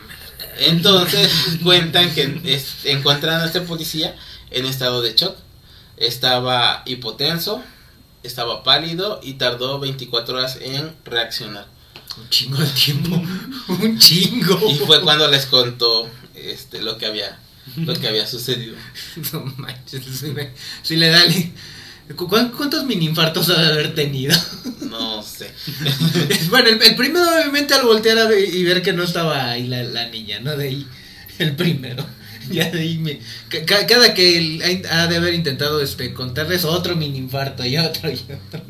Entonces 0.59 1.31
cuentan 1.63 2.13
que 2.15 2.41
es- 2.45 2.85
encuentran 2.85 3.41
a 3.41 3.47
este 3.47 3.61
policía 3.61 4.15
en 4.51 4.67
estado 4.67 5.03
de 5.03 5.15
shock. 5.15 5.37
Estaba 5.97 6.83
hipotenso, 6.87 7.63
estaba 8.23 8.63
pálido 8.63 9.21
y 9.23 9.35
tardó 9.35 9.79
24 9.79 10.37
horas 10.37 10.59
en 10.61 10.93
reaccionar. 11.05 11.67
Un 12.19 12.29
chingo 12.29 12.57
de 12.59 12.67
tiempo. 12.69 13.23
Un 13.69 13.99
chingo. 13.99 14.61
Y 14.71 14.79
fue 14.79 15.01
cuando 15.03 15.29
les 15.29 15.47
contó 15.47 16.09
este 16.35 16.83
lo 16.83 16.99
que 16.99 17.07
había 17.07 17.39
lo 17.77 17.95
que 17.95 18.09
había 18.09 18.27
sucedido. 18.27 18.77
No 19.33 19.45
manches, 19.57 20.05
si, 20.05 20.27
me- 20.27 20.53
si 20.83 20.97
le 20.97 21.09
da. 21.11 21.23
Li- 22.12 22.16
¿Cu- 22.16 22.29
¿Cuántos 22.29 22.85
mini 22.85 23.07
infartos 23.07 23.48
ha 23.51 23.61
de 23.61 23.66
haber 23.72 23.94
tenido? 23.94 24.35
No 24.90 25.22
sé. 25.22 25.51
bueno, 26.51 26.68
el, 26.68 26.83
el 26.83 26.94
primero, 26.96 27.25
obviamente, 27.29 27.75
al 27.75 27.83
voltear 27.87 28.18
a 28.18 28.27
ver- 28.27 28.55
y 28.55 28.62
ver 28.64 28.83
que 28.83 28.92
no 28.92 29.03
estaba 29.03 29.51
ahí 29.51 29.66
la, 29.68 29.83
la 29.83 30.09
niña, 30.09 30.40
¿no? 30.40 30.57
De 30.57 30.68
ahí, 30.68 30.87
el 31.38 31.57
primero. 31.57 32.05
Ya 32.51 32.68
de 32.70 32.81
ahí 32.81 32.98
me. 32.98 33.20
ca- 33.48 33.64
ca- 33.64 33.87
Cada 33.87 34.14
que 34.14 34.83
ha 34.90 35.07
de 35.07 35.16
haber 35.16 35.33
intentado 35.33 35.81
este 35.81 36.12
contarles 36.12 36.64
otro 36.64 36.96
mini 36.96 37.18
infarto 37.18 37.64
y 37.64 37.79
otro 37.79 38.11
y 38.11 38.14
otro. 38.14 38.62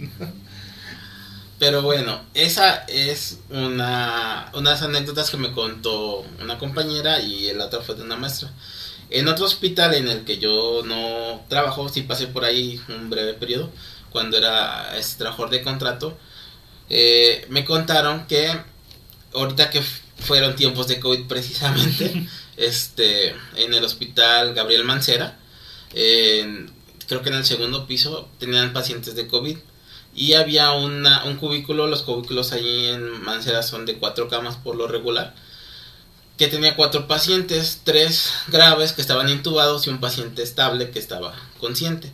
Pero 1.59 1.81
bueno, 1.83 2.20
esa 2.35 2.85
es 2.88 3.38
una 3.50 4.50
unas 4.55 4.83
anécdotas 4.83 5.31
que 5.31 5.37
me 5.37 5.52
contó 5.52 6.26
una 6.42 6.59
compañera 6.59 7.20
y 7.22 7.48
el 7.48 7.61
otro 7.61 7.83
fue 7.83 7.94
de 7.94 8.02
una 8.02 8.16
maestra. 8.16 8.50
En 9.11 9.29
otro 9.29 9.45
hospital 9.45 9.95
en 9.95 10.09
el 10.09 10.25
que 10.25 10.38
yo 10.38 10.83
no 10.85 11.45
trabajo, 11.49 11.88
sí 11.88 12.03
pasé 12.03 12.29
por 12.29 12.45
ahí 12.45 12.81
un 12.88 13.11
breve 13.11 13.35
periodo, 13.35 13.71
cuando 14.11 14.37
era 14.37 14.97
este, 14.97 15.19
trabajador 15.19 15.51
de 15.51 15.62
contrato, 15.62 16.19
eh, 16.88 17.47
me 17.49 17.65
contaron 17.65 18.27
que 18.27 18.51
ahorita 19.35 19.71
que 19.71 19.83
fueron 20.19 20.57
tiempos 20.57 20.88
de 20.88 21.01
COVID 21.01 21.27
precisamente, 21.27 22.27
este, 22.57 23.35
en 23.57 23.75
el 23.75 23.85
hospital 23.85 24.55
Gabriel 24.55 24.85
Mancera, 24.85 25.38
creo 25.93 27.23
que 27.23 27.29
en 27.29 27.35
el 27.35 27.45
segundo 27.45 27.87
piso 27.87 28.29
tenían 28.38 28.73
pacientes 28.73 29.15
de 29.15 29.27
COVID 29.27 29.59
y 30.15 30.35
había 30.35 30.73
una, 30.73 31.25
un 31.25 31.37
cubículo, 31.37 31.87
los 31.87 32.03
cubículos 32.03 32.53
allí 32.53 32.87
en 32.87 33.23
Mancera 33.23 33.62
son 33.62 33.87
de 33.87 33.99
cuatro 33.99 34.29
camas 34.29 34.57
por 34.57 34.77
lo 34.77 34.87
regular, 34.87 35.35
que 36.37 36.49
tenía 36.49 36.77
cuatro 36.77 37.07
pacientes, 37.07 37.81
tres 37.85 38.33
graves 38.49 38.92
que 38.92 39.01
estaban 39.01 39.29
intubados 39.29 39.87
y 39.87 39.90
un 39.90 40.01
paciente 40.01 40.42
estable 40.42 40.90
que 40.90 40.99
estaba 40.99 41.35
consciente. 41.61 42.12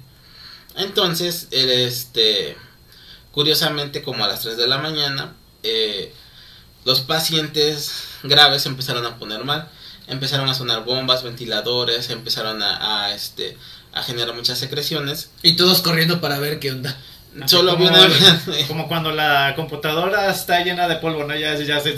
Entonces, 0.77 1.49
este, 1.51 2.57
curiosamente, 3.33 4.03
como 4.03 4.25
a 4.25 4.29
las 4.29 4.41
3 4.41 4.57
de 4.57 4.69
la 4.69 4.79
mañana, 4.79 5.35
eh, 5.63 6.13
los 6.85 7.01
pacientes 7.01 8.05
graves 8.23 8.63
se 8.63 8.69
empezaron 8.69 9.05
a 9.05 9.17
poner 9.19 9.45
mal, 9.45 9.69
empezaron 10.07 10.49
a 10.49 10.55
sonar 10.55 10.85
bombas, 10.85 11.23
ventiladores, 11.23 12.11
empezaron 12.11 12.63
a, 12.63 13.07
a, 13.07 13.15
este, 13.15 13.57
a 13.93 14.03
generar 14.03 14.35
muchas 14.35 14.59
secreciones. 14.59 15.31
Y 15.43 15.57
todos 15.57 15.83
corriendo 15.83 16.21
para 16.21 16.39
ver 16.39 16.61
qué 16.61 16.73
onda. 16.73 16.97
Solo 17.47 17.73
como, 17.73 17.89
una... 17.89 18.09
como 18.69 18.89
cuando 18.89 19.11
la 19.13 19.55
computadora 19.55 20.31
está 20.31 20.63
llena 20.63 20.89
de 20.89 20.97
polvo, 20.97 21.25
¿no? 21.25 21.37
Ya, 21.37 21.55
ya 21.55 21.81
se... 21.81 21.97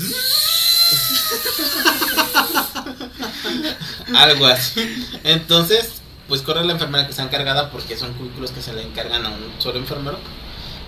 Algo 4.14 4.46
así. 4.46 5.09
Entonces, 5.24 5.90
pues 6.29 6.42
corre 6.42 6.64
la 6.64 6.72
enfermera 6.72 7.05
que 7.05 7.11
está 7.11 7.22
encargada 7.22 7.70
porque 7.70 7.96
son 7.96 8.14
cubículos 8.14 8.53
que 8.53 8.62
se 8.62 8.72
le 8.72 8.83
encargan 8.83 9.26
a 9.26 9.31
un 9.31 9.55
solo 9.59 9.79
enfermero. 9.79 10.18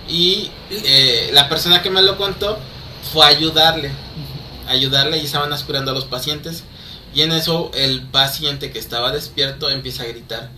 Y 0.07 0.51
eh, 0.69 1.29
la 1.33 1.49
persona 1.49 1.81
que 1.81 1.89
me 1.89 2.01
lo 2.01 2.17
contó 2.17 2.59
fue 3.11 3.25
a 3.25 3.29
ayudarle. 3.29 3.91
Ayudarle 4.67 5.17
y 5.17 5.25
estaban 5.25 5.51
aspirando 5.53 5.91
a 5.91 5.93
los 5.93 6.05
pacientes. 6.05 6.63
Y 7.13 7.21
en 7.21 7.31
eso 7.31 7.71
el 7.73 8.03
paciente 8.03 8.71
que 8.71 8.79
estaba 8.79 9.11
despierto 9.11 9.69
empieza 9.69 10.03
a 10.03 10.07
gritar. 10.07 10.49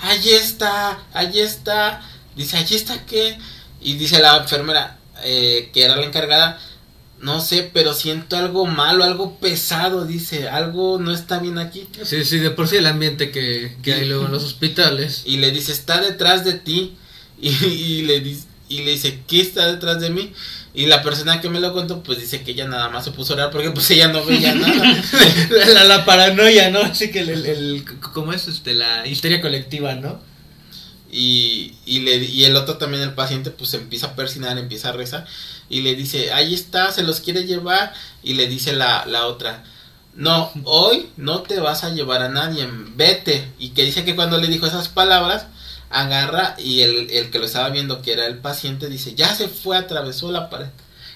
Allí 0.00 0.30
está, 0.30 0.98
allí 1.12 1.40
está. 1.40 2.02
Dice, 2.36 2.56
allí 2.56 2.76
está 2.76 3.04
qué. 3.04 3.38
Y 3.80 3.94
dice 3.94 4.20
la 4.20 4.36
enfermera 4.36 4.98
eh, 5.22 5.70
que 5.72 5.84
era 5.84 5.96
la 5.96 6.04
encargada. 6.04 6.58
No 7.20 7.40
sé, 7.40 7.68
pero 7.74 7.94
siento 7.94 8.36
algo 8.36 8.64
malo, 8.66 9.02
algo 9.02 9.38
pesado, 9.40 10.04
dice, 10.04 10.48
algo 10.48 10.98
no 11.00 11.12
está 11.12 11.40
bien 11.40 11.58
aquí. 11.58 11.88
Sí, 12.04 12.24
sí, 12.24 12.38
de 12.38 12.50
por 12.50 12.68
sí 12.68 12.76
el 12.76 12.86
ambiente 12.86 13.32
que, 13.32 13.76
que 13.82 13.92
hay 13.94 14.06
luego 14.06 14.26
en 14.26 14.32
los 14.32 14.44
hospitales. 14.44 15.22
Y 15.26 15.38
le 15.38 15.50
dice, 15.50 15.72
está 15.72 16.00
detrás 16.00 16.44
de 16.44 16.54
ti. 16.54 16.94
Y, 17.40 17.50
y 17.50 18.02
le 18.02 18.18
dice, 18.20 18.46
y 18.68 18.82
le 18.82 18.90
dice, 18.92 19.20
¿qué 19.28 19.40
está 19.40 19.70
detrás 19.70 20.00
de 20.00 20.10
mí? 20.10 20.32
Y 20.74 20.86
la 20.86 21.02
persona 21.04 21.40
que 21.40 21.48
me 21.48 21.60
lo 21.60 21.72
contó, 21.72 22.02
pues 22.02 22.18
dice 22.18 22.42
que 22.42 22.50
ella 22.50 22.66
nada 22.66 22.88
más 22.88 23.04
se 23.04 23.12
puso 23.12 23.32
a 23.32 23.36
orar 23.36 23.50
porque 23.50 23.70
pues 23.70 23.88
ella 23.92 24.08
no 24.08 24.24
veía 24.24 24.54
nada. 24.56 25.02
La, 25.50 25.66
la- 25.68 25.84
la 25.84 26.04
paranoia, 26.04 26.70
¿no? 26.70 26.80
Así 26.80 27.10
que 27.12 27.20
el, 27.20 27.28
el, 27.30 27.46
el- 27.46 27.84
¿cómo 28.12 28.32
es? 28.32 28.48
Este, 28.48 28.74
la 28.74 29.06
histeria 29.06 29.40
colectiva, 29.40 29.94
¿no? 29.94 30.20
Y, 31.10 31.74
y, 31.86 32.00
le, 32.00 32.16
y 32.16 32.44
el 32.44 32.54
otro 32.56 32.76
también, 32.76 33.02
el 33.02 33.14
paciente, 33.14 33.50
pues 33.50 33.72
empieza 33.74 34.08
a 34.08 34.16
persinar, 34.16 34.58
empieza 34.58 34.90
a 34.90 34.92
rezar. 34.92 35.26
Y 35.68 35.82
le 35.82 35.94
dice, 35.94 36.32
ahí 36.32 36.54
está, 36.54 36.92
se 36.92 37.02
los 37.02 37.20
quiere 37.20 37.44
llevar. 37.44 37.92
Y 38.22 38.34
le 38.34 38.46
dice 38.46 38.72
la, 38.72 39.04
la 39.06 39.26
otra, 39.26 39.64
no, 40.14 40.50
hoy 40.64 41.10
no 41.16 41.42
te 41.42 41.60
vas 41.60 41.84
a 41.84 41.90
llevar 41.90 42.22
a 42.22 42.28
nadie, 42.28 42.68
vete. 42.96 43.52
Y 43.58 43.70
que 43.70 43.84
dice 43.84 44.04
que 44.04 44.16
cuando 44.16 44.38
le 44.38 44.48
dijo 44.48 44.66
esas 44.66 44.88
palabras, 44.88 45.46
agarra 45.90 46.56
y 46.58 46.80
el, 46.80 47.10
el 47.10 47.30
que 47.30 47.38
lo 47.38 47.46
estaba 47.46 47.70
viendo, 47.70 48.02
que 48.02 48.12
era 48.12 48.26
el 48.26 48.38
paciente, 48.38 48.88
dice, 48.88 49.14
ya 49.14 49.34
se 49.34 49.48
fue, 49.48 49.76
atravesó 49.76 50.32
la 50.32 50.50
pared. 50.50 50.68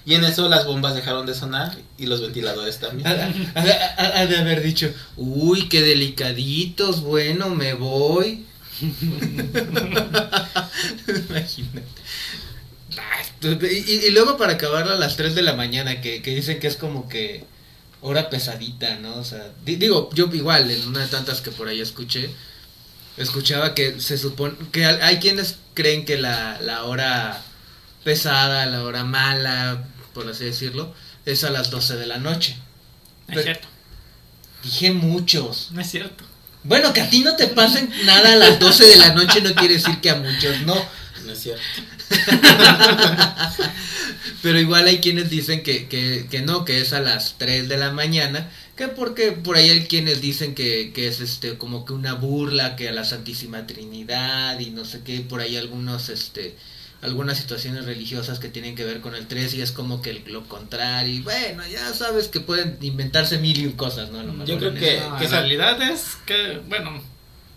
Y 0.04 0.14
en 0.14 0.24
eso 0.24 0.48
las 0.48 0.66
bombas 0.66 0.94
dejaron 0.94 1.26
de 1.26 1.34
sonar 1.34 1.76
y 1.96 2.06
los 2.06 2.20
ventiladores 2.20 2.80
también. 2.80 3.06
Ha, 3.06 4.26
de 4.26 4.36
haber 4.36 4.62
dicho, 4.62 4.92
uy, 5.16 5.68
qué 5.68 5.80
delicaditos, 5.80 7.02
bueno, 7.02 7.50
me 7.50 7.74
voy. 7.74 8.46
Imagínate. 11.08 11.82
Y, 13.42 14.10
luego 14.10 14.36
para 14.36 14.54
acabarla 14.54 14.94
a 14.94 14.98
las 14.98 15.16
3 15.16 15.34
de 15.34 15.42
la 15.42 15.54
mañana, 15.54 16.00
que, 16.00 16.22
que 16.22 16.34
dicen 16.34 16.60
que 16.60 16.68
es 16.68 16.76
como 16.76 17.08
que 17.08 17.44
hora 18.00 18.30
pesadita, 18.30 18.96
¿no? 18.96 19.16
O 19.16 19.24
sea, 19.24 19.50
di- 19.64 19.76
digo, 19.76 20.10
yo 20.14 20.28
igual, 20.32 20.70
en 20.70 20.86
una 20.88 21.00
de 21.00 21.06
tantas 21.08 21.40
que 21.40 21.50
por 21.50 21.68
ahí 21.68 21.80
escuché, 21.80 22.30
escuchaba 23.16 23.74
que 23.74 24.00
se 24.00 24.16
supone 24.18 24.54
que 24.70 24.84
hay 24.86 25.18
quienes 25.18 25.56
creen 25.74 26.04
que 26.04 26.18
la, 26.18 26.60
la 26.60 26.84
hora 26.84 27.40
pesada, 28.04 28.66
la 28.66 28.82
hora 28.82 29.04
mala, 29.04 29.84
por 30.14 30.28
así 30.28 30.44
decirlo, 30.44 30.94
es 31.26 31.44
a 31.44 31.50
las 31.50 31.70
12 31.70 31.96
de 31.96 32.06
la 32.06 32.18
noche. 32.18 32.56
No 33.28 33.38
es 33.38 33.44
cierto, 33.44 33.68
Dije 34.64 34.92
muchos. 34.92 35.68
no 35.72 35.80
es 35.80 35.90
cierto. 35.90 36.24
Bueno, 36.64 36.92
que 36.92 37.00
a 37.00 37.10
ti 37.10 37.20
no 37.20 37.34
te 37.34 37.48
pasen 37.48 37.92
nada 38.04 38.34
a 38.34 38.36
las 38.36 38.60
12 38.60 38.84
de 38.84 38.96
la 38.96 39.14
noche 39.14 39.40
no 39.40 39.52
quiere 39.54 39.74
decir 39.74 40.00
que 40.00 40.10
a 40.10 40.14
muchos 40.16 40.60
no. 40.60 40.74
No 41.32 41.38
es 41.38 41.42
cierto. 41.42 41.62
Pero 44.42 44.58
igual 44.58 44.86
hay 44.86 44.98
quienes 44.98 45.30
dicen 45.30 45.62
que, 45.62 45.88
que, 45.88 46.26
que 46.30 46.40
no, 46.42 46.64
que 46.64 46.80
es 46.80 46.92
a 46.92 47.00
las 47.00 47.36
3 47.38 47.68
de 47.68 47.76
la 47.78 47.92
mañana. 47.92 48.50
Que 48.76 48.88
porque 48.88 49.32
por 49.32 49.56
ahí 49.56 49.68
hay 49.70 49.86
quienes 49.86 50.20
dicen 50.20 50.54
que, 50.54 50.92
que 50.92 51.06
es 51.08 51.20
este 51.20 51.56
como 51.58 51.84
que 51.84 51.92
una 51.92 52.14
burla 52.14 52.74
que 52.76 52.88
a 52.88 52.92
la 52.92 53.04
Santísima 53.04 53.66
Trinidad 53.66 54.58
y 54.58 54.70
no 54.70 54.84
sé 54.84 55.02
qué, 55.04 55.20
por 55.20 55.40
ahí 55.40 55.56
algunos 55.56 56.08
este 56.08 56.56
algunas 57.02 57.36
situaciones 57.38 57.84
religiosas 57.84 58.38
que 58.38 58.48
tienen 58.48 58.76
que 58.76 58.84
ver 58.84 59.00
con 59.00 59.14
el 59.16 59.26
3 59.26 59.54
y 59.54 59.62
es 59.62 59.72
como 59.72 60.00
que 60.02 60.10
el- 60.10 60.22
lo 60.26 60.44
contrario. 60.48 61.22
Bueno, 61.24 61.64
ya 61.66 61.92
sabes 61.94 62.28
que 62.28 62.38
pueden 62.40 62.78
inventarse 62.80 63.38
mil 63.38 63.58
y 63.58 63.66
un 63.66 63.72
cosas, 63.72 64.10
¿no? 64.10 64.22
Lo 64.22 64.44
Yo 64.44 64.56
creo 64.58 64.72
que- 64.72 65.02
que 65.18 65.28
realidad 65.28 65.82
es 65.82 66.16
que, 66.26 66.60
bueno, 66.68 67.02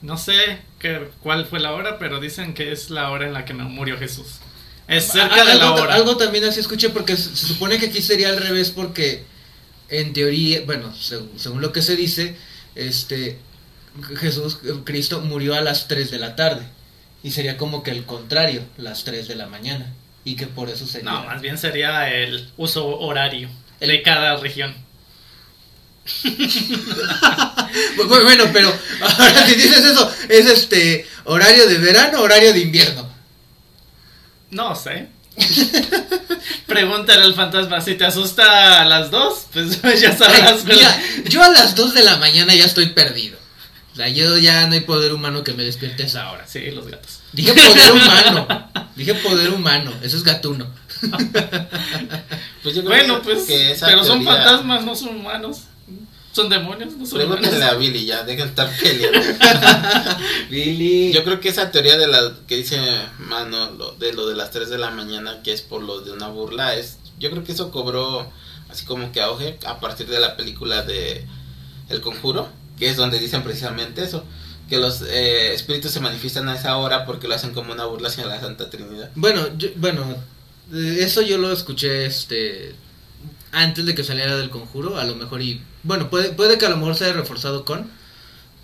No 0.01 0.17
sé 0.17 0.59
qué, 0.85 1.07
cuál 1.21 1.45
fue 1.45 1.59
la 1.59 1.73
hora, 1.73 1.97
pero 1.99 2.19
dicen 2.19 2.53
que 2.53 2.71
es 2.71 2.89
la 2.89 3.09
hora 3.11 3.25
en 3.27 3.33
la 3.33 3.45
que 3.45 3.53
no 3.53 3.67
murió 3.69 3.97
Jesús. 3.97 4.27
Es 4.87 5.05
cerca 5.05 5.41
Ah, 5.41 5.45
de 5.45 5.55
la 5.55 5.71
hora. 5.73 5.95
algo 5.95 6.15
también 6.17 6.43
así 6.45 6.59
escuché 6.59 6.89
porque 6.89 7.17
se, 7.17 7.35
se 7.35 7.47
supone 7.47 7.77
que 7.79 7.87
aquí 7.87 8.01
sería 8.01 8.29
al 8.29 8.37
revés 8.37 8.69
porque 8.71 9.23
en 9.89 10.13
teoría, 10.13 10.61
bueno, 10.65 10.93
según, 10.95 11.31
según 11.37 11.61
lo 11.61 11.71
que 11.71 11.81
se 11.81 11.95
dice, 11.95 12.35
este 12.75 13.39
Jesús 14.19 14.59
eh, 14.65 14.73
Cristo 14.83 15.21
murió 15.21 15.55
a 15.55 15.61
las 15.61 15.87
3 15.87 16.11
de 16.11 16.19
la 16.19 16.35
tarde 16.35 16.63
y 17.23 17.31
sería 17.31 17.57
como 17.57 17.81
que 17.81 17.91
el 17.91 18.03
contrario, 18.05 18.61
las 18.77 19.03
3 19.05 19.27
de 19.27 19.35
la 19.35 19.47
mañana 19.47 19.91
y 20.23 20.35
que 20.35 20.47
por 20.47 20.69
eso 20.69 20.85
sería 20.85 21.09
No, 21.11 21.23
más 21.23 21.41
bien 21.41 21.57
sería 21.57 22.11
el 22.13 22.49
uso 22.57 22.87
horario 22.99 23.49
El- 23.79 23.89
de 23.89 24.01
cada 24.03 24.35
región. 24.37 24.73
Bu- 27.97 28.05
Bueno, 28.23 28.45
pero 28.53 28.71
ahora 29.01 29.45
si 29.47 29.55
dices 29.55 29.83
eso, 29.83 30.11
es 30.29 30.45
este 30.47 31.07
horario 31.25 31.67
de 31.67 31.77
verano, 31.79 32.21
horario 32.21 32.53
de 32.53 32.59
invierno. 32.59 33.09
No 34.51 34.75
sé. 34.75 35.09
Pregúntale 36.67 37.23
al 37.23 37.33
fantasma 37.33 37.81
si 37.81 37.95
te 37.95 38.05
asusta 38.05 38.81
a 38.81 38.85
las 38.85 39.11
dos, 39.11 39.47
pues 39.51 39.81
ya 40.01 40.15
sabrás. 40.15 40.61
Ay, 40.65 40.75
mira, 40.75 41.01
yo 41.25 41.43
a 41.43 41.49
las 41.49 41.75
2 41.75 41.93
de 41.93 42.03
la 42.03 42.17
mañana 42.17 42.53
ya 42.55 42.65
estoy 42.65 42.87
perdido. 42.89 43.37
O 43.93 43.95
sea, 43.95 44.07
yo 44.09 44.37
ya 44.37 44.67
no 44.67 44.73
hay 44.73 44.81
poder 44.81 45.13
humano 45.13 45.43
que 45.43 45.53
me 45.53 45.63
despierte 45.63 46.03
a 46.03 46.05
esa 46.05 46.31
hora. 46.31 46.45
Sí, 46.47 46.69
los 46.71 46.87
gatos. 46.87 47.19
Dije 47.31 47.53
poder 47.53 47.91
humano. 47.93 48.47
Dije 48.95 49.13
poder 49.15 49.49
humano. 49.51 49.93
Eso 50.03 50.17
es 50.17 50.23
gatuno. 50.23 50.67
Pues 52.61 52.75
yo 52.75 52.83
creo 52.83 52.85
Bueno, 52.85 53.21
que- 53.21 53.33
pues, 53.35 53.45
que 53.45 53.75
pero 53.79 54.03
son 54.03 54.23
fantasmas, 54.23 54.83
no 54.83 54.95
son 54.95 55.15
humanos. 55.17 55.59
Son 56.35 56.49
demonios, 56.49 56.93
no 56.97 57.05
son 57.05 57.19
Pregúntenle 57.19 57.63
a 57.63 57.75
Billy 57.75 58.05
ya, 58.05 58.23
dejen 58.23 58.43
de 58.45 58.49
estar 58.49 58.69
peleando. 58.77 59.19
Billy. 60.49 61.13
Yo 61.13 61.23
creo 61.23 61.39
que 61.39 61.49
esa 61.49 61.71
teoría 61.71 61.97
de 61.97 62.07
la 62.07 62.33
que 62.47 62.57
dice 62.57 62.77
Mano, 63.19 63.71
lo- 63.71 63.93
de 63.93 64.11
lo 64.13 64.27
de 64.27 64.35
las 64.35 64.51
3 64.51 64.69
de 64.69 64.77
la 64.77 64.91
mañana, 64.91 65.41
que 65.43 65.53
es 65.53 65.61
por 65.61 65.81
lo 65.81 66.01
de 66.01 66.11
una 66.11 66.27
burla, 66.27 66.75
es 66.75 66.97
yo 67.19 67.31
creo 67.31 67.43
que 67.43 67.53
eso 67.53 67.71
cobró 67.71 68.29
así 68.69 68.85
como 68.85 69.11
que 69.13 69.21
auge 69.21 69.57
a 69.65 69.79
partir 69.79 70.07
de 70.07 70.19
la 70.19 70.35
película 70.35 70.81
de 70.83 71.25
El 71.89 72.01
Conjuro, 72.01 72.49
que 72.77 72.89
es 72.89 72.97
donde 72.97 73.19
dicen 73.19 73.41
precisamente 73.43 74.03
eso, 74.03 74.25
que 74.69 74.77
los 74.77 75.01
eh, 75.03 75.53
espíritus 75.53 75.91
se 75.91 76.01
manifiestan 76.01 76.49
a 76.49 76.55
esa 76.55 76.75
hora 76.77 77.05
porque 77.05 77.27
lo 77.29 77.35
hacen 77.35 77.53
como 77.53 77.71
una 77.71 77.85
burla 77.85 78.09
hacia 78.09 78.25
la 78.25 78.39
Santa 78.41 78.69
Trinidad. 78.69 79.09
Bueno, 79.15 79.47
yo- 79.57 79.69
bueno, 79.77 80.03
eso 80.73 81.21
yo 81.21 81.37
lo 81.37 81.51
escuché 81.53 82.05
este 82.05 82.75
antes 83.51 83.85
de 83.85 83.95
que 83.95 84.03
saliera 84.03 84.35
del 84.37 84.49
conjuro, 84.49 84.97
a 84.99 85.05
lo 85.05 85.15
mejor 85.15 85.41
y 85.41 85.61
bueno, 85.83 86.09
puede 86.09 86.29
puede 86.33 86.57
que 86.57 86.65
a 86.65 86.69
lo 86.69 86.77
mejor 86.77 86.95
se 86.95 87.05
haya 87.05 87.13
reforzado 87.13 87.65
con, 87.65 87.89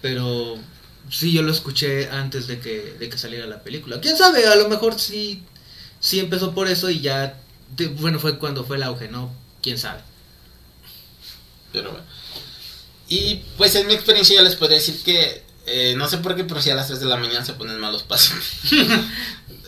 pero 0.02 0.58
sí 1.10 1.32
yo 1.34 1.44
lo 1.44 1.52
escuché 1.52 2.10
antes 2.10 2.48
de 2.48 2.60
que 2.60 2.96
de 3.00 3.10
que 3.10 3.18
saliera 3.18 3.48
la 3.48 3.64
película. 3.64 4.02
¿Quién 4.02 4.18
sabe? 4.18 4.48
A 4.48 4.56
lo 4.56 4.70
mejor 4.70 5.00
sí 5.00 5.44
sí 6.00 6.20
empezó 6.20 6.54
por 6.54 6.68
eso 6.68 6.90
y 6.90 7.02
ya 7.02 7.38
de- 7.78 7.88
bueno, 7.88 8.20
fue 8.20 8.40
cuando 8.40 8.64
fue 8.66 8.78
el 8.78 8.84
auge, 8.84 9.08
¿no? 9.10 9.34
¿Quién 9.62 9.78
sabe? 9.78 10.02
Pero 11.72 11.92
bueno. 11.92 12.06
Y 13.08 13.42
pues 13.58 13.76
en 13.76 13.88
mi 13.88 13.94
experiencia 13.94 14.36
yo 14.38 14.44
les 14.44 14.56
podría 14.56 14.78
decir 14.78 15.02
que 15.04 15.44
eh, 15.66 15.94
no 15.98 16.08
sé 16.08 16.18
por 16.20 16.36
qué, 16.36 16.44
pero 16.44 16.62
si 16.62 16.70
a 16.70 16.76
las 16.76 16.88
3 16.88 17.00
de 17.00 17.06
la 17.06 17.18
mañana 17.18 17.46
se 17.46 17.54
ponen 17.54 17.80
malos 17.80 18.04
pacientes. 18.04 18.50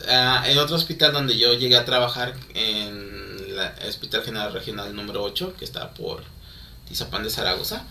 Ah, 0.06 0.44
en 0.46 0.58
otro 0.58 0.76
hospital 0.76 1.14
donde 1.14 1.38
yo 1.38 1.54
llegué 1.54 1.78
a 1.78 1.86
trabajar, 1.86 2.34
en 2.52 3.13
el 3.58 3.88
Hospital 3.88 4.22
General 4.24 4.52
Regional 4.52 4.94
número 4.94 5.22
8, 5.22 5.54
que 5.58 5.64
está 5.64 5.90
por 5.94 6.22
Tizapán 6.88 7.22
de 7.24 7.30
Zaragoza, 7.30 7.84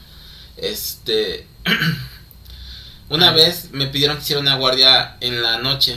este. 0.58 1.48
una 3.10 3.32
vez 3.32 3.70
me 3.72 3.88
pidieron 3.88 4.18
que 4.18 4.24
hiciera 4.24 4.42
una 4.42 4.56
guardia 4.56 5.18
en 5.22 5.42
la 5.42 5.60
noche. 5.60 5.96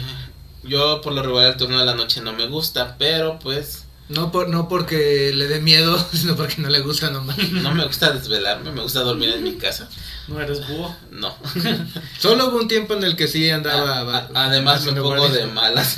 Yo 0.63 1.01
por 1.01 1.13
lo 1.13 1.23
regular 1.23 1.47
el 1.53 1.57
turno 1.57 1.79
de 1.79 1.85
la 1.85 1.95
noche 1.95 2.21
no 2.21 2.33
me 2.33 2.47
gusta, 2.49 2.97
pero 2.99 3.39
pues 3.39 3.85
No 4.09 4.33
por 4.33 4.49
no 4.49 4.69
porque 4.69 5.33
le 5.35 5.47
dé 5.47 5.61
miedo, 5.61 5.97
sino 6.13 6.35
porque 6.37 6.61
no 6.61 6.69
le 6.69 6.81
gusta 6.81 7.11
nomás. 7.11 7.39
no 7.53 7.73
me 7.75 7.87
gusta 7.87 8.11
desvelarme, 8.13 8.73
me 8.73 8.83
gusta 8.83 9.01
dormir 9.01 9.31
en 9.31 9.45
mi 9.45 9.55
casa. 9.57 9.89
No 10.29 10.41
eres 10.41 10.67
búho. 10.67 10.95
No. 11.13 11.37
Solo 12.19 12.49
hubo 12.49 12.57
un 12.59 12.67
tiempo 12.69 12.95
en 12.95 13.05
el 13.05 13.15
que 13.15 13.29
sí 13.29 13.49
andaba 13.49 14.01
A- 14.35 14.47
además 14.47 14.85
me 14.85 14.93
pongo 15.01 15.17
guardia. 15.17 15.47
de 15.47 15.47
malas. 15.53 15.97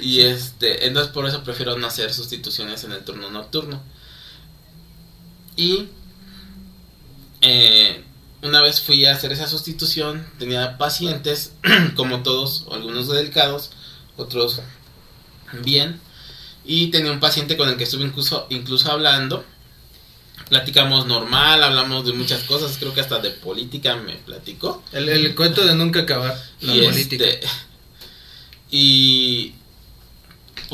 Y 0.00 0.20
este, 0.20 0.86
entonces 0.86 1.12
por 1.12 1.26
eso 1.26 1.42
prefiero 1.42 1.78
no 1.78 1.86
hacer 1.86 2.12
sustituciones 2.12 2.84
en 2.84 2.92
el 2.92 3.04
turno 3.04 3.30
nocturno. 3.30 3.82
Y 5.56 5.88
eh, 7.40 8.02
una 8.42 8.60
vez 8.60 8.80
fui 8.80 9.04
a 9.04 9.12
hacer 9.12 9.32
esa 9.32 9.46
sustitución, 9.46 10.26
tenía 10.38 10.76
pacientes, 10.78 11.52
como 11.96 12.22
todos, 12.22 12.66
algunos 12.70 13.08
delicados, 13.08 13.70
otros 14.16 14.60
bien. 15.62 16.00
Y 16.64 16.88
tenía 16.88 17.12
un 17.12 17.20
paciente 17.20 17.56
con 17.56 17.68
el 17.68 17.76
que 17.76 17.84
estuve 17.84 18.04
incluso, 18.04 18.46
incluso 18.50 18.90
hablando. 18.90 19.44
Platicamos 20.48 21.06
normal, 21.06 21.62
hablamos 21.62 22.04
de 22.04 22.12
muchas 22.12 22.42
cosas, 22.44 22.76
creo 22.78 22.92
que 22.92 23.00
hasta 23.00 23.18
de 23.18 23.30
política 23.30 23.96
me 23.96 24.14
platicó. 24.16 24.82
El, 24.92 25.08
el 25.08 25.34
cuento 25.34 25.64
de 25.64 25.74
nunca 25.74 26.00
acabar 26.00 26.38
la 26.60 26.74
y 26.74 26.84
política. 26.84 27.24
este, 27.24 27.46
y 28.70 29.54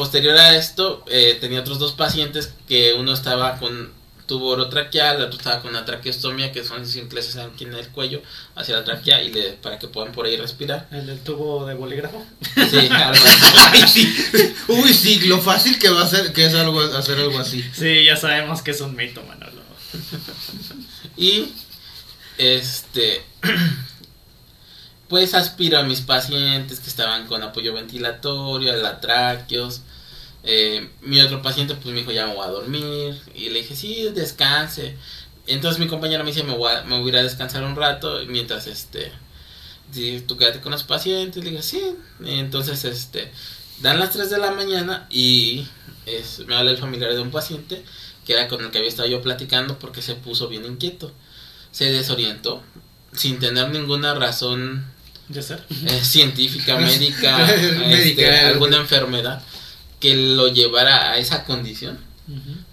posterior 0.00 0.34
a 0.38 0.56
esto 0.56 1.04
eh, 1.08 1.36
tenía 1.42 1.60
otros 1.60 1.78
dos 1.78 1.92
pacientes 1.92 2.54
que 2.66 2.94
uno 2.94 3.12
estaba 3.12 3.58
con 3.58 3.92
tubo 4.24 4.52
orotraqueal, 4.52 5.16
el 5.16 5.22
otro 5.24 5.36
estaba 5.36 5.60
con 5.60 5.72
una 5.72 5.84
traqueostomía 5.84 6.52
que 6.52 6.64
son 6.64 6.86
simples 6.86 7.36
aquí 7.36 7.64
en 7.64 7.74
el 7.74 7.86
cuello 7.88 8.22
hacia 8.54 8.76
la 8.76 8.84
tráquea 8.84 9.22
y 9.22 9.30
le, 9.30 9.52
para 9.52 9.78
que 9.78 9.88
puedan 9.88 10.12
por 10.12 10.24
ahí 10.24 10.38
respirar. 10.38 10.88
El 10.90 11.04
del 11.04 11.18
tubo 11.20 11.66
de 11.66 11.74
bolígrafo. 11.74 12.24
Sí, 12.70 12.78
algo 12.90 13.26
así. 13.26 13.58
Ay, 13.72 13.82
sí. 13.86 14.54
Uy, 14.68 14.94
sí, 14.94 15.20
lo 15.28 15.38
fácil 15.38 15.78
que 15.78 15.90
va 15.90 16.02
a 16.04 16.08
ser 16.08 16.32
que 16.32 16.46
es 16.46 16.54
algo 16.54 16.80
hacer 16.80 17.18
algo 17.18 17.38
así. 17.38 17.62
Sí, 17.74 18.06
ya 18.06 18.16
sabemos 18.16 18.62
que 18.62 18.70
es 18.70 18.80
un 18.80 18.96
mito, 18.96 19.22
Manolo. 19.24 19.60
Y 21.18 21.52
este 22.38 23.22
pues 25.10 25.34
aspiro 25.34 25.76
a 25.76 25.82
mis 25.82 26.00
pacientes 26.00 26.80
que 26.80 26.88
estaban 26.88 27.26
con 27.26 27.42
apoyo 27.42 27.74
ventilatorio, 27.74 28.74
latraqueos. 28.76 29.82
Eh, 30.42 30.88
mi 31.02 31.20
otro 31.20 31.42
paciente 31.42 31.74
pues 31.74 31.86
me 31.94 32.00
dijo 32.00 32.12
ya 32.12 32.26
me 32.26 32.34
voy 32.34 32.46
a 32.46 32.50
dormir 32.50 33.20
y 33.34 33.50
le 33.50 33.60
dije 33.60 33.76
sí 33.76 34.08
descanse. 34.14 34.96
Entonces 35.46 35.78
mi 35.80 35.86
compañero 35.86 36.24
me 36.24 36.30
dice 36.30 36.44
me 36.44 36.56
voy 36.56 36.72
a, 36.72 36.82
me 36.84 36.98
voy 37.00 37.14
a 37.14 37.22
descansar 37.22 37.62
un 37.64 37.76
rato 37.76 38.20
mientras 38.26 38.66
este 38.66 39.12
tú 40.26 40.36
quédate 40.36 40.60
con 40.60 40.72
los 40.72 40.84
pacientes. 40.84 41.42
Le 41.44 41.50
dije 41.50 41.62
sí. 41.62 41.82
Entonces 42.24 42.84
este 42.84 43.30
dan 43.80 43.98
las 43.98 44.12
3 44.12 44.30
de 44.30 44.38
la 44.38 44.50
mañana 44.52 45.06
y 45.10 45.66
es, 46.06 46.40
me 46.46 46.54
habla 46.54 46.70
el 46.70 46.78
familiar 46.78 47.12
de 47.12 47.20
un 47.20 47.30
paciente 47.30 47.82
que 48.26 48.34
era 48.34 48.48
con 48.48 48.64
el 48.64 48.70
que 48.70 48.78
había 48.78 48.90
estado 48.90 49.08
yo 49.08 49.22
platicando 49.22 49.78
porque 49.78 50.02
se 50.02 50.14
puso 50.14 50.48
bien 50.48 50.64
inquieto. 50.64 51.12
Se 51.72 51.90
desorientó 51.90 52.62
sin 53.12 53.38
tener 53.38 53.70
ninguna 53.70 54.14
razón 54.14 54.84
¿Ya 55.28 55.42
ser? 55.42 55.64
eh, 55.86 56.00
científica, 56.04 56.76
médica, 56.80 57.44
este, 57.54 58.28
algo. 58.28 58.48
alguna 58.54 58.76
enfermedad 58.78 59.42
que 60.00 60.16
lo 60.16 60.48
llevara 60.48 61.12
a 61.12 61.18
esa 61.18 61.44
condición. 61.44 61.98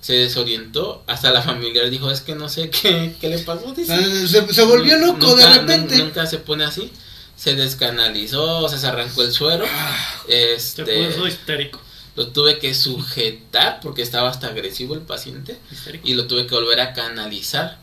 Se 0.01 0.13
desorientó, 0.13 1.03
hasta 1.07 1.31
la 1.31 1.41
familiar 1.41 1.89
dijo, 1.89 2.11
es 2.11 2.21
que 2.21 2.35
no 2.35 2.47
sé 2.47 2.69
qué, 2.69 3.15
qué 3.21 3.27
le 3.29 3.39
pasó. 3.39 3.73
dice. 3.73 3.91
Ah, 3.93 4.27
Se, 4.27 4.53
se 4.53 4.63
volvió 4.63 4.97
loco 4.99 5.35
de 5.35 5.47
repente. 5.51 5.97
nu- 5.97 6.05
Nunca 6.05 6.27
se 6.27 6.37
pone 6.37 6.63
así. 6.63 6.91
Se 7.35 7.55
descanalizó, 7.55 8.67
se 8.69 8.85
arrancó 8.85 9.23
el 9.23 9.31
suero. 9.31 9.65
Se 10.27 10.53
Este, 10.53 11.07
puso 11.09 11.27
histérico. 11.27 11.81
lo 12.15 12.27
tuve 12.27 12.59
que 12.59 12.73
sujetar 12.75 13.79
porque 13.81 14.01
estaba 14.03 14.29
hasta 14.29 14.47
agresivo 14.47 14.93
el 14.93 15.01
paciente 15.01 15.57
histérico. 15.71 16.07
y 16.07 16.13
lo 16.13 16.27
tuve 16.27 16.45
que 16.47 16.53
volver 16.55 16.79
a 16.79 16.93
canalizar. 16.93 17.79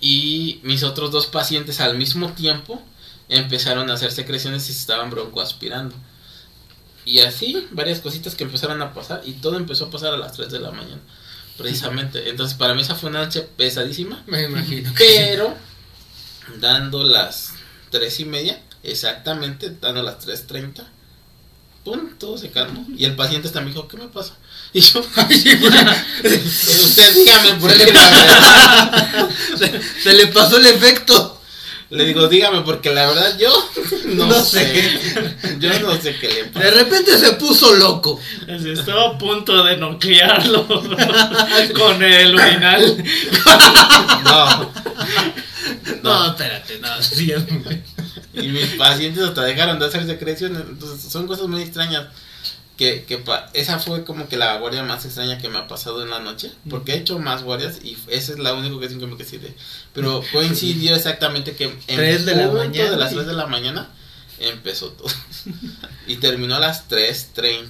Y 0.00 0.60
mis 0.62 0.82
otros 0.82 1.10
dos 1.10 1.26
pacientes 1.26 1.80
al 1.80 1.96
mismo 1.96 2.32
tiempo 2.32 2.82
empezaron 3.28 3.90
a 3.90 3.94
hacer 3.94 4.12
secreciones 4.12 4.68
y 4.68 4.72
se 4.72 4.80
estaban 4.80 5.10
broncoaspirando. 5.10 5.94
Y 7.06 7.20
así, 7.20 7.66
varias 7.70 8.00
cositas 8.00 8.34
que 8.34 8.42
empezaron 8.44 8.82
a 8.82 8.92
pasar 8.92 9.22
y 9.24 9.34
todo 9.34 9.56
empezó 9.56 9.86
a 9.86 9.90
pasar 9.90 10.12
a 10.12 10.16
las 10.16 10.32
3 10.32 10.50
de 10.50 10.58
la 10.58 10.72
mañana. 10.72 11.00
Precisamente. 11.56 12.28
Entonces, 12.28 12.58
para 12.58 12.74
mí 12.74 12.82
esa 12.82 12.96
fue 12.96 13.10
una 13.10 13.24
noche 13.24 13.42
pesadísima. 13.42 14.22
Me 14.26 14.42
imagino. 14.42 14.92
Pero, 14.98 15.54
dando 16.58 17.04
las 17.04 17.52
3 17.90 18.20
y 18.20 18.24
media, 18.24 18.60
exactamente, 18.82 19.70
dando 19.80 20.02
las 20.02 20.26
3.30, 20.26 20.84
pum, 21.84 22.10
todo 22.18 22.36
se 22.36 22.50
calmó. 22.50 22.84
Y 22.96 23.04
el 23.04 23.14
paciente 23.14 23.46
hasta 23.46 23.60
me 23.60 23.68
dijo, 23.68 23.86
¿qué 23.86 23.96
me 23.96 24.08
pasa? 24.08 24.34
Y 24.72 24.80
yo, 24.80 24.98
usted 25.00 25.20
dígame, 27.14 27.52
verdad, 27.60 29.30
se, 29.56 29.80
se 30.02 30.12
le 30.12 30.26
pasó 30.26 30.56
el 30.58 30.66
efecto. 30.66 31.35
Le 31.90 32.04
digo, 32.04 32.26
dígame, 32.28 32.62
porque 32.62 32.92
la 32.92 33.06
verdad 33.06 33.38
yo 33.38 33.50
no, 34.06 34.26
No 34.26 34.44
sé. 34.44 34.90
Yo 35.60 35.78
no 35.80 35.94
sé 36.00 36.16
qué 36.18 36.28
le 36.28 36.34
De 36.34 36.44
pasa. 36.50 36.70
repente 36.70 37.16
se 37.18 37.32
puso 37.34 37.74
loco. 37.76 38.20
Estaba 38.46 39.10
a 39.10 39.18
punto 39.18 39.62
de 39.64 39.76
nuclearlo 39.76 40.66
con 41.74 42.02
el 42.02 42.34
urinal. 42.34 43.04
No. 44.24 44.46
No, 46.02 46.02
No. 46.02 46.26
espérate, 46.26 46.78
no. 46.80 46.88
güey. 47.64 47.82
Y 48.34 48.48
mis 48.48 48.66
pacientes 48.76 49.22
hasta 49.24 49.42
dejaron 49.44 49.78
de 49.78 49.86
hacer 49.86 50.04
secreciones. 50.06 50.62
Entonces, 50.68 51.10
son 51.10 51.26
cosas 51.26 51.46
muy 51.48 51.62
extrañas. 51.62 52.06
Que, 52.76 53.04
que 53.04 53.16
pa- 53.16 53.48
esa 53.54 53.78
fue 53.78 54.04
como 54.04 54.28
que 54.28 54.36
la 54.36 54.58
guardia 54.58 54.82
más 54.82 55.04
extraña 55.06 55.38
que 55.38 55.48
me 55.48 55.56
ha 55.58 55.66
pasado 55.66 56.02
en 56.02 56.10
la 56.10 56.20
noche. 56.20 56.52
Porque 56.68 56.92
he 56.92 56.96
hecho 56.98 57.18
más 57.18 57.42
guardias 57.42 57.78
y 57.82 57.96
esa 58.08 58.32
es 58.32 58.38
la 58.38 58.52
única 58.52 58.78
que 58.86 58.88
quedé 59.16 59.38
de. 59.38 59.54
Pero 59.94 60.22
coincidió 60.32 60.94
exactamente 60.94 61.56
que 61.56 61.64
en 61.64 61.78
Tres 61.86 62.26
de 62.26 62.34
la 62.36 62.48
mañana. 62.50 62.90
de 62.90 62.96
las 62.98 63.12
3 63.14 63.26
de 63.26 63.32
la 63.32 63.46
mañana 63.46 63.88
empezó 64.38 64.90
todo. 64.90 65.08
y 66.06 66.16
terminó 66.16 66.56
a 66.56 66.60
las 66.60 66.88
3.30. 66.90 67.66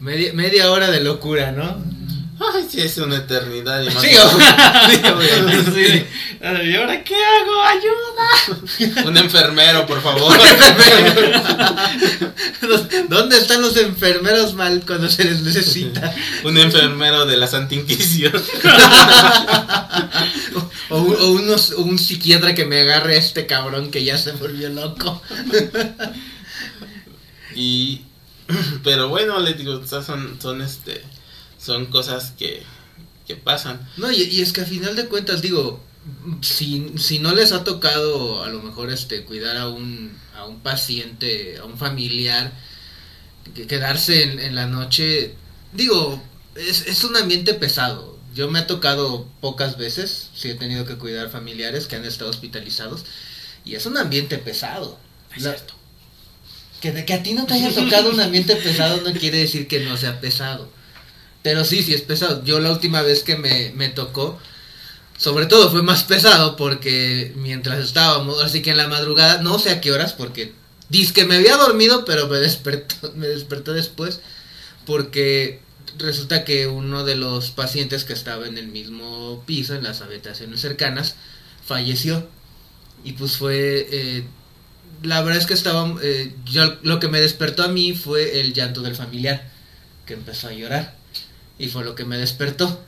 Media, 0.00 0.32
media 0.32 0.70
hora 0.70 0.90
de 0.90 1.00
locura, 1.00 1.52
¿no? 1.52 1.82
Ay, 2.40 2.66
sí, 2.68 2.80
es 2.80 2.96
una 2.98 3.16
eternidad. 3.16 3.82
Y 3.82 3.86
más 3.90 4.02
Sí. 4.02 4.08
Ay, 6.42 6.70
¿Y 6.70 6.76
ahora 6.76 7.02
qué 7.04 7.14
hago? 7.14 7.62
¡Ayuda! 7.62 9.04
Un 9.08 9.16
enfermero, 9.16 9.86
por 9.86 10.02
favor. 10.02 10.36
¿Dónde 13.08 13.38
están 13.38 13.62
los 13.62 13.76
enfermeros 13.76 14.54
mal 14.54 14.82
cuando 14.86 15.08
se 15.08 15.24
les 15.24 15.40
necesita? 15.42 16.12
Un 16.44 16.58
enfermero 16.58 17.24
de 17.26 17.36
la 17.36 17.46
Santa 17.46 17.74
Inquisición. 17.74 18.32
O, 20.90 20.98
un, 21.00 21.16
o 21.16 21.26
unos- 21.30 21.72
o 21.72 21.80
un 21.82 21.98
psiquiatra 21.98 22.54
que 22.54 22.66
me 22.66 22.80
agarre 22.82 23.14
a 23.14 23.18
este 23.18 23.46
cabrón 23.46 23.90
que 23.90 24.04
ya 24.04 24.18
se 24.18 24.32
volvió 24.32 24.68
loco. 24.68 25.20
Y 27.54 28.02
pero 28.82 29.08
bueno, 29.08 29.40
les 29.40 29.56
digo, 29.56 29.80
o 29.82 29.86
sea, 29.86 30.02
son 30.02 30.38
son 30.40 30.60
este 30.60 31.02
son 31.64 31.86
cosas 31.86 32.32
que 32.38 32.62
que 33.26 33.36
pasan. 33.36 33.80
No, 33.96 34.10
y, 34.12 34.22
y 34.22 34.42
es 34.42 34.52
que 34.52 34.60
a 34.60 34.66
final 34.66 34.96
de 34.96 35.06
cuentas, 35.06 35.40
digo, 35.40 35.80
si, 36.42 36.92
si 36.98 37.18
no 37.18 37.34
les 37.34 37.52
ha 37.52 37.64
tocado 37.64 38.44
a 38.44 38.48
lo 38.50 38.60
mejor 38.60 38.90
este 38.90 39.24
cuidar 39.24 39.56
a 39.56 39.68
un, 39.70 40.14
a 40.36 40.44
un 40.44 40.60
paciente, 40.60 41.56
a 41.58 41.64
un 41.64 41.78
familiar, 41.78 42.52
que 43.54 43.66
quedarse 43.66 44.24
en, 44.24 44.40
en 44.40 44.54
la 44.54 44.66
noche, 44.66 45.34
digo, 45.72 46.22
es, 46.54 46.86
es 46.86 47.02
un 47.04 47.16
ambiente 47.16 47.54
pesado. 47.54 48.18
Yo 48.34 48.50
me 48.50 48.58
ha 48.58 48.66
tocado 48.66 49.26
pocas 49.40 49.78
veces, 49.78 50.28
si 50.34 50.50
he 50.50 50.54
tenido 50.54 50.84
que 50.84 50.96
cuidar 50.96 51.30
familiares 51.30 51.86
que 51.86 51.96
han 51.96 52.04
estado 52.04 52.28
hospitalizados, 52.30 53.04
y 53.64 53.74
es 53.76 53.86
un 53.86 53.96
ambiente 53.96 54.36
pesado. 54.36 54.98
La- 55.38 55.56
que, 56.82 56.92
de 56.92 57.04
que 57.06 57.14
a 57.14 57.22
ti 57.22 57.32
no 57.32 57.46
te 57.46 57.54
haya 57.54 57.74
tocado 57.74 58.10
un 58.10 58.20
ambiente 58.20 58.56
pesado 58.56 59.00
no 59.00 59.12
quiere 59.18 59.38
decir 59.38 59.66
que 59.66 59.80
no 59.80 59.96
sea 59.96 60.20
pesado. 60.20 60.68
Pero 61.44 61.64
sí, 61.64 61.84
sí 61.84 61.94
es 61.94 62.02
pesado. 62.02 62.44
Yo 62.44 62.60
la 62.60 62.72
última 62.72 63.02
vez 63.02 63.24
que 63.24 63.36
me, 63.36 63.72
me 63.76 63.90
tocó, 63.90 64.40
sobre 65.18 65.46
todo 65.46 65.70
fue 65.70 65.82
más 65.82 66.04
pesado 66.12 66.56
porque 66.56 67.32
mientras 67.36 67.80
estábamos, 67.80 68.42
así 68.42 68.62
que 68.62 68.70
en 68.72 68.78
la 68.78 68.88
madrugada, 68.88 69.42
no 69.42 69.58
sé 69.60 69.70
a 69.70 69.80
qué 69.82 69.92
horas, 69.92 70.14
porque 70.14 70.54
dice 70.90 71.14
que 71.14 71.26
me 71.26 71.36
había 71.36 71.56
dormido, 71.56 72.04
pero 72.06 72.28
me 72.28 72.38
despertó, 72.48 73.12
me 73.16 73.28
despertó 73.28 73.74
después, 73.74 74.20
porque 74.86 75.60
resulta 75.98 76.44
que 76.44 76.66
uno 76.68 77.04
de 77.04 77.16
los 77.16 77.50
pacientes 77.52 78.04
que 78.04 78.14
estaba 78.14 78.46
en 78.48 78.58
el 78.58 78.68
mismo 78.68 79.44
piso, 79.46 79.74
en 79.74 79.84
las 79.84 80.02
habitaciones 80.02 80.60
cercanas, 80.62 81.16
falleció. 81.66 82.28
Y 83.04 83.12
pues 83.14 83.36
fue... 83.38 83.86
eh, 83.90 84.24
la 85.02 85.22
verdad 85.22 85.40
es 85.40 85.46
que 85.46 85.54
estaba... 85.54 85.94
eh, 86.02 86.34
yo, 86.46 86.76
lo 86.82 87.00
que 87.00 87.08
me 87.08 87.20
despertó 87.20 87.62
a 87.64 87.68
mí 87.68 87.94
fue 87.94 88.40
el 88.40 88.54
llanto 88.54 88.82
del 88.82 88.96
familiar, 88.96 89.50
que 90.06 90.14
empezó 90.14 90.48
a 90.48 90.52
llorar. 90.52 90.96
Y 91.58 91.68
fue 91.68 91.84
lo 91.84 91.94
que 91.94 92.04
me 92.04 92.18
despertó. 92.18 92.84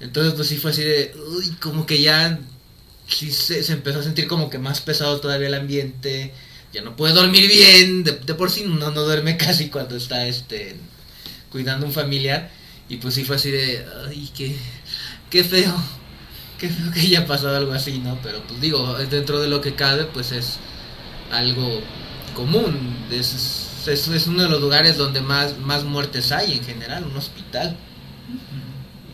Entonces 0.00 0.34
pues 0.34 0.48
sí 0.48 0.56
fue 0.56 0.70
así 0.70 0.82
de... 0.82 1.14
Uy, 1.28 1.50
como 1.60 1.86
que 1.86 2.00
ya... 2.00 2.38
Sí 3.06 3.32
se, 3.32 3.62
se 3.64 3.72
empezó 3.72 4.00
a 4.00 4.02
sentir 4.04 4.28
como 4.28 4.50
que 4.50 4.58
más 4.58 4.80
pesado 4.80 5.20
todavía 5.20 5.48
el 5.48 5.54
ambiente. 5.54 6.32
Ya 6.72 6.82
no 6.82 6.96
puede 6.96 7.14
dormir 7.14 7.48
bien. 7.48 8.04
De, 8.04 8.12
por 8.12 8.50
sí 8.50 8.64
no, 8.64 8.90
no 8.90 9.02
duerme 9.02 9.36
casi 9.38 9.68
cuando 9.68 9.96
está 9.96 10.26
este 10.26 10.76
cuidando 11.50 11.86
un 11.86 11.92
familiar. 11.92 12.50
Y 12.88 12.96
pues 12.96 13.14
sí 13.14 13.24
fue 13.24 13.36
así 13.36 13.50
de... 13.50 13.84
Ay, 14.08 14.30
qué, 14.34 14.56
qué 15.28 15.44
feo. 15.44 15.74
Qué 16.58 16.68
feo 16.68 16.92
que 16.92 17.00
haya 17.00 17.26
pasado 17.26 17.56
algo 17.56 17.72
así, 17.72 17.98
¿no? 17.98 18.18
Pero 18.22 18.42
pues 18.46 18.60
digo, 18.60 18.94
dentro 19.10 19.40
de 19.40 19.48
lo 19.48 19.60
que 19.60 19.74
cabe, 19.74 20.04
pues 20.04 20.32
es 20.32 20.58
algo 21.30 21.80
común. 22.34 23.06
Es, 23.10 23.86
es, 23.86 24.08
es 24.08 24.26
uno 24.26 24.42
de 24.42 24.48
los 24.48 24.60
lugares 24.60 24.96
donde 24.96 25.20
más, 25.20 25.58
más 25.58 25.84
muertes 25.84 26.32
hay 26.32 26.52
en 26.52 26.64
general, 26.64 27.04
un 27.04 27.16
hospital. 27.16 27.76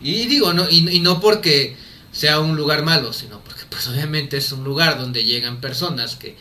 Y 0.01 0.25
digo, 0.27 0.53
no, 0.53 0.69
y, 0.69 0.87
y 0.89 0.99
no 0.99 1.19
porque 1.19 1.75
sea 2.11 2.39
un 2.39 2.55
lugar 2.55 2.83
malo, 2.83 3.13
sino 3.13 3.39
porque 3.43 3.63
pues 3.69 3.87
obviamente 3.87 4.37
es 4.37 4.51
un 4.51 4.63
lugar 4.63 4.97
donde 4.99 5.23
llegan 5.23 5.61
personas 5.61 6.15
que 6.15 6.35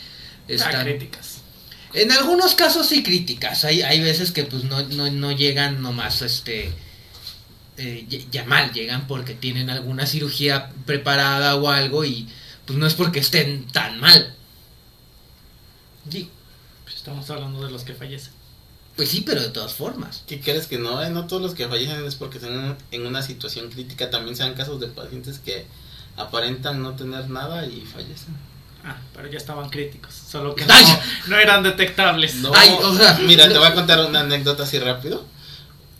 Ah, 0.48 0.52
están... 0.52 0.84
críticas. 0.86 1.38
En 1.92 2.12
algunos 2.12 2.54
casos 2.54 2.86
sí 2.88 3.02
críticas, 3.02 3.64
hay, 3.64 3.82
hay 3.82 4.00
veces 4.00 4.30
que 4.30 4.44
pues 4.44 4.64
no, 4.64 4.82
no, 4.82 5.10
no 5.10 5.32
llegan 5.32 5.80
nomás 5.82 6.20
este 6.22 6.70
eh, 7.78 8.04
ya- 8.08 8.18
ya 8.30 8.44
mal, 8.44 8.72
llegan 8.72 9.06
porque 9.06 9.34
tienen 9.34 9.70
alguna 9.70 10.06
cirugía 10.06 10.70
preparada 10.84 11.56
o 11.56 11.68
algo 11.68 12.04
y 12.04 12.28
pues 12.66 12.78
no 12.78 12.86
es 12.86 12.94
porque 12.94 13.20
estén 13.20 13.66
tan 13.68 13.98
mal. 14.00 14.34
Digo, 16.04 16.28
Pues 16.84 16.96
estamos 16.96 17.28
hablando 17.30 17.64
de 17.64 17.70
los 17.72 17.82
que 17.84 17.94
fallecen. 17.94 18.32
Pues 18.96 19.10
sí, 19.10 19.22
pero 19.26 19.42
de 19.42 19.50
todas 19.50 19.74
formas. 19.74 20.22
¿Qué 20.26 20.40
crees 20.40 20.66
que 20.66 20.78
no? 20.78 21.02
Eh, 21.02 21.10
No 21.10 21.26
todos 21.26 21.42
los 21.42 21.54
que 21.54 21.68
fallecen 21.68 22.04
es 22.04 22.14
porque 22.14 22.38
están 22.38 22.76
en 22.90 23.06
una 23.06 23.22
situación 23.22 23.70
crítica. 23.70 24.10
También 24.10 24.36
sean 24.36 24.54
casos 24.54 24.80
de 24.80 24.88
pacientes 24.88 25.38
que 25.38 25.66
aparentan 26.16 26.82
no 26.82 26.96
tener 26.96 27.28
nada 27.28 27.66
y 27.66 27.82
fallecen. 27.82 28.34
Ah, 28.84 28.96
pero 29.14 29.28
ya 29.28 29.36
estaban 29.36 29.68
críticos. 29.68 30.14
Solo 30.14 30.54
que 30.54 30.64
no, 30.66 30.74
no 31.26 31.38
eran 31.38 31.62
detectables. 31.62 32.36
No, 32.36 32.52
Ay, 32.54 32.70
o 32.82 32.94
sea, 32.96 33.18
mira, 33.18 33.48
te 33.48 33.58
voy 33.58 33.66
a 33.66 33.74
contar 33.74 34.04
una 34.04 34.20
anécdota 34.20 34.62
así 34.62 34.78
rápido. 34.78 35.24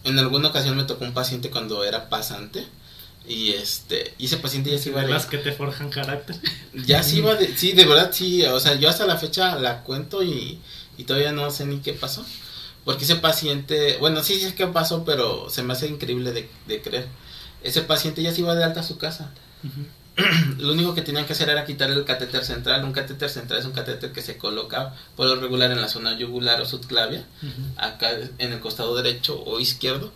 En 0.04 0.18
alguna 0.18 0.48
ocasión 0.48 0.76
me 0.76 0.84
tocó 0.84 1.04
un 1.04 1.12
paciente 1.12 1.50
cuando 1.50 1.84
era 1.84 2.08
pasante 2.08 2.66
y 3.28 3.50
este 3.52 4.14
y 4.18 4.26
ese 4.26 4.36
paciente 4.36 4.70
ya 4.70 4.78
se 4.78 4.90
iba 4.90 5.00
de 5.00 5.08
de, 5.08 5.12
las 5.12 5.26
que 5.26 5.38
te 5.38 5.52
forjan 5.52 5.90
carácter. 5.90 6.36
ya 6.86 7.02
se 7.02 7.16
iba 7.16 7.34
de 7.34 7.54
sí, 7.56 7.72
de 7.72 7.84
verdad 7.84 8.10
sí, 8.12 8.44
o 8.44 8.60
sea, 8.60 8.74
yo 8.76 8.88
hasta 8.88 9.04
la 9.04 9.16
fecha 9.16 9.56
la 9.56 9.82
cuento 9.82 10.22
y, 10.22 10.60
y 10.96 11.04
todavía 11.04 11.32
no 11.32 11.50
sé 11.50 11.66
ni 11.66 11.80
qué 11.80 11.92
pasó. 11.92 12.24
Porque 12.86 13.02
ese 13.02 13.16
paciente, 13.16 13.96
bueno, 13.98 14.22
sí 14.22 14.38
sé 14.38 14.54
qué 14.54 14.68
pasó, 14.68 15.04
pero 15.04 15.50
se 15.50 15.64
me 15.64 15.72
hace 15.72 15.88
increíble 15.88 16.30
de, 16.30 16.48
de 16.68 16.80
creer. 16.80 17.08
Ese 17.64 17.82
paciente 17.82 18.22
ya 18.22 18.32
se 18.32 18.42
iba 18.42 18.54
de 18.54 18.62
alta 18.62 18.78
a 18.78 18.84
su 18.84 18.96
casa. 18.96 19.32
Lo 20.58 20.72
único 20.72 20.94
que 20.94 21.02
tenían 21.02 21.26
que 21.26 21.32
hacer 21.32 21.48
era 21.48 21.64
quitarle 21.64 21.96
el 21.96 22.04
catéter 22.04 22.44
central. 22.44 22.84
Un 22.84 22.92
catéter 22.92 23.28
central 23.28 23.58
es 23.58 23.66
un 23.66 23.72
catéter 23.72 24.12
que 24.12 24.22
se 24.22 24.38
coloca 24.38 24.94
por 25.16 25.26
lo 25.26 25.34
regular 25.34 25.72
en 25.72 25.80
la 25.80 25.88
zona 25.88 26.16
yugular 26.16 26.60
o 26.60 26.64
subclavia, 26.64 27.26
acá 27.76 28.12
en 28.38 28.52
el 28.52 28.60
costado 28.60 28.94
derecho 28.94 29.42
o 29.44 29.58
izquierdo. 29.58 30.12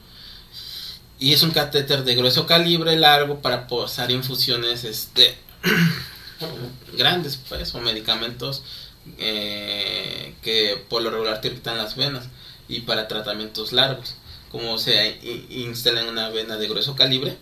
Y 1.18 1.32
es 1.32 1.42
un 1.42 1.50
catéter 1.50 2.04
de 2.04 2.14
grueso 2.14 2.46
calibre, 2.46 2.96
largo, 2.96 3.42
para 3.42 3.66
posar 3.66 4.12
infusiones 4.12 4.84
este, 4.84 5.36
grandes, 6.96 7.36
pues, 7.48 7.74
o 7.74 7.80
medicamentos 7.80 8.62
eh, 9.18 10.34
que 10.40 10.80
por 10.88 11.02
lo 11.02 11.10
regular 11.10 11.40
te 11.40 11.48
irritan 11.48 11.76
las 11.76 11.96
venas 11.96 12.28
y 12.70 12.80
para 12.80 13.08
tratamientos 13.08 13.72
largos. 13.72 14.14
Como 14.50 14.78
se 14.78 15.18
instala 15.50 16.00
en 16.00 16.08
una 16.08 16.28
vena 16.30 16.56
de 16.56 16.68
grueso 16.68 16.96
calibre, 16.96 17.36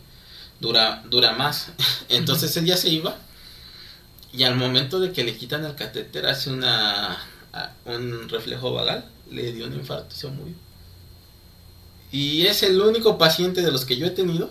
dura, 0.61 1.03
dura 1.09 1.33
más. 1.33 1.69
Entonces 2.09 2.57
él 2.57 2.67
ya 2.67 2.77
se 2.77 2.89
iba 2.89 3.17
y 4.33 4.43
al 4.45 4.57
momento 4.57 5.01
de 5.01 5.13
que 5.13 5.25
le 5.25 5.37
quitan 5.37 5.65
el 5.65 5.75
catéter 5.75 6.27
hace 6.27 6.51
una 6.51 7.19
un 7.87 8.29
reflejo 8.29 8.73
vagal, 8.73 9.05
le 9.31 9.53
dio 9.53 9.67
un 9.67 9.75
infarto 9.75 10.15
y 10.15 10.19
se 10.19 10.29
murió. 10.29 10.55
Y 12.13 12.47
es 12.47 12.63
el 12.63 12.81
único 12.81 13.19
paciente 13.19 13.63
de 13.63 13.71
los 13.73 13.85
que 13.85 13.97
yo 13.97 14.07
he 14.07 14.11
tenido 14.11 14.51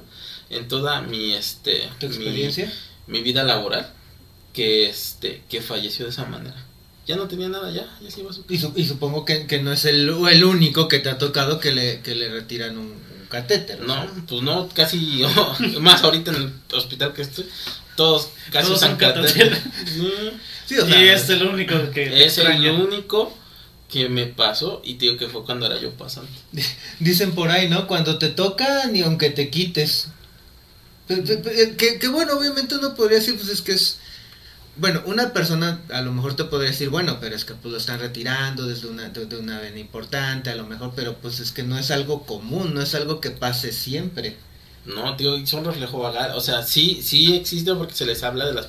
en 0.50 0.68
toda 0.68 1.02
mi 1.02 1.34
este 1.34 1.90
¿Tu 2.00 2.08
mi- 2.08 2.16
experiencia? 2.16 2.74
mi, 3.08 3.22
vida 3.22 3.44
laboral 3.44 3.92
que 4.54 4.90
este 4.90 5.44
que 5.50 5.62
falleció 5.62 6.06
de 6.06 6.12
esa 6.12 6.26
manera. 6.26 6.56
Ya 7.08 7.16
no 7.16 7.28
tenía 7.28 7.48
nada 7.50 7.72
ya, 7.72 7.88
ya 8.02 8.12
se 8.12 8.20
iba 8.20 8.30
a 8.32 8.34
su 8.34 8.44
Y, 8.50 8.58
su- 8.58 8.74
y 8.76 8.86
supongo 8.86 9.24
que, 9.24 9.48
que 9.48 9.62
no 9.62 9.72
es 9.72 9.86
el, 9.86 10.10
el 10.10 10.44
único 10.44 10.88
que 10.90 11.00
te 11.00 11.10
ha 11.10 11.18
tocado 11.18 11.60
que 11.60 11.72
le, 11.72 12.02
que 12.02 12.14
le 12.16 12.30
retiran 12.30 12.78
un, 12.78 12.88
un 12.88 13.26
catéter. 13.30 13.80
No, 13.82 14.04
¿no? 14.06 14.26
pues 14.28 14.42
no, 14.42 14.68
casi, 14.70 15.22
más 15.80 16.04
ahorita 16.04 16.32
en 16.32 16.38
el 16.44 16.54
hospital 16.78 17.14
que 17.14 17.22
estoy, 17.22 17.46
todos 17.96 18.30
casi 18.52 18.68
Todos 18.68 18.78
usan 18.80 18.90
son 18.92 19.00
catéter. 19.00 19.50
catéter. 19.50 20.34
Sí, 20.68 20.78
o 20.78 20.86
sea, 20.86 21.02
y 21.02 21.08
es 21.08 21.30
el 21.30 21.44
único 21.44 21.92
que 21.92 22.26
es 22.26 22.38
el 22.40 22.70
único 22.72 23.34
que 23.90 24.10
me 24.10 24.26
pasó 24.26 24.82
y 24.84 24.96
te 24.96 25.06
digo 25.06 25.18
que 25.18 25.30
fue 25.30 25.46
cuando 25.46 25.66
era 25.66 25.80
yo 25.80 25.92
pasante. 25.94 26.30
Dicen 27.00 27.32
por 27.34 27.50
ahí, 27.52 27.70
¿no? 27.70 27.88
Cuando 27.88 28.18
te 28.18 28.28
toca, 28.28 28.86
ni 28.88 29.02
aunque 29.02 29.30
te 29.30 29.50
quites. 29.50 30.10
Pe- 31.08 31.76
Que, 31.78 32.00
que 32.00 32.08
bueno, 32.10 32.34
obviamente 32.38 32.76
uno 32.76 32.94
podría 32.96 33.20
decir, 33.20 33.36
pues 33.38 33.48
es 33.48 33.62
que 33.62 33.72
es... 33.72 34.00
Bueno, 34.80 35.02
una 35.06 35.34
persona 35.34 35.80
a 35.92 36.02
lo 36.02 36.12
mejor 36.12 36.36
te 36.36 36.44
podría 36.44 36.70
decir, 36.72 36.90
bueno, 36.90 37.18
pero 37.20 37.36
es 37.36 37.46
que 37.46 37.54
pues 37.56 37.72
lo 37.72 37.78
están 37.78 38.00
retirando 38.00 38.66
desde 38.68 38.88
una, 38.88 39.10
de, 39.10 39.26
de 39.26 39.38
una 39.38 39.60
vena 39.60 39.80
importante, 39.80 40.50
a 40.50 40.56
lo 40.56 40.66
mejor, 40.66 40.94
pero 40.96 41.16
pues 41.16 41.40
es 41.40 41.52
que 41.52 41.64
no 41.64 41.78
es 41.78 41.90
algo 41.92 42.26
común, 42.26 42.74
no 42.74 42.82
es 42.82 42.94
algo 42.96 43.20
que 43.20 43.32
pase 43.32 43.72
siempre. 43.72 44.38
No, 44.86 45.16
tío, 45.18 45.36
es 45.36 45.52
un 45.54 45.66
reflejo 45.66 46.00
vagal. 46.00 46.32
O 46.36 46.42
sea, 46.42 46.64
sí, 46.64 47.00
sí 47.04 47.36
existe 47.36 47.74
porque 47.76 47.94
se 47.96 48.06
les 48.06 48.24
habla 48.24 48.46
de 48.46 48.54
las 48.54 48.68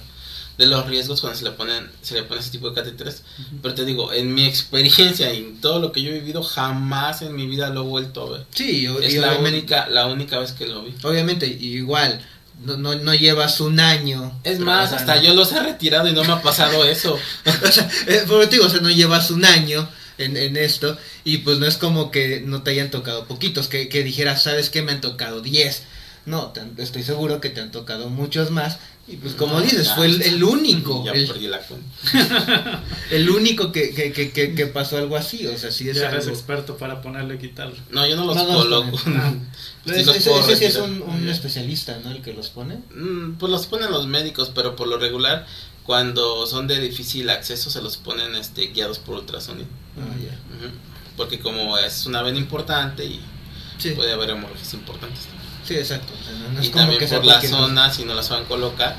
de 0.56 0.66
los 0.66 0.86
riesgos 0.86 1.20
cuando 1.20 1.38
se 1.38 1.44
le 1.44 1.52
ponen 1.52 1.88
se 2.02 2.14
le 2.14 2.24
pone 2.24 2.40
ese 2.40 2.50
tipo 2.50 2.68
de 2.68 2.74
catéteres 2.74 3.22
pero 3.62 3.74
te 3.76 3.84
digo 3.84 4.12
en 4.12 4.34
mi 4.34 4.44
experiencia 4.44 5.32
y 5.32 5.36
en 5.38 5.60
todo 5.60 5.78
lo 5.78 5.92
que 5.92 6.02
yo 6.02 6.10
he 6.10 6.14
vivido 6.14 6.42
jamás 6.42 7.22
en 7.22 7.36
mi 7.36 7.46
vida 7.46 7.68
lo 7.70 7.82
he 7.82 7.86
vuelto 7.86 8.26
a 8.26 8.30
ver 8.38 8.46
Sí, 8.52 8.88
o- 8.88 8.98
es 8.98 9.14
la 9.14 9.28
obviamente, 9.34 9.58
única 9.60 9.88
la 9.88 10.06
única 10.06 10.36
vez 10.40 10.50
que 10.50 10.66
lo 10.66 10.82
vi 10.82 10.92
obviamente, 11.04 11.46
igual, 11.46 12.20
no, 12.64 12.76
no, 12.76 12.94
no 12.96 13.14
llevas 13.14 13.60
un 13.60 13.78
año. 13.80 14.38
es 14.44 14.58
más 14.60 14.86
O 14.86 14.88
sea, 14.90 14.98
hasta 14.98 15.16
no- 15.16 15.22
yo 15.22 15.34
los 15.34 15.52
he 15.52 15.60
retirado 15.62 16.08
y 16.08 16.12
no 16.12 16.24
me 16.24 16.32
ha 16.32 16.42
pasado 16.42 16.84
eso 16.84 17.18
O 17.68 17.72
sea, 17.72 17.88
eh, 18.06 18.24
por 18.26 18.40
o 18.44 18.68
sea, 18.70 18.80
no 18.80 18.90
llevas 18.90 19.30
un 19.30 19.44
año 19.44 19.88
en, 20.18 20.36
en 20.36 20.56
esto 20.56 20.96
y 21.24 21.38
pues 21.38 21.58
no 21.58 21.66
es 21.66 21.76
como 21.76 22.10
que 22.10 22.40
no 22.44 22.62
te 22.62 22.70
hayan 22.72 22.90
tocado 22.90 23.24
poquitos, 23.26 23.68
que, 23.68 23.88
que 23.88 24.02
dijeras, 24.02 24.42
¿sabes 24.42 24.70
qué? 24.70 24.82
Me 24.82 24.92
han 24.92 25.00
tocado 25.00 25.40
10. 25.40 25.82
No, 26.26 26.48
te 26.48 26.82
estoy 26.82 27.02
seguro 27.04 27.40
que 27.40 27.50
te 27.50 27.60
han 27.60 27.70
tocado 27.70 28.08
muchos 28.10 28.50
más. 28.50 28.78
Y 29.06 29.16
pues 29.16 29.32
como 29.34 29.54
No, 29.54 29.60
dices, 29.62 29.90
fue 29.94 30.04
el, 30.04 30.20
el 30.20 30.44
único, 30.44 31.02
ya 31.02 31.12
el, 31.12 31.26
perdí 31.26 31.46
la 31.46 31.60
cuenta 31.60 31.86
el 33.10 33.30
único 33.30 33.72
que, 33.72 33.94
que, 33.94 34.12
que, 34.12 34.30
que, 34.32 34.54
que 34.54 34.66
pasó 34.66 34.98
algo 34.98 35.16
así. 35.16 35.46
O 35.46 35.56
sea, 35.56 35.70
sí 35.70 35.88
es 35.88 35.96
Ya 35.96 36.08
eres 36.08 36.24
algo... 36.24 36.36
experto 36.36 36.76
para 36.76 37.00
ponerlo 37.00 37.32
y 37.32 37.38
quitarlo. 37.38 37.74
no 37.90 38.06
yo 38.06 38.16
no 38.16 38.26
los 38.26 38.36
No 38.36 38.44
los 38.44 38.56
coloco 38.64 38.98
Ah. 39.90 39.94
Sí 39.94 40.00
Ese, 40.00 40.06
los 40.06 40.16
ese- 40.16 40.30
puedo 40.30 40.42
ese 40.48 40.56
sí 40.56 40.64
es 40.66 40.76
un, 40.76 41.28
especialista, 41.28 41.98
¿no? 42.04 42.10
El 42.10 42.22
que 42.22 42.32
los 42.34 42.48
pone. 42.50 42.76
Mm, 42.94 43.34
Pues 43.38 43.50
los 43.50 43.66
ponen 43.66 43.90
los 43.90 44.06
médicos, 44.06 44.50
pero 44.54 44.76
por 44.76 44.88
lo 44.88 44.98
regular, 44.98 45.46
cuando 45.84 46.46
son 46.46 46.66
de 46.66 46.78
difícil 46.80 47.30
acceso, 47.30 47.70
se 47.70 47.80
los 47.82 47.96
ponen 47.96 48.34
este, 48.34 48.66
guiados 48.68 48.98
por 48.98 49.16
ultrasonido. 49.16 49.66
Ah, 49.98 50.14
ya. 50.22 50.36
Porque 51.16 51.38
como 51.40 51.76
es 51.78 52.06
una 52.06 52.22
vena 52.22 52.38
importante 52.38 53.04
y 53.04 53.20
Sí, 53.78 53.90
puede 53.92 54.12
haber 54.12 54.30
hemorragias 54.30 54.74
importantes. 54.74 55.20
sí, 55.66 55.74
exacto. 55.74 56.12
O 56.20 56.24
sea, 56.24 56.32
no, 56.38 56.52
no 56.52 56.60
es 56.60 56.66
y 56.66 56.70
como 56.70 56.84
también 56.90 57.08
por 57.10 57.24
la 57.24 57.40
zona, 57.42 57.92
si 57.92 58.04
no 58.04 58.14
la 58.14 58.22
saben 58.22 58.44
colocar, 58.44 58.96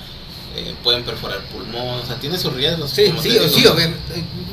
eh, 0.56 0.74
pueden 0.84 1.04
perforar 1.04 1.40
pulmón. 1.50 2.00
O 2.00 2.06
sea, 2.06 2.16
tiene 2.20 2.38
sus 2.40 2.54
riesgos. 2.54 2.90
Sí, 2.92 3.14
sí, 3.22 3.30
digo. 3.30 3.48
sí, 3.48 3.66
obvia- 3.68 3.94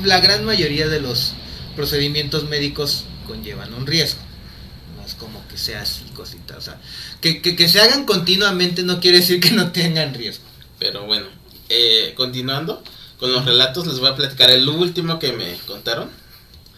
la 0.03 0.19
gran 0.19 0.45
mayoría 0.45 0.87
de 0.87 0.99
los 1.01 1.33
procedimientos 1.75 2.43
médicos 2.45 3.03
conllevan 3.27 3.73
un 3.73 3.85
riesgo. 3.87 4.19
Que 5.57 5.63
sea 5.63 5.81
así, 5.81 6.03
cosita. 6.13 6.55
O 6.55 6.61
sea, 6.61 6.79
que, 7.19 7.41
que, 7.41 7.55
que 7.55 7.67
se 7.67 7.81
hagan 7.81 8.05
continuamente 8.05 8.83
no 8.83 8.99
quiere 8.99 9.17
decir 9.17 9.39
que 9.39 9.49
no 9.49 9.71
tengan 9.71 10.13
riesgo. 10.13 10.43
Pero 10.77 11.07
bueno, 11.07 11.25
eh, 11.67 12.13
continuando 12.15 12.83
con 13.17 13.31
los 13.31 13.43
relatos, 13.43 13.87
les 13.87 13.97
voy 13.99 14.09
a 14.09 14.15
platicar 14.15 14.51
el 14.51 14.69
último 14.69 15.17
que 15.17 15.33
me 15.33 15.57
contaron. 15.65 16.11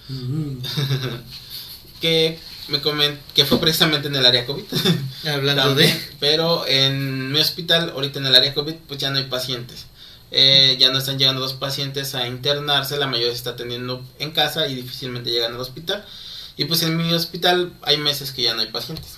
que 1.99 2.39
me 2.69 2.80
comen 2.80 3.19
que 3.36 3.43
fue 3.43 3.59
precisamente 3.59 4.07
en 4.07 4.15
el 4.15 4.25
área 4.25 4.45
COVID. 4.45 4.63
Hablando 5.27 5.63
También, 5.63 5.89
de... 5.89 6.15
Pero 6.21 6.65
en 6.65 7.34
mi 7.34 7.39
hospital, 7.41 7.89
ahorita 7.89 8.19
en 8.19 8.27
el 8.27 8.36
área 8.36 8.53
COVID, 8.53 8.75
pues 8.88 8.97
ya 8.97 9.09
no 9.09 9.17
hay 9.17 9.25
pacientes. 9.25 9.88
Eh, 10.32 10.77
ya 10.80 10.89
no 10.89 10.99
están 10.99 11.19
llegando 11.19 11.41
los 11.41 11.53
pacientes 11.53 12.15
a 12.15 12.27
internarse, 12.27 12.95
la 12.95 13.07
mayoría 13.07 13.32
se 13.32 13.39
está 13.39 13.49
atendiendo 13.49 14.05
en 14.19 14.32
casa 14.32 14.67
y 14.67 14.75
difícilmente 14.75 15.32
llegan 15.32 15.55
al 15.55 15.59
hospital. 15.59 16.05
Y 16.60 16.66
pues 16.66 16.84
en 16.84 16.97
mi 16.97 17.12
hospital 17.14 17.72
hay 17.84 17.97
meses 17.97 18.32
que 18.34 18.41
ya 18.43 18.53
no 18.53 18.60
hay 18.62 18.68
pacientes. 18.68 19.18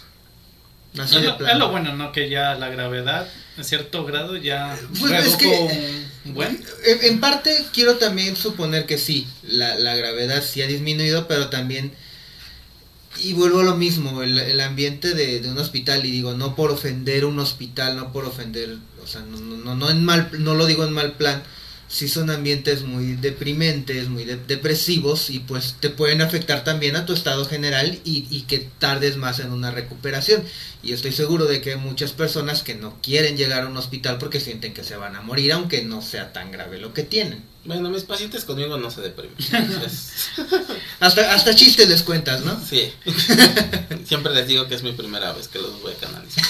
Así 0.98 1.16
Es 1.18 1.24
lo, 1.24 1.38
plano. 1.38 1.54
es 1.54 1.60
lo 1.60 1.70
bueno, 1.72 1.96
¿no? 1.96 2.12
Que 2.12 2.30
ya 2.30 2.54
la 2.56 2.70
gravedad, 2.70 3.28
en 3.58 3.64
cierto 3.64 4.06
grado, 4.06 4.38
ya 4.38 4.78
Pues 5.00 5.12
es 5.26 5.36
que- 5.38 6.06
un 6.26 6.34
buen. 6.36 6.64
En, 6.86 7.04
en 7.14 7.20
parte 7.20 7.66
quiero 7.74 7.96
también 7.98 8.36
suponer 8.36 8.86
que 8.86 8.98
sí, 8.98 9.28
la, 9.44 9.76
la 9.76 9.96
gravedad 9.96 10.44
sí 10.44 10.62
ha 10.62 10.68
disminuido, 10.68 11.28
pero 11.28 11.48
también, 11.50 11.92
y 13.24 13.34
vuelvo 13.34 13.62
a 13.62 13.64
lo 13.64 13.76
mismo, 13.76 14.22
el, 14.22 14.38
el 14.38 14.60
ambiente 14.62 15.14
de, 15.16 15.39
de 15.39 15.50
un 15.50 15.58
hospital, 15.58 16.06
y 16.06 16.12
digo, 16.12 16.34
no 16.36 16.56
por 16.56 16.70
ofender 16.72 17.26
un 17.26 17.39
hospital, 17.39 17.96
no 17.98 18.12
por 18.14 18.26
ofender, 18.26 18.78
o 19.04 19.08
sea, 19.08 19.22
no, 19.22 19.38
no, 19.39 19.58
no, 19.58 19.76
no 19.76 19.89
en 19.89 20.04
mal, 20.06 20.30
no 20.39 20.54
lo 20.56 20.66
digo 20.68 20.86
en 20.86 20.94
mal 20.94 21.14
plan, 21.14 21.42
sí 21.92 22.08
son 22.08 22.30
ambientes 22.30 22.84
muy 22.84 23.16
deprimentes, 23.16 24.08
muy 24.08 24.24
de- 24.24 24.38
depresivos, 24.38 25.30
y 25.30 25.39
pues 25.39 25.76
te 25.80 25.89
pueden 25.89 26.22
afectar 26.22 26.64
también 26.64 26.96
a 26.96 27.06
tu 27.06 27.12
estado 27.14 27.46
general 27.46 28.00
y, 28.06 28.26
y 28.32 28.44
que 28.44 28.60
tardes 28.80 29.18
más 29.18 29.39
en 29.39 29.52
una 29.52 29.72
recuperación. 29.72 30.44
Y 30.84 30.94
estoy 30.94 31.12
seguro 31.12 31.46
de 31.46 31.60
que 31.62 31.72
hay 31.74 31.78
muchas 31.78 32.14
personas 32.14 32.64
que 32.64 32.74
no 32.76 32.98
quieren 33.04 33.36
llegar 33.38 33.64
a 33.64 33.68
un 33.68 33.76
hospital 33.78 34.18
porque 34.18 34.39
sienten 34.39 34.74
que 34.74 34.84
se 34.86 34.96
van 34.96 35.16
a 35.16 35.22
morir, 35.22 35.52
aunque 35.54 35.84
no 35.84 36.02
sea 36.02 36.32
tan 36.34 36.52
grave 36.52 36.80
lo 36.80 36.94
que 36.94 37.04
tienen. 37.04 37.44
Bueno, 37.66 37.89
mis 37.92 38.04
pacientes 38.04 38.46
conmigo 38.46 38.78
no 38.78 38.89
se 38.89 39.02
deprimen. 39.02 39.36
Hasta, 41.00 41.34
hasta 41.34 41.56
chistes 41.56 41.89
les 41.89 42.02
cuentas, 42.04 42.42
¿no? 42.42 42.60
sí. 42.68 42.92
Siempre 44.06 44.34
les 44.34 44.48
digo 44.48 44.68
que 44.68 44.76
es 44.76 44.84
mi 44.84 44.94
primera 44.94 45.34
vez 45.34 45.48
que 45.48 45.60
los 45.60 45.82
voy 45.82 45.94
a 45.94 45.98
canalizar. 45.98 46.46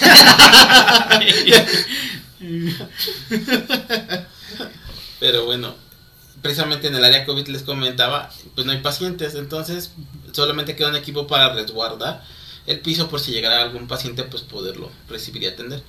Pero 5.22 5.44
bueno, 5.46 5.76
precisamente 6.42 6.88
en 6.88 6.96
el 6.96 7.04
área 7.04 7.24
COVID 7.24 7.46
les 7.48 7.62
comentaba, 7.62 8.28
pues 8.56 8.66
no 8.66 8.72
hay 8.72 8.80
pacientes, 8.80 9.36
entonces 9.36 9.92
solamente 10.32 10.74
queda 10.76 10.88
un 10.88 10.96
equipo 10.96 11.28
para 11.28 11.54
resguardar 11.54 12.24
el 12.66 12.80
piso 12.80 13.08
por 13.08 13.20
si 13.20 13.30
llegara 13.32 13.62
algún 13.62 13.86
paciente, 13.86 14.24
pues 14.24 14.42
poderlo 14.42 14.90
recibir 15.08 15.44
y 15.44 15.46
atender. 15.46 15.84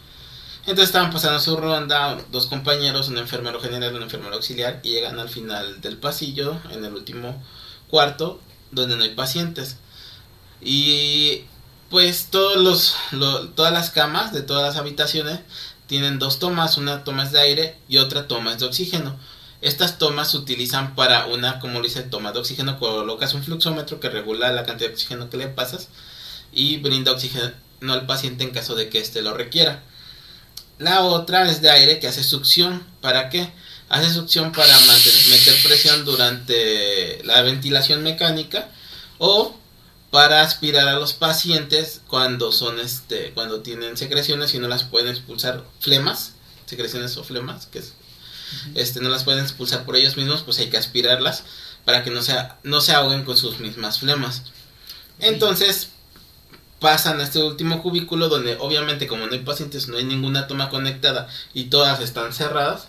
Entonces 0.61 0.85
estaban 0.85 1.11
pasando 1.11 1.39
su 1.39 1.57
ronda, 1.57 2.19
dos 2.31 2.47
compañeros, 2.47 3.09
un 3.09 3.17
enfermero 3.17 3.59
general, 3.59 3.95
un 3.95 4.03
enfermero 4.03 4.35
auxiliar, 4.35 4.81
y 4.83 4.91
llegan 4.91 5.19
al 5.19 5.29
final 5.29 5.81
del 5.81 5.97
pasillo, 5.97 6.59
en 6.71 6.85
el 6.85 6.93
último 6.93 7.43
cuarto, 7.89 8.39
donde 8.71 8.97
no 8.97 9.03
hay 9.03 9.15
pacientes. 9.15 9.77
Y 10.61 11.43
pues 11.89 12.27
todos 12.31 12.57
los, 12.57 12.95
lo- 13.11 13.49
todas 13.49 13.73
las 13.73 13.89
camas 13.91 14.33
de 14.33 14.41
todas 14.41 14.63
las 14.63 14.77
habitaciones 14.77 15.39
tienen 15.87 16.19
dos 16.19 16.39
tomas, 16.39 16.77
una 16.77 17.03
toma 17.03 17.23
es 17.23 17.31
de 17.31 17.39
aire 17.39 17.77
y 17.87 17.97
otra 17.97 18.27
toma 18.27 18.53
es 18.53 18.59
de 18.59 18.65
oxígeno. 18.65 19.17
Estas 19.61 19.97
tomas 19.97 20.31
se 20.31 20.37
utilizan 20.37 20.95
para 20.95 21.25
una, 21.27 21.59
como 21.59 21.79
lo 21.79 21.85
dice, 21.85 22.03
toma 22.03 22.31
de 22.31 22.39
oxígeno, 22.39 22.79
colocas 22.79 23.33
un 23.33 23.43
fluxómetro 23.43 23.99
que 23.99 24.09
regula 24.09 24.51
la 24.51 24.65
cantidad 24.65 24.89
de 24.89 24.95
oxígeno 24.95 25.29
que 25.29 25.37
le 25.37 25.47
pasas 25.47 25.87
y 26.51 26.77
brinda 26.77 27.11
oxígeno 27.11 27.53
al 27.81 28.05
paciente 28.05 28.43
en 28.43 28.51
caso 28.51 28.75
de 28.75 28.89
que 28.89 28.99
éste 28.99 29.21
lo 29.21 29.33
requiera. 29.33 29.83
La 30.79 31.03
otra 31.03 31.49
es 31.49 31.61
de 31.61 31.69
aire 31.69 31.99
que 31.99 32.07
hace 32.07 32.23
succión. 32.23 32.83
¿Para 32.99 33.29
qué? 33.29 33.51
Hace 33.89 34.11
succión 34.11 34.51
para 34.51 34.77
mantener, 34.79 35.27
meter 35.29 35.55
presión 35.63 36.03
durante 36.03 37.21
la 37.23 37.41
ventilación 37.41 38.03
mecánica 38.03 38.69
o 39.17 39.55
para 40.13 40.43
aspirar 40.43 40.87
a 40.89 40.99
los 40.99 41.13
pacientes 41.13 42.01
cuando 42.05 42.51
son 42.51 42.79
este 42.79 43.31
cuando 43.33 43.61
tienen 43.61 43.97
secreciones 43.97 44.53
y 44.53 44.59
no 44.59 44.67
las 44.67 44.83
pueden 44.83 45.07
expulsar 45.07 45.63
flemas 45.79 46.33
secreciones 46.67 47.17
o 47.17 47.23
flemas 47.23 47.65
que 47.65 47.79
es, 47.79 47.93
este 48.75 48.99
no 48.99 49.09
las 49.09 49.23
pueden 49.23 49.43
expulsar 49.43 49.85
por 49.85 49.95
ellos 49.95 50.15
mismos 50.15 50.43
pues 50.43 50.59
hay 50.59 50.69
que 50.69 50.77
aspirarlas 50.77 51.45
para 51.83 52.03
que 52.03 52.11
no 52.11 52.21
se 52.21 52.35
no 52.61 52.79
se 52.79 52.93
ahoguen 52.93 53.23
con 53.23 53.37
sus 53.37 53.59
mismas 53.59 53.97
flemas. 53.97 54.43
Entonces 55.17 55.89
pasan 56.77 57.19
a 57.19 57.23
este 57.23 57.41
último 57.41 57.81
cubículo 57.81 58.29
donde 58.29 58.55
obviamente 58.59 59.07
como 59.07 59.25
no 59.25 59.33
hay 59.33 59.39
pacientes 59.39 59.87
no 59.87 59.97
hay 59.97 60.03
ninguna 60.03 60.45
toma 60.45 60.69
conectada 60.69 61.27
y 61.55 61.65
todas 61.65 61.99
están 62.01 62.33
cerradas 62.33 62.87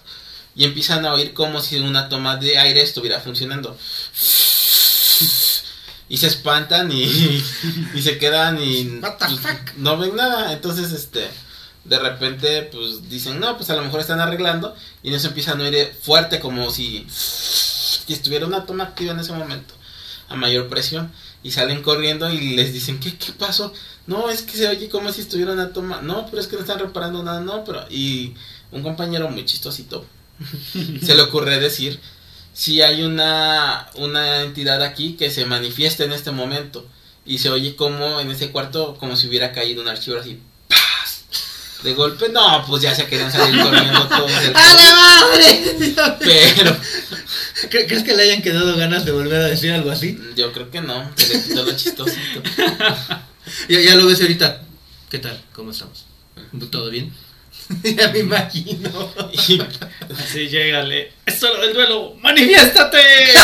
y 0.55 0.65
empiezan 0.65 1.07
a 1.07 1.15
oír 1.15 1.33
como 1.33 1.63
si 1.63 1.79
una 1.79 2.11
toma 2.11 2.37
de 2.37 2.59
aire 2.59 2.83
estuviera 2.83 3.19
funcionando 3.21 3.79
y 6.09 6.19
se 6.19 6.27
espantan 6.27 6.93
y, 6.93 7.05
y 7.95 8.03
se 8.03 8.19
quedan 8.19 8.63
y 8.63 8.99
What 9.03 9.17
the 9.19 9.37
fuck? 9.37 9.75
no 9.77 9.97
ven 9.99 10.17
nada 10.17 10.53
entonces 10.53 10.93
este 10.93 11.29
de 11.85 11.99
repente 11.99 12.69
pues 12.73 13.09
dicen 13.09 13.41
no 13.41 13.57
pues 13.57 13.71
a 13.71 13.77
lo 13.77 13.83
mejor 13.83 14.01
están 14.01 14.21
arreglando 14.21 14.75
y 15.03 15.11
no 15.11 15.19
se 15.19 15.29
empiezan 15.29 15.61
a 15.61 15.65
oír 15.65 15.93
fuerte 16.03 16.41
como 16.41 16.71
si, 16.71 17.07
si 17.09 18.13
estuviera 18.13 18.47
una 18.47 18.67
toma 18.67 18.85
activa 18.85 19.13
en 19.13 19.21
ese 19.21 19.33
momento 19.33 19.75
a 20.29 20.37
mayor 20.37 20.69
presión 20.69 21.13
y 21.43 21.51
salen 21.51 21.83
corriendo 21.83 22.31
y 22.31 22.55
les 22.55 22.73
dicen 22.73 23.01
¿qué, 23.01 23.17
qué 23.17 23.33
pasó? 23.33 23.73
no 24.07 24.31
es 24.31 24.43
que 24.43 24.57
se 24.57 24.69
oye 24.69 24.89
como 24.89 25.13
si 25.13 25.21
estuviera 25.21 25.53
una 25.53 25.73
toma 25.73 26.01
no 26.03 26.27
pero 26.27 26.41
es 26.41 26.49
que 26.49 26.57
no 26.57 26.63
están 26.63 26.79
reparando 26.79 27.23
nada 27.23 27.41
no 27.41 27.65
pero 27.65 27.85
y 27.91 28.35
un 28.73 28.83
compañero 28.83 29.29
muy 29.31 29.45
chistosito 29.45 30.05
se 31.03 31.15
le 31.15 31.23
ocurre 31.23 31.61
decir 31.61 32.01
si 32.55 32.81
hay 32.81 33.03
una, 33.03 33.89
una 33.97 34.41
entidad 34.43 34.83
aquí 34.83 35.15
que 35.19 35.31
se 35.31 35.45
manifiesta 35.45 36.05
en 36.05 36.13
este 36.13 36.31
momento 36.31 36.87
y 37.27 37.39
se 37.39 37.51
oye 37.51 37.75
como 37.77 38.21
en 38.21 38.31
ese 38.31 38.51
cuarto 38.51 38.97
como 38.99 39.17
si 39.17 39.27
hubiera 39.29 39.53
caído 39.53 39.83
un 39.83 39.89
archivo 39.89 40.19
así 40.19 40.41
¡paz! 40.69 41.25
de 41.83 41.93
golpe 41.95 42.29
no 42.31 42.65
pues 42.67 42.83
ya 42.83 42.95
se 42.95 43.07
querían 43.07 43.31
salir 43.33 43.61
corriendo 43.63 44.07
todos 44.09 44.31
del 44.41 44.55
¡A 44.57 44.75
la 44.75 44.95
madre! 44.95 45.75
pero 46.21 46.77
¿Cre- 47.71 47.87
¿Crees 47.89 48.03
que 48.05 48.15
le 48.15 48.23
hayan 48.23 48.43
quedado 48.43 48.77
ganas 48.77 49.05
de 49.05 49.13
volver 49.13 49.41
a 49.41 49.47
decir 49.47 49.73
algo 49.73 49.91
así? 49.91 50.19
yo 50.37 50.53
creo 50.53 50.71
que 50.71 50.81
no 50.81 51.11
se 51.17 51.29
le 51.35 51.43
quitó 51.43 51.63
lo 51.65 51.73
chistosito 51.77 52.43
Ya, 53.69 53.79
ya 53.81 53.95
lo 53.95 54.07
ves 54.07 54.21
ahorita. 54.23 54.63
¿Qué 55.11 55.19
tal? 55.19 55.39
¿Cómo 55.53 55.71
estamos? 55.71 56.07
¿Todo 56.71 56.89
bien? 56.91 57.13
ya 57.83 58.09
me 58.09 58.19
imagino. 58.21 59.13
y 59.33 59.61
Así 60.13 60.49
llégale. 60.49 61.13
Es 61.27 61.39
solo 61.39 61.63
el 61.63 61.73
duelo. 61.73 62.15
¡Manifiéstate! 62.21 62.99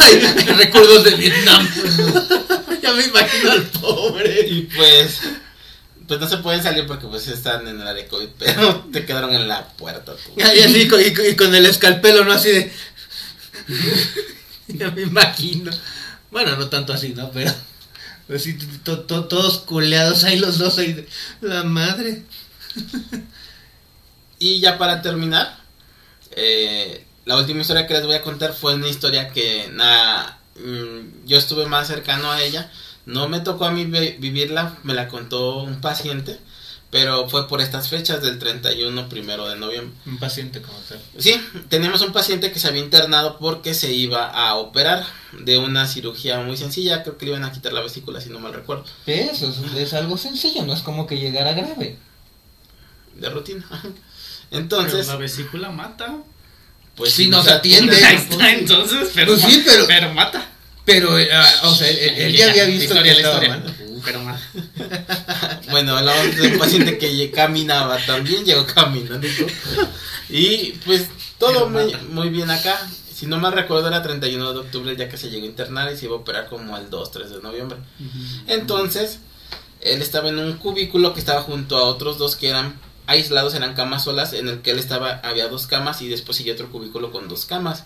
Ay, 0.00 0.20
recuerdos 0.56 1.04
de 1.04 1.14
Vietnam. 1.14 1.68
ya 2.82 2.92
me 2.92 3.04
imagino 3.04 3.52
al 3.52 3.62
pobre. 3.64 4.46
Y 4.48 4.62
pues 4.62 5.20
pues 6.06 6.18
no 6.18 6.28
se 6.28 6.38
pueden 6.38 6.60
salir 6.60 6.86
porque 6.88 7.06
pues 7.06 7.28
están 7.28 7.68
en 7.68 7.80
el 7.80 7.86
área 7.86 8.08
COVID, 8.08 8.30
pero 8.36 8.84
te 8.92 9.06
quedaron 9.06 9.32
en 9.32 9.46
la 9.46 9.68
puerta. 9.68 10.14
tú. 10.16 10.32
Y 10.36 10.42
así, 10.42 10.80
y, 10.82 10.88
con- 10.88 11.00
y 11.00 11.36
con 11.36 11.54
el 11.54 11.66
escalpelo, 11.66 12.24
¿no? 12.24 12.32
Así 12.32 12.48
de... 12.50 12.72
ya 14.66 14.90
me 14.90 15.02
imagino. 15.02 15.70
Bueno, 16.32 16.56
no 16.56 16.68
tanto 16.68 16.92
así, 16.92 17.10
¿no? 17.10 17.30
Pero... 17.30 17.52
Así, 18.34 18.56
to- 18.84 19.00
to- 19.00 19.24
todos 19.26 19.58
culeados 19.58 20.24
ahí 20.24 20.38
los 20.38 20.58
dos 20.58 20.78
ahí. 20.78 21.06
La 21.40 21.64
madre. 21.64 22.22
Y 24.38 24.60
ya 24.60 24.78
para 24.78 25.02
terminar, 25.02 25.58
eh, 26.32 27.04
la 27.26 27.36
última 27.36 27.60
historia 27.60 27.86
que 27.86 27.94
les 27.94 28.06
voy 28.06 28.14
a 28.14 28.22
contar 28.22 28.54
fue 28.54 28.74
una 28.74 28.88
historia 28.88 29.30
que 29.30 29.68
nada, 29.72 30.38
mm, 30.56 31.26
yo 31.26 31.36
estuve 31.36 31.66
más 31.66 31.88
cercano 31.88 32.30
a 32.32 32.40
ella. 32.42 32.70
No 33.06 33.28
me 33.28 33.40
tocó 33.40 33.66
a 33.66 33.70
mí 33.72 33.84
vi- 33.84 34.16
vivirla, 34.18 34.78
me 34.82 34.94
la 34.94 35.08
contó 35.08 35.62
un 35.62 35.80
paciente, 35.80 36.38
pero 36.90 37.28
fue 37.28 37.46
por 37.48 37.60
estas 37.60 37.88
fechas 37.88 38.20
del 38.22 38.38
31 38.38 39.08
primero 39.08 39.48
de 39.48 39.56
noviembre. 39.56 39.94
Un 40.06 40.18
paciente 40.18 40.60
como 40.60 40.76
tal. 40.80 41.00
Sí, 41.18 41.40
teníamos 41.68 42.00
un 42.02 42.12
paciente 42.12 42.50
que 42.52 42.58
se 42.58 42.66
había 42.68 42.82
internado 42.82 43.38
porque 43.38 43.74
se 43.74 43.92
iba 43.92 44.26
a 44.28 44.54
operar 44.56 45.06
de 45.38 45.58
una 45.58 45.86
cirugía 45.86 46.40
muy 46.40 46.56
sencilla, 46.56 47.02
creo 47.04 47.16
que 47.16 47.26
le 47.26 47.30
iban 47.32 47.44
a 47.44 47.52
quitar 47.52 47.72
la 47.72 47.80
vesícula 47.80 48.20
si 48.20 48.28
no 48.30 48.40
mal 48.40 48.52
recuerdo, 48.52 48.84
Eso 49.06 49.48
es, 49.48 49.72
es 49.76 49.94
algo 49.94 50.18
sencillo, 50.18 50.64
no 50.64 50.72
es 50.74 50.80
como 50.82 51.06
que 51.06 51.16
llegara 51.18 51.52
grave. 51.52 51.96
de 53.14 53.30
rutina. 53.30 53.64
Pero 54.50 54.62
Entonces, 54.62 55.06
la 55.06 55.14
vesícula 55.16 55.70
mata. 55.70 56.16
pues 56.96 57.12
Sí, 57.12 57.24
sí, 57.24 57.28
nos 57.30 57.44
sea, 57.44 57.56
atiende. 57.56 57.94
Ahí 58.04 58.16
está, 58.16 58.50
entonces, 58.50 59.10
pero, 59.14 59.28
Pues 59.36 59.42
sí, 59.42 59.62
pero- 59.64 59.86
pero 59.86 60.12
mata. 60.12 60.48
Pero, 60.84 61.16
eh, 61.20 61.28
ah, 61.32 61.52
o 61.64 61.74
sea, 61.74 61.88
él, 61.88 61.98
él 62.16 62.36
ya 62.36 62.50
había 62.50 62.64
visto 62.64 62.94
historia, 62.94 63.14
que 63.14 63.22
la 63.22 63.28
historia. 63.28 63.48
mal. 63.50 63.76
Pero 64.04 64.20
mata. 64.24 64.40
Bueno, 65.70 65.96
hablamos 65.96 66.36
de 66.36 66.48
un 66.48 66.58
paciente 66.58 66.98
que 66.98 67.30
caminaba, 67.30 67.98
también 68.04 68.44
llegó 68.44 68.66
caminando. 68.66 69.26
Y 70.28 70.72
pues 70.84 71.08
todo 71.38 71.68
muy, 71.68 71.94
muy 72.10 72.28
bien 72.28 72.50
acá. 72.50 72.78
Si 73.12 73.26
no 73.26 73.38
mal 73.38 73.52
recuerdo 73.52 73.88
era 73.88 74.02
31 74.02 74.52
de 74.52 74.58
octubre 74.60 74.96
ya 74.96 75.08
que 75.08 75.18
se 75.18 75.28
llegó 75.28 75.44
a 75.44 75.48
internar 75.48 75.92
y 75.92 75.96
se 75.96 76.06
iba 76.06 76.14
a 76.14 76.18
operar 76.18 76.48
como 76.48 76.76
el 76.76 76.88
2-3 76.88 77.28
de 77.28 77.42
noviembre. 77.42 77.78
Entonces, 78.46 79.18
él 79.80 80.02
estaba 80.02 80.28
en 80.28 80.38
un 80.38 80.54
cubículo 80.54 81.12
que 81.12 81.20
estaba 81.20 81.42
junto 81.42 81.76
a 81.76 81.84
otros 81.84 82.18
dos 82.18 82.36
que 82.36 82.48
eran 82.48 82.78
aislados, 83.06 83.54
eran 83.54 83.74
camas 83.74 84.04
solas, 84.04 84.32
en 84.32 84.48
el 84.48 84.62
que 84.62 84.70
él 84.70 84.78
estaba, 84.78 85.20
había 85.24 85.48
dos 85.48 85.66
camas 85.66 86.00
y 86.00 86.08
después 86.08 86.36
siguió 86.36 86.54
otro 86.54 86.70
cubículo 86.70 87.10
con 87.10 87.28
dos 87.28 87.44
camas. 87.44 87.84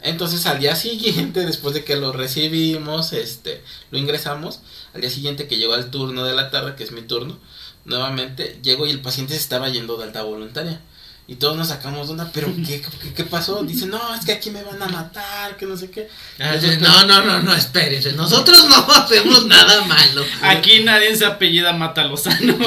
Entonces 0.00 0.46
al 0.46 0.60
día 0.60 0.76
siguiente, 0.76 1.44
después 1.46 1.74
de 1.74 1.82
que 1.84 1.96
lo 1.96 2.12
recibimos, 2.12 3.12
este, 3.12 3.62
lo 3.90 3.98
ingresamos, 3.98 4.60
al 4.94 5.00
día 5.00 5.10
siguiente 5.10 5.48
que 5.48 5.56
llegó 5.56 5.74
al 5.74 5.90
turno 5.90 6.24
de 6.24 6.34
la 6.34 6.50
tarde, 6.50 6.74
que 6.76 6.84
es 6.84 6.92
mi 6.92 7.02
turno, 7.02 7.38
nuevamente 7.84 8.60
llego 8.62 8.86
y 8.86 8.90
el 8.90 9.00
paciente 9.00 9.34
se 9.34 9.40
estaba 9.40 9.68
yendo 9.68 9.96
de 9.96 10.04
alta 10.04 10.22
voluntaria. 10.22 10.80
Y 11.26 11.36
todos 11.36 11.56
nos 11.56 11.68
sacamos 11.68 12.06
de 12.06 12.12
onda, 12.12 12.30
pero 12.34 12.48
¿qué, 12.66 12.82
qué, 13.02 13.14
qué 13.14 13.24
pasó? 13.24 13.62
Dice, 13.62 13.86
no, 13.86 14.14
es 14.14 14.26
que 14.26 14.32
aquí 14.32 14.50
me 14.50 14.62
van 14.62 14.82
a 14.82 14.88
matar, 14.88 15.56
que 15.56 15.64
no 15.64 15.74
sé 15.74 15.90
qué. 15.90 16.06
Ah, 16.38 16.54
sí, 16.60 16.66
No, 16.78 17.06
no, 17.06 17.24
no, 17.24 17.40
no, 17.40 17.54
espérese. 17.54 18.12
Nosotros 18.12 18.68
no 18.68 18.76
hacemos 18.92 19.46
nada 19.46 19.86
malo. 19.86 20.22
Aquí 20.42 20.84
nadie 20.84 21.16
se 21.16 21.24
apellida 21.24 21.72
Matalozano. 21.78 22.58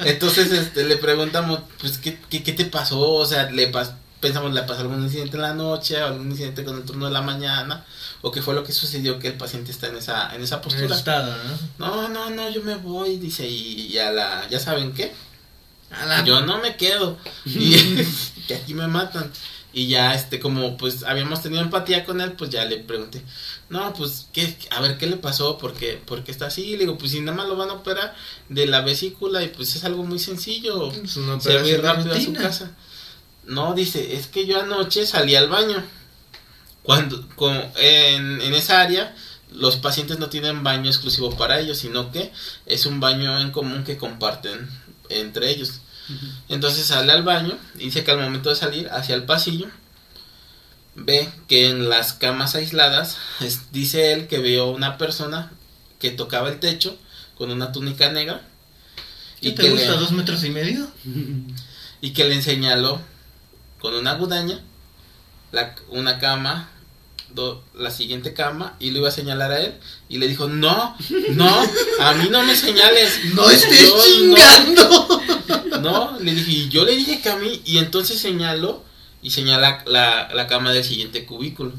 Entonces 0.00 0.52
este, 0.52 0.84
le 0.84 0.98
preguntamos, 0.98 1.60
pues, 1.80 1.96
¿qué, 1.96 2.18
qué, 2.28 2.42
qué 2.42 2.52
te 2.52 2.66
pasó? 2.66 3.00
O 3.00 3.24
sea, 3.24 3.50
le 3.50 3.68
pas 3.68 3.94
pensamos, 4.20 4.52
¿le 4.52 4.62
pasó 4.62 4.82
algún 4.82 5.02
incidente 5.02 5.36
en 5.36 5.42
la 5.42 5.54
noche? 5.54 5.96
¿Algún 5.96 6.30
incidente 6.30 6.62
con 6.62 6.76
el 6.76 6.84
turno 6.84 7.06
de 7.06 7.12
la 7.12 7.22
mañana? 7.22 7.84
¿O 8.26 8.32
qué 8.32 8.42
fue 8.42 8.54
lo 8.54 8.64
que 8.64 8.72
sucedió 8.72 9.20
que 9.20 9.28
el 9.28 9.34
paciente 9.34 9.70
está 9.70 9.86
en 9.86 9.96
esa, 9.96 10.34
en 10.34 10.42
esa 10.42 10.60
postura? 10.60 10.96
Estado, 10.96 11.32
¿no? 11.78 11.86
No, 11.86 12.08
no, 12.08 12.30
no, 12.30 12.50
yo 12.50 12.60
me 12.62 12.74
voy, 12.74 13.18
dice, 13.18 13.48
y, 13.48 13.86
y 13.86 13.98
a 13.98 14.10
la, 14.10 14.48
¿ya 14.48 14.58
saben 14.58 14.92
qué? 14.94 15.12
A 15.92 16.04
la- 16.06 16.24
Yo 16.24 16.40
no 16.40 16.58
me 16.60 16.76
quedo. 16.76 17.16
Y 17.44 17.76
que 18.48 18.54
aquí 18.56 18.74
me 18.74 18.88
matan. 18.88 19.30
Y 19.72 19.86
ya, 19.88 20.14
este, 20.14 20.40
como 20.40 20.76
pues 20.76 21.04
habíamos 21.04 21.40
tenido 21.42 21.62
empatía 21.62 22.04
con 22.04 22.20
él, 22.20 22.32
pues 22.32 22.50
ya 22.50 22.64
le 22.64 22.78
pregunté, 22.78 23.22
no, 23.68 23.92
pues, 23.92 24.26
¿qué, 24.32 24.56
a 24.70 24.80
ver, 24.80 24.96
¿qué 24.98 25.06
le 25.06 25.18
pasó? 25.18 25.56
¿Por 25.58 25.74
qué, 25.74 26.00
por 26.04 26.24
qué 26.24 26.32
está 26.32 26.46
así? 26.46 26.72
Le 26.72 26.78
digo, 26.78 26.96
pues 26.98 27.12
si 27.12 27.20
nada 27.20 27.36
más 27.36 27.46
lo 27.46 27.56
van 27.56 27.68
a 27.70 27.74
operar 27.74 28.14
de 28.48 28.66
la 28.66 28.80
vesícula 28.80 29.42
y 29.44 29.48
pues 29.48 29.76
es 29.76 29.84
algo 29.84 30.02
muy 30.02 30.18
sencillo. 30.18 30.90
Es 30.90 31.16
una 31.18 31.38
Se 31.40 31.54
va 31.54 31.60
a 31.60 31.66
ir 31.68 31.80
rápido 31.82 32.12
a 32.12 32.18
su 32.18 32.26
rutina. 32.26 32.40
casa. 32.40 32.70
No, 33.44 33.74
dice, 33.74 34.16
es 34.16 34.26
que 34.26 34.46
yo 34.46 34.60
anoche 34.60 35.06
salí 35.06 35.36
al 35.36 35.48
baño. 35.48 35.84
Cuando, 36.86 37.28
con, 37.36 37.52
en, 37.76 38.40
en 38.40 38.54
esa 38.54 38.80
área, 38.80 39.14
los 39.52 39.76
pacientes 39.76 40.18
no 40.18 40.28
tienen 40.28 40.62
baño 40.62 40.88
exclusivo 40.88 41.36
para 41.36 41.58
ellos, 41.60 41.78
sino 41.78 42.10
que 42.12 42.32
es 42.64 42.86
un 42.86 43.00
baño 43.00 43.38
en 43.40 43.50
común 43.50 43.82
que 43.84 43.96
comparten 43.98 44.68
entre 45.08 45.50
ellos. 45.50 45.80
Entonces 46.48 46.86
sale 46.86 47.10
al 47.12 47.24
baño 47.24 47.58
y 47.74 47.86
dice 47.86 48.04
que 48.04 48.12
al 48.12 48.20
momento 48.20 48.50
de 48.50 48.54
salir 48.56 48.88
hacia 48.90 49.16
el 49.16 49.24
pasillo, 49.24 49.66
ve 50.94 51.28
que 51.48 51.68
en 51.68 51.88
las 51.88 52.12
camas 52.12 52.54
aisladas, 52.54 53.16
es- 53.40 53.72
dice 53.72 54.12
él 54.12 54.28
que 54.28 54.38
vio 54.38 54.68
una 54.70 54.96
persona 54.98 55.50
que 55.98 56.10
tocaba 56.10 56.48
el 56.48 56.60
techo 56.60 56.96
con 57.36 57.50
una 57.50 57.72
túnica 57.72 58.10
negra. 58.12 58.42
¿Qué 59.40 59.48
Y 59.50 59.52
te 59.52 59.62
que, 59.64 59.70
gusta? 59.70 59.92
le, 59.92 59.98
¿Dos 59.98 60.12
metros 60.12 60.44
y 60.44 60.50
medio? 60.50 60.88
y 62.00 62.10
que 62.12 62.24
le 62.24 62.40
señaló 62.42 63.00
con 63.80 63.94
una 63.94 64.14
gudaña 64.14 64.60
la, 65.52 65.74
una 65.88 66.18
cama, 66.18 66.70
do- 67.36 67.62
la 67.74 67.92
siguiente 67.92 68.34
cama, 68.34 68.74
y 68.80 68.90
lo 68.90 68.98
iba 68.98 69.08
a 69.10 69.12
señalar 69.12 69.52
a 69.52 69.60
él. 69.60 69.74
Y 70.08 70.18
le 70.18 70.26
dijo, 70.26 70.48
no, 70.48 70.96
no, 71.30 71.62
a 72.00 72.14
mí 72.14 72.28
no 72.28 72.42
me 72.42 72.56
señales. 72.56 73.20
¡No 73.34 73.48
estés 73.48 73.80
Yo 73.82 73.96
no- 73.96 74.02
chingando! 74.04 75.22
no, 75.80 76.18
le 76.18 76.34
dije, 76.34 76.50
y 76.50 76.68
yo 76.68 76.84
le 76.84 76.96
dije 76.96 77.20
que 77.20 77.28
a 77.30 77.36
mí, 77.36 77.62
y 77.64 77.78
entonces 77.78 78.18
señaló 78.18 78.82
y 79.22 79.30
señala 79.30 79.84
la, 79.86 80.28
la 80.34 80.46
cama 80.48 80.72
del 80.72 80.82
siguiente 80.84 81.24
cubículo. 81.24 81.72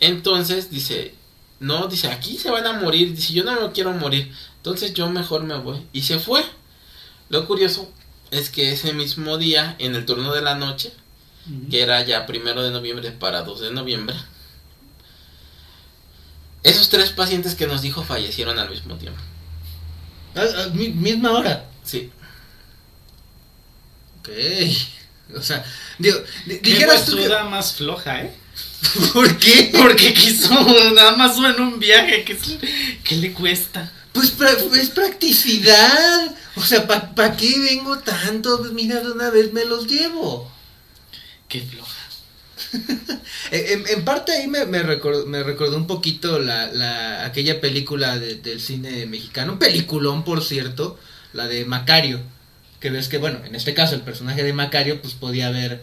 Entonces 0.00 0.70
dice, 0.70 1.14
no, 1.60 1.86
dice, 1.88 2.08
aquí 2.08 2.36
se 2.38 2.50
van 2.50 2.66
a 2.66 2.72
morir, 2.74 3.14
dice, 3.14 3.32
yo 3.32 3.44
no 3.44 3.58
me 3.60 3.72
quiero 3.72 3.92
morir, 3.92 4.30
entonces 4.56 4.92
yo 4.94 5.08
mejor 5.08 5.44
me 5.44 5.56
voy. 5.58 5.80
Y 5.92 6.02
se 6.02 6.18
fue. 6.18 6.44
Lo 7.30 7.46
curioso 7.46 7.90
es 8.30 8.50
que 8.50 8.72
ese 8.72 8.92
mismo 8.92 9.38
día, 9.38 9.76
en 9.78 9.94
el 9.94 10.04
turno 10.04 10.32
de 10.34 10.42
la 10.42 10.54
noche, 10.56 10.92
que 11.70 11.82
era 11.82 12.02
ya 12.04 12.24
primero 12.26 12.62
de 12.62 12.70
noviembre 12.70 13.10
para 13.12 13.42
2 13.42 13.60
de 13.60 13.70
noviembre, 13.70 14.16
esos 16.64 16.88
tres 16.88 17.10
pacientes 17.10 17.54
que 17.54 17.66
nos 17.68 17.80
dijo 17.82 18.02
fallecieron 18.02 18.58
al 18.58 18.70
mismo 18.70 18.96
tiempo. 18.96 19.20
Mi- 20.72 20.88
misma 20.88 21.30
hora. 21.32 21.66
Sí, 21.84 22.10
Ok. 24.20 24.30
O 25.36 25.42
sea, 25.42 25.64
digo, 25.98 26.18
dijeras 26.46 27.04
tú 27.06 27.16
que- 27.16 27.28
más 27.28 27.74
floja, 27.74 28.22
¿eh? 28.22 28.34
¿Por 29.12 29.36
qué? 29.38 29.70
Porque 29.76 30.12
quiso 30.14 30.50
nada 30.94 31.16
más 31.16 31.36
en 31.38 31.60
un 31.60 31.78
viaje. 31.78 32.24
¿Qué, 32.24 32.36
qué 33.02 33.16
le 33.16 33.32
cuesta? 33.32 33.90
Pues 34.12 34.36
pra- 34.38 34.56
es 34.76 34.90
practicidad. 34.90 36.34
O 36.56 36.62
sea, 36.62 36.86
¿para 36.86 37.14
pa 37.14 37.36
qué 37.36 37.58
vengo 37.58 37.98
tanto? 37.98 38.58
Pues 38.58 38.72
mira, 38.72 39.00
de 39.00 39.10
una 39.12 39.30
vez 39.30 39.52
me 39.52 39.64
los 39.64 39.86
llevo. 39.86 40.50
Qué 41.48 41.60
floja. 41.62 41.93
Eh, 43.50 43.72
En, 43.74 43.98
en 43.98 44.04
parte 44.04 44.32
ahí 44.32 44.46
me, 44.48 44.64
me, 44.66 44.82
recordó, 44.82 45.26
me 45.26 45.42
recordó 45.42 45.76
un 45.76 45.86
poquito 45.86 46.38
la, 46.38 46.66
la, 46.72 47.24
aquella 47.24 47.60
película 47.60 48.18
de- 48.18 48.36
del 48.36 48.60
cine 48.60 49.06
mexicano, 49.06 49.52
un 49.52 49.58
peliculón 49.58 50.24
por 50.24 50.42
cierto, 50.42 50.98
la 51.32 51.46
de 51.46 51.64
Macario, 51.64 52.20
que 52.80 52.90
ves 52.90 53.08
que 53.08 53.18
bueno, 53.18 53.40
en 53.44 53.54
este 53.54 53.74
caso 53.74 53.94
el 53.94 54.00
personaje 54.02 54.42
de 54.42 54.52
Macario 54.52 55.00
pues 55.00 55.14
podía 55.14 55.50
ver 55.50 55.82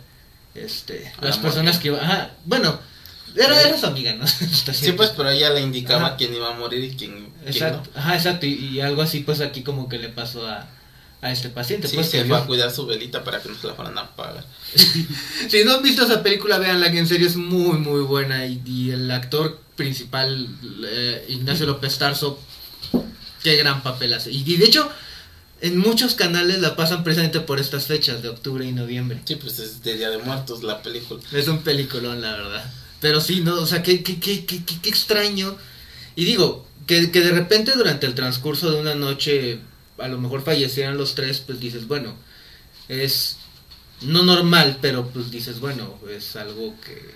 este, 0.56 1.12
las 1.22 1.38
la 1.38 1.42
personas 1.44 1.78
que 1.78 1.90
iban, 1.90 2.02
ajá, 2.04 2.32
bueno, 2.46 2.80
era, 3.36 3.60
era 3.62 3.78
su 3.78 3.86
amiga, 3.86 4.14
¿no? 4.16 4.26
Sí, 4.74 4.92
pues, 4.94 5.12
pero 5.16 5.30
ella 5.30 5.50
le 5.52 5.62
indicaba 5.62 6.08
Ajá. 6.08 6.18
quién 6.18 6.34
iba 6.34 6.50
a 6.54 6.58
morir 6.58 6.84
y 6.84 6.96
quién, 6.96 7.24
no. 7.24 7.84
ajá, 7.96 8.16
exacto, 8.16 8.46
y, 8.46 8.54
y 8.54 8.82
algo 8.82 9.02
así 9.02 9.20
pues 9.22 9.40
aquí 9.42 9.62
como 9.64 9.88
que 9.88 9.98
le 10.00 10.10
pasó 10.10 10.48
a, 10.48 10.68
a 11.22 11.32
este 11.32 11.50
paciente. 11.50 11.88
Sí, 11.88 11.96
pues, 11.96 12.10
se 12.10 12.26
fue 12.26 12.38
a 12.38 12.46
cuidar 12.46 12.72
su 12.72 12.86
velita 12.86 13.24
para 13.24 13.42
que 13.42 13.50
no 13.50 13.56
se 13.60 13.68
la 13.68 13.74
fueran 13.76 13.98
a 13.98 14.02
apagar. 14.02 14.46
Si 15.50 15.64
no 15.64 15.76
han 15.76 15.84
visto 15.84 16.04
esa 16.04 16.24
película, 16.24 16.58
véanla 16.58 16.92
que 16.92 17.00
en 17.00 17.08
serio 17.08 17.28
es 17.28 17.36
muy 17.36 17.78
muy 17.78 18.02
buena 18.02 18.46
y, 18.46 18.62
y 18.66 18.92
el 18.92 19.10
actor 19.12 19.60
principal, 19.76 20.48
eh, 20.86 21.26
Ignacio 21.30 21.66
López 21.66 21.98
Tarso, 21.98 22.40
qué 23.44 23.56
gran 23.58 23.84
papel 23.84 24.14
hace. 24.14 24.32
Y, 24.32 24.44
y 24.46 24.58
de 24.58 24.66
hecho, 24.66 24.90
en 25.62 25.78
muchos 25.78 26.16
canales 26.16 26.60
la 26.62 26.76
pasan 26.76 27.04
precisamente 27.04 27.40
por 27.40 27.60
estas 27.60 27.86
fechas 27.88 28.22
de 28.22 28.30
octubre 28.30 28.66
y 28.66 28.72
noviembre. 28.72 29.20
Sí, 29.26 29.36
pues 29.36 29.60
es 29.60 29.84
de 29.84 29.98
Día 29.98 30.10
de 30.10 30.18
Muertos 30.20 30.64
la 30.64 30.82
película. 30.82 31.20
Es 31.32 31.48
un 31.48 31.60
peliculón, 31.64 32.22
la 32.22 32.32
verdad. 32.34 32.72
Pero 33.00 33.20
sí, 33.22 33.42
no, 33.42 33.56
o 33.56 33.66
sea, 33.68 33.82
qué, 33.84 34.04
qué, 34.04 34.20
qué, 34.20 34.46
qué, 34.46 34.64
qué- 34.64 34.80
qué 34.82 34.90
extraño. 34.90 35.56
Y 36.16 36.26
digo, 36.26 36.68
que, 36.88 37.10
que 37.12 37.22
de 37.22 37.32
repente 37.32 37.72
durante 37.76 38.06
el 38.06 38.14
transcurso 38.16 38.72
de 38.72 38.80
una 38.80 38.96
noche 38.96 39.60
a 40.04 40.08
lo 40.08 40.18
mejor 40.20 40.44
fallecieran 40.44 40.98
los 40.98 41.16
tres, 41.16 41.40
pues 41.40 41.60
dices, 41.60 41.88
bueno, 41.88 42.14
es 42.88 43.38
no 44.02 44.24
normal, 44.24 44.78
pero 44.82 45.08
pues 45.10 45.30
dices, 45.32 45.60
bueno, 45.60 45.98
es 46.10 46.36
algo 46.36 46.74
que... 46.84 47.12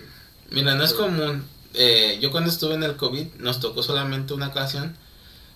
Mira, 0.50 0.74
no 0.76 0.84
es 0.84 0.92
común. 0.94 1.44
Eh, 1.74 2.18
yo 2.22 2.30
cuando 2.30 2.48
estuve 2.50 2.74
en 2.74 2.84
el 2.84 2.96
COVID 2.96 3.26
nos 3.38 3.60
tocó 3.60 3.82
solamente 3.82 4.32
una 4.34 4.48
ocasión. 4.48 4.96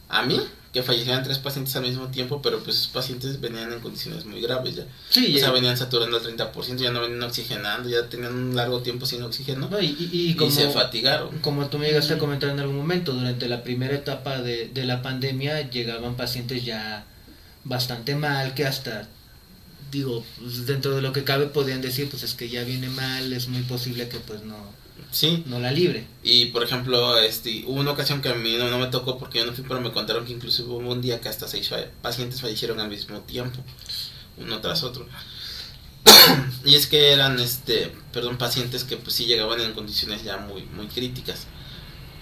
A 0.09 0.23
mí, 0.25 0.41
que 0.73 0.83
fallecieran 0.83 1.23
tres 1.23 1.39
pacientes 1.39 1.77
al 1.77 1.83
mismo 1.83 2.09
tiempo, 2.09 2.43
pero 2.43 2.59
pues 2.65 2.77
esos 2.79 2.89
pacientes 2.89 3.41
venían 3.41 3.73
en 3.73 3.79
condiciones 3.79 4.25
muy 4.25 4.41
graves 4.41 4.75
ya. 4.75 4.87
Sí, 5.09 5.27
O 5.37 5.39
sea, 5.39 5.49
ya- 5.49 5.53
venían 5.53 5.77
saturando 5.77 6.17
al 6.17 6.23
30%, 6.25 6.83
ya 6.83 6.91
no 6.91 7.01
venían 7.03 7.23
oxigenando, 7.23 7.89
ya 7.89 8.09
tenían 8.09 8.35
un 8.35 8.57
largo 8.57 8.81
tiempo 8.83 9.07
sin 9.07 9.23
oxígeno 9.23 9.69
no, 9.71 9.81
y, 9.81 9.87
y- 9.87 10.11
y 10.13 10.31
y, 10.31 10.35
como, 10.35 10.51
se 10.51 10.69
fatigaron. 10.71 11.39
como 11.39 11.69
tú 11.69 11.79
me 11.79 11.87
llegaste 11.87 12.15
a 12.15 12.19
comentar 12.19 12.51
en 12.51 12.59
algún 12.59 12.77
momento, 12.77 13.13
durante 13.13 13.47
la 13.49 13.63
primera 13.63 13.95
etapa 13.95 14.43
de, 14.43 14.67
de 14.75 14.85
la 14.85 15.01
pandemia 15.01 15.71
llegaban 15.71 16.17
pacientes 16.17 16.65
ya 16.65 17.07
bastante 17.71 18.15
mal, 18.17 18.53
que 18.55 18.67
hasta, 18.67 19.09
digo, 19.91 20.25
pues, 20.39 20.67
dentro 20.67 20.95
de 20.97 21.03
lo 21.03 21.13
que 21.13 21.25
cabe 21.25 21.47
podían 21.47 21.81
decir, 21.81 22.11
pues 22.11 22.23
es 22.25 22.35
que 22.35 22.49
ya 22.51 22.65
viene 22.65 22.89
mal, 22.91 23.33
es 23.33 23.49
muy 23.49 23.63
posible 23.63 24.09
que 24.09 24.19
pues 24.19 24.43
no, 24.43 24.57
Sí, 25.13 25.43
no 25.47 25.59
la 25.59 25.73
libre. 25.73 26.07
y 26.23 26.47
por 26.47 26.63
ejemplo, 26.63 27.19
este, 27.19 27.65
hubo 27.67 27.81
una 27.81 27.93
ocasión 27.93 28.21
que 28.23 28.29
a 28.29 28.35
mí 28.35 28.57
no, 28.59 28.69
no 28.71 28.79
me 28.79 28.89
tocó 28.89 29.19
porque 29.19 29.39
yo 29.39 29.47
no 29.47 29.53
fui, 29.53 29.65
pero 29.67 29.81
me 29.81 29.93
contaron 29.93 30.25
que 30.27 30.33
incluso 30.33 30.65
hubo 30.67 30.79
un 30.79 31.01
día 31.01 31.21
que 31.21 31.29
hasta 31.29 31.49
seis 31.49 31.71
pacientes 32.03 32.41
fallecieron 32.41 32.79
al 32.81 32.89
mismo 32.89 33.21
tiempo, 33.21 33.61
uno 34.37 34.61
tras 34.61 34.83
otro. 34.83 35.07
y 36.65 36.75
es 36.75 36.87
que 36.87 37.13
eran, 37.13 37.39
este, 37.41 37.93
perdón, 38.13 38.37
pacientes 38.39 38.85
que 38.85 38.97
pues 38.97 39.15
sí 39.15 39.27
llegaban 39.27 39.61
en 39.61 39.73
condiciones 39.73 40.23
ya 40.23 40.37
muy, 40.39 40.63
muy 40.77 40.87
críticas. 40.87 41.47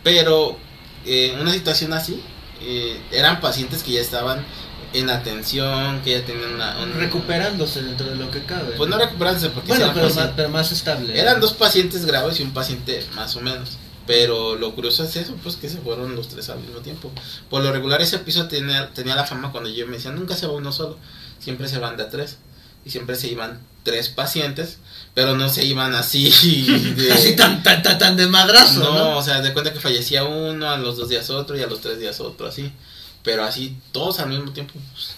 Pero 0.05 0.57
eh, 1.05 1.37
una 1.41 1.53
situación 1.53 1.93
así, 1.93 2.23
eh, 2.63 3.01
eran 3.13 3.41
pacientes 3.41 3.83
que 3.83 3.93
ya 3.93 4.01
estaban 4.01 4.45
en 4.93 5.11
atención, 5.11 6.01
que 6.03 6.13
ya 6.19 6.25
tenían 6.25 6.55
una... 6.55 6.79
un- 6.81 6.95
Recuperándose 6.95 7.83
dentro 7.83 8.09
de 8.09 8.17
lo 8.17 8.31
que 8.31 8.43
cabe. 8.45 8.75
Pues 8.77 8.89
no 8.89 8.99
recuperándose 8.99 9.51
porque 9.51 9.69
bueno, 9.69 9.91
pero 9.95 10.09
más, 10.15 10.31
pero 10.35 10.49
más 10.49 10.73
estable. 10.73 11.19
eran 11.19 11.41
dos 11.41 11.53
pacientes 11.53 12.05
graves 12.07 12.41
y 12.41 12.43
un 12.43 12.53
paciente 12.53 13.05
más 13.15 13.37
o 13.37 13.41
menos. 13.41 13.79
Pero 14.07 14.57
lo 14.57 14.75
curioso 14.75 15.05
es 15.05 15.17
eso, 15.17 15.37
pues 15.43 15.57
que 15.57 15.69
se 15.69 15.77
fueron 15.79 16.17
los 16.17 16.29
tres 16.29 16.49
al 16.49 16.61
mismo 16.61 16.79
tiempo. 16.81 17.13
Por 17.51 17.63
lo 17.63 17.71
regular 17.73 18.01
ese 18.01 18.19
piso 18.19 18.49
tenía, 18.49 18.89
tenía 18.95 19.15
la 19.15 19.27
fama 19.27 19.53
cuando 19.53 19.69
yo 19.69 19.87
me 19.87 19.97
decía, 19.97 20.13
nunca 20.13 20.35
se 20.35 20.47
va 20.47 20.55
uno 20.55 20.73
solo, 20.73 20.97
siempre 21.39 21.69
se 21.69 21.79
van 21.79 21.97
de 21.99 22.05
a 22.05 22.09
tres. 22.09 22.39
Y 22.87 22.91
siempre 22.91 23.17
se 23.17 23.29
iban 23.29 23.61
tres 23.83 24.09
pacientes, 24.09 24.79
pero 25.13 25.37
no 25.37 25.51
se 25.51 25.65
iban 25.65 25.95
así 25.95 26.31
de... 26.97 27.13
Así 27.13 27.37
tan, 27.37 27.63
tan, 27.63 27.83
tan, 27.83 27.99
tan 27.99 28.17
de 28.17 28.27
madrazo, 28.29 28.79
no, 28.81 28.95
¿no? 28.95 29.19
o 29.19 29.23
sea, 29.23 29.43
de 29.43 29.53
cuenta 29.53 29.75
que 29.75 29.81
fallecía 29.81 30.25
uno, 30.25 30.71
a 30.71 30.79
los 30.79 30.97
dos 30.97 31.11
días 31.11 31.29
otro 31.29 31.59
y 31.59 31.63
a 31.63 31.67
los 31.67 31.83
tres 31.83 31.99
días 31.99 32.19
otro, 32.21 32.47
así. 32.47 32.73
Pero 33.23 33.45
así, 33.45 33.77
todos 33.93 34.21
al 34.21 34.29
mismo 34.31 34.53
tiempo, 34.53 34.75
pues, 34.93 35.15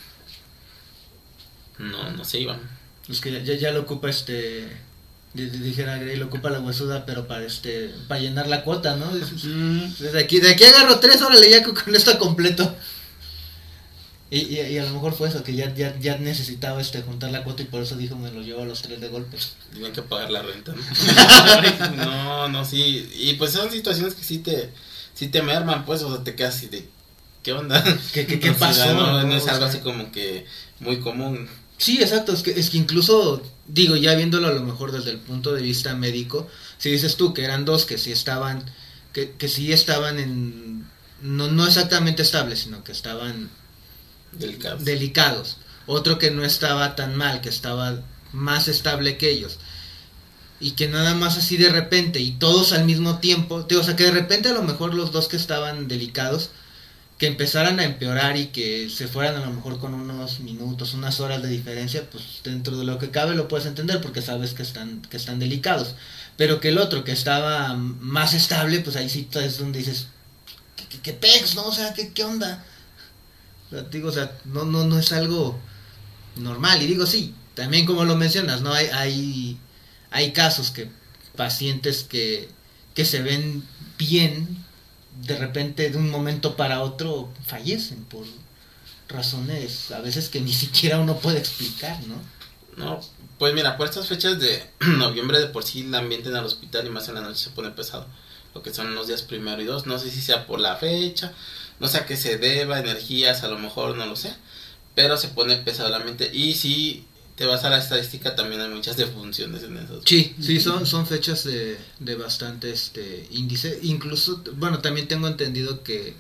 no, 1.79 2.11
no 2.13 2.25
se 2.25 2.41
iban. 2.41 2.61
Es 3.09 3.21
que 3.21 3.45
ya, 3.45 3.55
ya, 3.55 3.71
lo 3.73 3.81
ocupa 3.81 4.09
este. 4.11 4.69
di- 5.35 5.47
di- 5.47 5.59
Dijera 5.59 5.97
Grey, 5.99 6.17
lo 6.17 6.27
ocupa 6.27 6.51
la 6.51 6.61
huesuda, 6.61 7.07
pero 7.07 7.27
para 7.27 7.45
este. 7.45 7.91
Para 8.09 8.21
llenar 8.21 8.47
la 8.49 8.63
cuota, 8.65 8.97
¿no? 8.97 9.15
Dices, 9.15 9.45
Mm, 9.45 9.93
De 10.13 10.21
aquí, 10.21 10.41
de 10.41 10.51
aquí 10.53 10.65
agarro 10.65 11.01
tres, 11.01 11.21
órale, 11.23 11.51
ya 11.51 11.63
con 11.63 11.95
esto 11.95 12.19
completo. 12.19 12.75
Y, 14.33 14.39
y, 14.43 14.61
y 14.61 14.79
a 14.79 14.85
lo 14.85 14.93
mejor 14.93 15.13
fue 15.13 15.29
eso, 15.29 15.43
que 15.43 15.57
ya, 15.57 15.75
ya, 15.75 15.99
ya 15.99 16.17
necesitaba 16.19 16.81
este 16.81 17.03
juntar 17.03 17.33
la 17.33 17.43
cuota 17.43 17.63
y 17.63 17.67
por 17.67 17.83
eso 17.83 17.97
dijo 17.97 18.15
me 18.15 18.31
los 18.31 18.47
llevo 18.47 18.63
a 18.63 18.65
los 18.65 18.81
tres 18.81 19.01
de 19.01 19.09
golpe. 19.09 19.37
Tenían 19.73 19.93
que 19.93 20.03
pagar 20.03 20.31
la 20.31 20.43
renta. 20.43 20.73
¿no? 20.73 21.97
no, 21.97 22.49
no, 22.49 22.65
sí. 22.65 23.11
Y 23.17 23.35
pues 23.35 23.51
son 23.53 23.73
situaciones 23.73 24.15
que 24.15 24.23
sí 24.23 24.39
te, 24.39 24.71
sí 25.15 25.27
te 25.29 25.43
merman, 25.43 25.85
pues, 25.85 26.03
o 26.03 26.15
sea, 26.15 26.23
te 26.23 26.37
quedas 26.37 26.55
así 26.55 26.67
de, 26.69 26.89
¿qué 27.43 27.53
onda? 27.53 27.83
¿Qué, 28.13 28.55
pasó? 28.59 28.95
no, 28.95 29.23
no 29.23 29.25
no? 29.25 29.35
es 29.37 29.47
algo 29.49 29.65
así 29.65 29.81
como 29.81 30.11
que 30.13 30.47
muy 30.81 31.01
común. 31.01 31.49
Sí, 31.79 32.03
exacto, 32.03 32.33
es 32.33 32.43
que, 32.43 32.51
es 32.53 32.71
que 32.71 32.77
incluso, 32.79 33.43
digo, 33.67 33.97
ya 33.97 34.15
viéndolo 34.15 34.49
a 34.49 34.53
lo 34.53 34.63
mejor 34.63 34.93
desde 34.93 35.11
el 35.11 35.19
punto 35.19 35.53
de 35.55 35.63
vista 35.63 35.95
médico, 35.95 36.47
si 36.79 36.91
dices 36.91 37.17
tú 37.17 37.33
que 37.33 37.45
eran 37.45 37.65
dos 37.65 37.87
que 37.87 37.97
sí 37.99 38.13
estaban, 38.13 38.65
que, 39.13 39.33
que 39.33 39.49
sí 39.49 39.73
estaban 39.73 40.19
en, 40.19 40.87
no, 41.23 41.49
no 41.51 41.67
exactamente 41.67 42.23
estables, 42.23 42.61
sino 42.61 42.85
que 42.85 42.93
estaban 42.93 43.51
Delicados. 44.33 44.85
delicados, 44.85 45.57
otro 45.87 46.19
que 46.19 46.31
no 46.31 46.45
estaba 46.45 46.95
tan 46.97 47.17
mal, 47.17 47.41
que 47.41 47.49
estaba 47.49 48.03
más 48.33 48.69
estable 48.69 49.17
que 49.17 49.31
ellos, 49.31 49.59
y 50.61 50.73
que 50.73 50.89
nada 50.89 51.15
más 51.15 51.39
así 51.39 51.57
de 51.57 51.71
repente, 51.71 52.21
y 52.21 52.33
todos 52.33 52.73
al 52.73 52.85
mismo 52.85 53.19
tiempo, 53.21 53.67
o 53.69 53.83
sea, 53.83 53.97
que 53.97 54.05
de 54.05 54.11
repente 54.13 54.51
a 54.51 54.53
lo 54.53 54.63
mejor 54.63 54.95
los 54.95 55.13
dos 55.13 55.29
que 55.29 55.37
estaban 55.37 55.89
delicados, 55.89 56.51
que 57.21 57.27
empezaran 57.27 57.79
a 57.81 57.85
empeorar 57.85 58.39
y 58.39 58.47
que 58.47 58.89
se 58.89 59.07
fueran 59.07 59.37
a 59.37 59.45
lo 59.45 59.53
mejor 59.53 59.79
con 59.79 59.93
unos 59.93 60.41
minutos, 60.41 60.95
unas 60.95 61.21
horas 61.21 61.43
de 61.43 61.51
diferencia, 61.51 62.09
pues 62.11 62.41
dentro 62.43 62.79
de 62.79 62.87
lo 62.87 62.99
que 62.99 63.11
cabe 63.11 63.35
lo 63.35 63.47
puedes 63.47 63.67
entender 63.67 64.01
porque 64.01 64.23
sabes 64.23 64.55
que 64.55 64.63
están, 64.63 65.03
que 65.03 65.19
están 65.19 65.39
delicados. 65.39 65.97
Pero 66.39 66.61
que 66.61 66.69
el 66.71 66.79
otro 66.79 67.05
que 67.05 67.13
estaba 67.13 67.75
más 67.75 68.33
estable, 68.33 68.81
pues 68.81 68.97
ahí 68.97 69.11
sí 69.11 69.29
es 69.35 69.59
donde 69.59 69.81
dices, 69.81 70.07
¿qué, 70.77 70.87
qué, 70.87 70.99
qué 71.01 71.13
pex, 71.13 71.57
no? 71.57 71.67
O 71.67 71.73
sea, 71.75 71.93
¿qué, 71.93 72.11
qué 72.15 72.25
onda? 72.25 72.65
O 73.67 73.75
sea, 73.75 73.83
digo, 73.83 74.09
o 74.09 74.13
sea, 74.13 74.33
no, 74.47 74.65
no, 74.65 74.87
no 74.87 74.99
es 74.99 75.13
algo 75.13 75.61
normal. 76.37 76.81
Y 76.83 76.87
digo, 76.87 77.05
sí, 77.05 77.35
también 77.55 77.85
como 77.85 78.07
lo 78.07 78.17
mencionas, 78.17 78.63
¿no? 78.63 78.73
Hay, 78.73 78.87
hay, 78.87 79.59
hay 80.11 80.33
casos 80.33 80.71
que 80.71 80.91
pacientes 81.37 82.03
que, 82.03 82.49
que 82.95 83.05
se 83.05 83.21
ven 83.21 83.63
bien, 83.99 84.65
de 85.23 85.37
repente 85.37 85.91
de 85.91 85.97
un 85.97 86.11
momento 86.11 86.57
para 86.57 86.83
otro 86.83 87.31
fallecen 87.45 88.05
por 88.05 88.25
razones 89.09 89.91
a 89.91 90.01
veces 90.01 90.29
que 90.29 90.41
ni 90.41 90.53
siquiera 90.53 90.99
uno 90.99 91.17
puede 91.17 91.39
explicar, 91.39 91.99
¿no? 92.07 92.17
No, 92.77 93.01
pues 93.39 93.55
mira, 93.55 93.77
por 93.77 93.89
estas 93.89 94.07
fechas 94.07 94.39
de 94.39 94.63
noviembre 94.81 95.41
de 95.41 95.47
por 95.47 95.65
sí 95.65 95.81
el 95.81 95.95
ambiente 95.95 96.29
en 96.29 96.37
el 96.37 96.45
hospital 96.45 96.87
y 96.87 96.91
más 96.91 97.09
en 97.09 97.15
la 97.17 97.21
noche 97.23 97.45
se 97.45 97.51
pone 97.51 97.71
pesado. 97.71 98.07
Lo 98.55 98.63
que 98.63 98.75
son 98.75 98.95
los 98.95 99.07
días 99.07 99.23
primero 99.23 99.63
y 99.63 99.65
dos. 99.65 99.87
No 99.87 99.99
sé 99.99 100.11
si 100.11 100.21
sea 100.21 100.47
por 100.47 100.61
la 100.61 100.77
fecha, 100.77 101.33
no 101.79 101.89
sé 101.89 101.99
a 101.99 102.07
qué 102.07 102.17
se 102.17 102.37
deba, 102.37 102.81
energías, 102.81 103.43
a 103.43 103.49
lo 103.49 103.59
mejor 103.59 103.97
no 103.97 104.07
lo 104.07 104.17
sé. 104.17 104.35
Pero 104.95 105.17
se 105.17 105.29
pone 105.29 105.57
pesado 105.57 105.89
el 105.89 105.95
ambiente. 105.95 106.31
Y 106.35 106.55
si 106.55 107.07
te 107.41 107.47
vas 107.47 107.65
a 107.65 107.71
la 107.71 107.79
estadística, 107.79 108.37
también 108.37 108.61
hay 108.61 108.69
muchas 108.69 108.99
defunciones 108.99 109.63
en 109.63 109.79
esos. 109.79 110.05
Sí, 110.05 110.35
sí, 110.43 110.61
son, 110.61 110.85
son 110.87 111.07
fechas 111.07 111.43
de, 111.45 111.79
de 111.99 112.15
bastante 112.15 112.71
este 112.71 113.27
índice. 113.31 113.79
Incluso, 113.81 114.43
bueno, 114.57 114.81
también 114.81 115.09
tengo 115.09 115.27
entendido 115.27 115.83
que, 115.83 116.13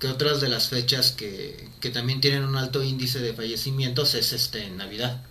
que 0.00 0.08
otras 0.08 0.40
de 0.40 0.48
las 0.48 0.66
fechas 0.68 1.12
que, 1.12 1.68
que 1.78 1.90
también 1.90 2.20
tienen 2.20 2.42
un 2.42 2.56
alto 2.56 2.82
índice 2.82 3.20
de 3.20 3.34
fallecimientos 3.34 4.14
es 4.16 4.32
este 4.32 4.68
Navidad. 4.70 5.22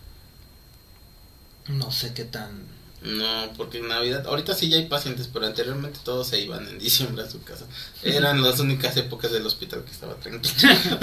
No 1.68 1.92
sé 1.92 2.14
qué 2.14 2.24
tan... 2.24 2.62
No, 3.02 3.52
porque 3.58 3.80
en 3.80 3.90
Navidad, 3.90 4.26
ahorita 4.28 4.56
sí 4.56 4.70
ya 4.70 4.78
hay 4.78 4.86
pacientes, 4.86 5.28
pero 5.32 5.46
anteriormente 5.46 6.00
todos 6.06 6.28
se 6.30 6.40
iban 6.40 6.66
en 6.70 6.80
diciembre 6.80 7.24
a 7.26 7.30
su 7.30 7.44
casa. 7.44 7.66
Eran 8.02 8.42
las 8.42 8.62
únicas 8.62 8.96
épocas 8.96 9.34
del 9.34 9.46
hospital 9.46 9.84
que 9.84 9.92
estaba 9.92 10.16
tranquilo. 10.16 10.54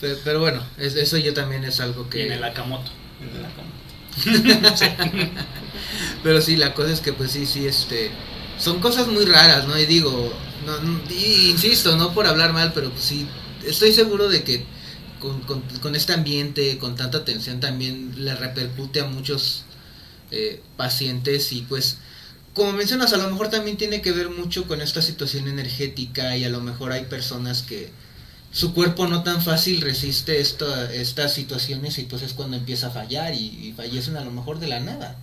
Pero, 0.00 0.18
pero 0.24 0.40
bueno, 0.40 0.62
es- 0.76 0.96
eso 0.96 1.16
ya 1.16 1.32
también 1.32 1.64
es 1.64 1.78
algo 1.80 2.04
y 2.08 2.10
que... 2.10 2.26
en 2.26 2.32
el 2.32 2.44
Akamoto. 2.44 2.90
En 3.34 3.42
la 3.42 3.48
cama. 3.54 3.70
Pero 6.22 6.40
sí, 6.40 6.56
la 6.56 6.74
cosa 6.74 6.92
es 6.92 7.00
que 7.00 7.12
pues 7.12 7.30
sí, 7.32 7.46
sí, 7.46 7.66
este... 7.66 8.10
Son 8.58 8.80
cosas 8.80 9.08
muy 9.08 9.24
raras, 9.24 9.66
¿no? 9.66 9.76
Y 9.78 9.86
digo, 9.86 10.32
y 11.10 11.50
insisto, 11.50 11.96
no 11.96 12.14
por 12.14 12.26
hablar 12.26 12.52
mal, 12.52 12.72
pero 12.72 12.90
pues 12.90 13.04
sí, 13.04 13.26
estoy 13.66 13.92
seguro 13.92 14.28
de 14.28 14.44
que 14.44 14.64
con 15.80 15.96
este 15.96 16.12
ambiente, 16.12 16.78
con 16.78 16.94
tanta 16.94 17.24
tensión 17.24 17.58
también 17.58 18.12
le 18.16 18.34
repercute 18.34 19.00
a 19.00 19.06
muchos 19.06 19.64
eh, 20.30 20.62
pacientes 20.76 21.52
y 21.52 21.62
pues... 21.62 21.98
Como 22.54 22.72
mencionas, 22.72 23.12
a 23.12 23.16
lo 23.16 23.28
mejor 23.28 23.48
también 23.48 23.76
tiene 23.76 24.00
que 24.00 24.12
ver 24.12 24.30
mucho 24.30 24.68
con 24.68 24.80
esta 24.80 25.02
situación 25.02 25.48
energética 25.48 26.36
y 26.36 26.44
a 26.44 26.48
lo 26.48 26.60
mejor 26.60 26.92
hay 26.92 27.04
personas 27.06 27.62
que 27.62 27.90
su 28.54 28.72
cuerpo 28.72 29.08
no 29.08 29.24
tan 29.24 29.42
fácil 29.42 29.80
resiste 29.80 30.40
esta, 30.40 30.92
estas 30.92 31.34
situaciones 31.34 31.98
y 31.98 32.04
pues 32.04 32.22
es 32.22 32.32
cuando 32.34 32.56
empieza 32.56 32.86
a 32.86 32.90
fallar 32.90 33.34
y, 33.34 33.68
y 33.68 33.72
fallecen 33.72 34.16
a 34.16 34.24
lo 34.24 34.30
mejor 34.30 34.60
de 34.60 34.68
la 34.68 34.78
nada. 34.78 35.16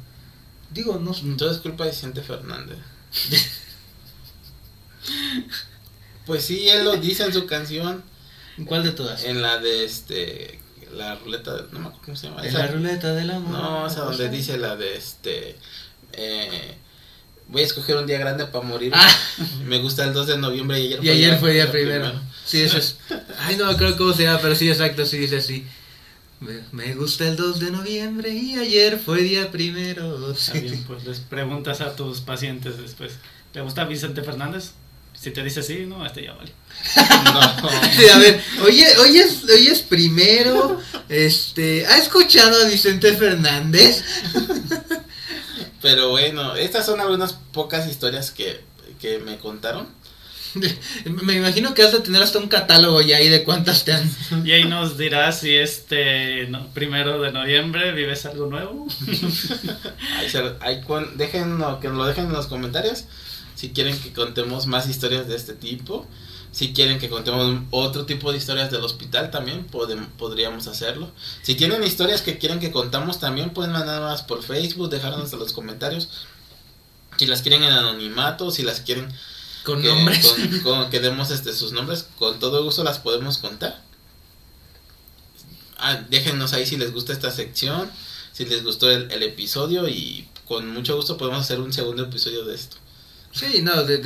Digo, 0.70 1.00
no, 1.00 1.14
Todo 1.38 1.50
es 1.50 1.58
culpa 1.60 1.86
de 1.86 1.92
Vicente 1.92 2.22
Fernández. 2.22 2.78
Pues 6.26 6.46
sí, 6.46 6.70
él 6.70 6.86
lo 6.86 6.96
dice 6.98 7.24
en 7.24 7.34
su 7.34 7.48
canción, 7.48 8.04
¿cuál 8.68 8.84
de 8.84 8.92
todas? 8.92 9.24
en 9.24 9.42
la 9.42 9.58
de 9.58 9.84
este, 9.84 10.60
la 10.94 11.16
ruleta, 11.16 11.66
no 11.72 11.80
me 11.80 11.88
acuerdo 11.88 12.02
cómo 12.06 12.16
se 12.16 12.28
llama. 12.28 12.46
En 12.46 12.54
la 12.54 12.68
ruleta 12.68 13.14
del 13.14 13.32
amor. 13.32 13.52
no, 13.52 13.88
esa 13.88 14.02
donde 14.02 14.30
dice 14.30 14.58
la 14.60 14.76
de 14.76 14.96
este, 14.96 15.56
eh, 16.14 16.76
voy 17.48 17.64
a 17.64 17.66
escoger 17.66 17.98
un 17.98 18.06
día 18.06 18.20
grande 18.20 18.46
para 18.46 18.64
morir. 18.64 18.94
Ah, 18.96 19.10
Me 19.66 19.80
gusta 19.80 20.04
el 20.04 20.14
2 20.14 20.28
de 20.28 20.38
noviembre 20.38 20.80
y 20.80 20.94
ayer 20.94 21.04
y 21.04 21.10
ayer 21.10 21.40
fue 21.40 21.54
día 21.54 21.72
primero. 21.72 22.14
Sí, 22.52 22.62
eso 22.64 22.80
es. 22.80 22.98
Ay, 23.40 23.56
no 23.56 23.66
me 23.66 23.72
acuerdo 23.72 23.96
cómo 23.98 24.14
se 24.14 24.24
llama, 24.24 24.40
pero 24.42 24.56
sí, 24.56 24.70
exacto, 24.70 25.06
sí 25.06 25.18
dice 25.18 25.38
así. 25.38 25.66
Me, 26.42 26.60
me 26.74 26.94
gusta 26.96 27.26
el 27.26 27.38
2 27.38 27.62
de 27.62 27.72
noviembre 27.72 28.30
y 28.30 28.58
ayer 28.58 29.00
fue 29.00 29.22
día 29.22 29.50
primero. 29.52 30.36
Sí. 30.36 30.52
También 30.52 30.84
pues 30.84 31.06
les 31.06 31.20
preguntas 31.20 31.80
a 31.80 31.96
tus 31.96 32.20
pacientes 32.20 32.78
después, 32.78 33.14
¿te 33.54 33.62
gusta 33.62 33.86
Vicente 33.86 34.22
Fernández? 34.22 34.72
Si 35.14 35.32
te 35.32 35.42
dice 35.46 35.64
sí, 35.64 35.86
no, 35.88 36.06
este 36.06 36.24
ya 36.24 36.34
vale. 36.34 36.52
No, 37.24 37.70
Sí, 37.96 38.10
a 38.10 38.18
ver, 38.18 38.44
oye, 38.66 38.86
hoy 38.98 39.18
es, 39.18 39.46
hoy 39.46 39.68
es 39.68 39.80
primero, 39.80 40.82
este, 41.08 41.86
¿ha 41.86 42.00
escuchado 42.00 42.64
a 42.64 42.68
Vicente 42.68 43.14
Fernández? 43.14 44.04
pero 45.82 46.10
bueno, 46.10 46.58
estas 46.58 46.86
son 46.86 47.00
algunas 47.00 47.32
pocas 47.32 47.88
historias 47.88 48.32
que, 48.32 48.60
que 49.00 49.20
me 49.20 49.38
contaron. 49.38 50.01
Me 51.06 51.36
imagino 51.36 51.74
que 51.74 51.82
has 51.84 51.92
de 51.92 52.00
tener 52.00 52.22
hasta 52.22 52.40
un 52.40 52.48
catálogo 52.48 53.02
ya 53.02 53.18
ahí 53.18 53.30
de 53.30 53.44
cuántas 53.44 53.84
te 53.86 53.94
han. 53.94 54.10
Y 54.46 54.52
ahí 54.52 54.66
nos 54.66 54.98
dirás 54.98 55.40
si 55.40 55.56
este 55.56 56.48
no- 56.48 56.68
primero 56.74 57.22
de 57.22 57.32
noviembre 57.32 57.92
vives 57.94 58.26
algo 58.26 58.48
nuevo. 58.48 58.88
Ahí 60.62 60.82
cuan- 60.82 61.18
déjenlo, 61.18 61.80
que 61.80 61.88
nos 61.88 61.98
lo 61.98 62.06
dejen 62.06 62.26
en 62.26 62.34
los 62.34 62.48
comentarios 62.48 63.06
si 63.56 63.70
quieren 63.70 63.98
que 64.00 64.12
contemos 64.14 64.66
más 64.68 64.88
historias 64.90 65.28
de 65.28 65.36
este 65.36 65.54
tipo. 65.54 66.08
Si 66.52 66.74
quieren 66.74 67.00
que 67.00 67.10
contemos 67.10 67.62
otro 67.70 68.06
tipo 68.06 68.32
de 68.32 68.38
historias 68.38 68.72
del 68.72 68.84
hospital 68.84 69.32
también 69.32 69.68
podem- 69.70 70.08
podríamos 70.18 70.68
hacerlo. 70.68 71.10
Si 71.44 71.56
tienen 71.56 71.82
historias 71.84 72.22
que 72.22 72.38
quieren 72.38 72.60
que 72.60 72.72
contamos 72.72 73.20
también 73.20 73.52
pueden 73.52 73.72
mandarlas 73.72 74.24
por 74.24 74.44
Facebook, 74.44 74.90
dejarnos 74.90 75.32
en 75.32 75.40
los 75.40 75.54
comentarios. 75.54 76.10
Si 77.18 77.26
las 77.26 77.42
quieren 77.42 77.64
en 77.64 77.72
anonimato, 77.72 78.52
si 78.52 78.64
las 78.64 78.82
quieren 78.82 79.08
Con 79.64 79.82
que, 79.82 79.88
nombres. 79.90 80.26
con- 80.28 80.60
con- 80.62 80.90
que 80.90 81.00
demos 81.00 81.30
este, 81.32 81.54
sus 81.54 81.72
nombres, 81.72 82.08
con 82.18 82.40
todo 82.40 82.64
gusto 82.64 82.84
las 82.84 83.00
podemos 83.00 83.38
contar. 83.38 83.82
Ah, 85.78 85.96
déjenos 86.10 86.54
ahí 86.54 86.66
si 86.66 86.78
les 86.78 86.94
gusta 86.94 87.12
esta 87.14 87.32
sección, 87.32 87.90
si 88.34 88.46
les 88.46 88.64
gustó 88.64 88.90
el, 88.92 89.12
el 89.12 89.24
episodio 89.24 89.88
y 89.88 90.28
con 90.48 90.70
mucho 90.72 90.96
gusto 90.96 91.18
podemos 91.18 91.42
hacer 91.42 91.60
un 91.60 91.74
segundo 91.74 92.04
episodio 92.04 92.46
de 92.46 92.56
esto. 92.56 92.78
Sí, 93.34 93.62
no, 93.62 93.84
de- 93.86 93.98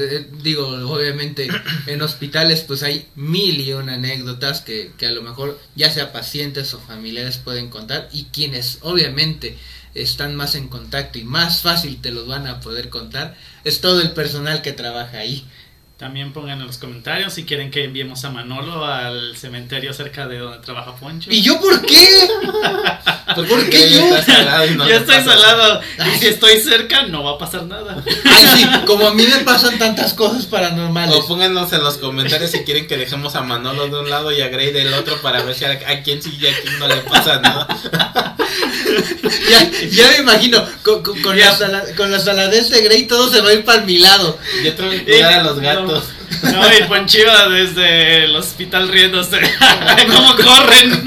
digo, 0.44 0.68
obviamente 0.68 1.48
en 1.88 2.02
hospitales 2.04 2.62
pues 2.62 2.84
hay 2.84 3.08
mil 3.16 3.60
y 3.60 3.74
una 3.74 3.96
anécdotas 3.96 4.62
que, 4.62 4.92
que 4.98 5.08
a 5.08 5.12
lo 5.12 5.24
mejor 5.24 5.60
ya 5.76 5.90
sea 5.90 6.12
pacientes 6.12 6.74
o 6.76 6.80
familiares 6.80 7.38
pueden 7.38 7.70
contar 7.70 8.08
y 8.12 8.26
quienes 8.26 8.78
obviamente 8.82 9.58
están 9.96 10.36
más 10.36 10.54
en 10.56 10.68
contacto 10.68 11.18
y 11.18 11.24
más 11.24 11.62
fácil 11.62 12.02
te 12.02 12.12
los 12.12 12.28
van 12.28 12.46
a 12.46 12.60
poder 12.60 12.90
contar 12.90 13.36
es 13.64 13.82
todo 13.82 14.02
el 14.02 14.12
personal 14.12 14.62
que 14.62 14.74
trabaja 14.74 15.18
ahí. 15.18 15.46
También 15.98 16.34
pongan 16.34 16.60
en 16.60 16.68
los 16.68 16.78
comentarios 16.78 17.32
si 17.34 17.46
quieren 17.46 17.72
que 17.72 17.86
enviemos 17.86 18.26
a 18.26 18.30
Manolo 18.30 18.84
al 18.86 19.38
cementerio 19.38 19.94
cerca 19.94 20.28
de 20.28 20.40
donde 20.40 20.58
trabaja 20.58 20.94
Poncho. 20.98 21.32
¿Y 21.32 21.42
yo 21.42 21.58
por 21.62 21.82
qué? 21.86 22.06
Porque 23.34 23.50
¿Por 23.50 23.70
qué 23.70 23.90
ya 23.92 23.98
yo? 24.10 24.16
está 24.18 24.34
salado 24.36 24.66
y 24.68 24.76
no 24.76 24.90
yo 24.90 24.96
estoy 24.98 25.16
pasa 25.16 25.32
salado 25.32 25.82
y 26.14 26.20
si 26.20 26.28
estoy 26.28 26.58
cerca 26.60 27.04
no 27.04 27.24
va 27.24 27.32
a 27.32 27.38
pasar 27.38 27.64
nada. 27.64 28.04
Ay, 28.26 28.46
sí, 28.58 28.68
como 28.86 29.08
a 29.08 29.14
mí 29.14 29.24
me 29.26 29.40
pasan 29.46 29.80
tantas 29.80 30.14
cosas 30.14 30.46
paranormales. 30.48 31.16
O 31.16 31.26
pónganos 31.28 31.72
en 31.72 31.82
los 31.82 31.98
comentarios 31.98 32.52
si 32.52 32.66
quieren 32.66 32.88
que 32.88 32.98
dejemos 32.98 33.36
a 33.36 33.42
Manolo 33.44 33.88
de 33.88 33.98
un 33.98 34.10
lado 34.10 34.34
y 34.34 34.42
a 34.42 34.50
Grey 34.50 34.74
del 34.74 34.94
otro 34.96 35.22
para 35.22 35.44
ver 35.44 35.56
si 35.56 35.64
a, 35.64 35.72
a 35.72 36.04
quién 36.04 36.22
sí 36.22 36.38
y 36.38 36.46
a 36.46 36.60
quién 36.62 36.78
no 36.78 36.90
le 36.90 36.98
pasa 36.98 37.40
nada. 37.40 37.68
Ya, 39.50 39.70
ya 39.90 40.08
me 40.12 40.18
imagino, 40.18 40.64
con, 40.84 41.04
con, 41.04 41.22
con 41.22 41.38
la, 41.40 41.56
sala- 41.56 41.84
con 41.96 42.12
la 42.12 42.20
saladez 42.20 42.70
de 42.70 42.82
Grey 42.82 43.06
todo 43.06 43.30
se 43.32 43.42
va 43.42 43.50
a 43.50 43.54
ir 43.54 43.64
para 43.66 43.82
mi 43.84 43.98
lado. 44.00 44.38
Yo 44.64 44.74
tengo 44.74 44.90
que 44.90 45.04
cuidar 45.04 45.34
a 45.34 45.44
los 45.44 45.58
No, 45.58 45.62
gatos. 45.88 46.25
No, 46.44 46.74
y 46.78 46.84
Poncho 46.88 47.20
iba 47.20 47.50
desde 47.50 48.26
el 48.26 48.36
hospital 48.36 48.88
riéndose. 48.90 49.40
¿Cómo 50.12 50.36
corren? 50.36 51.04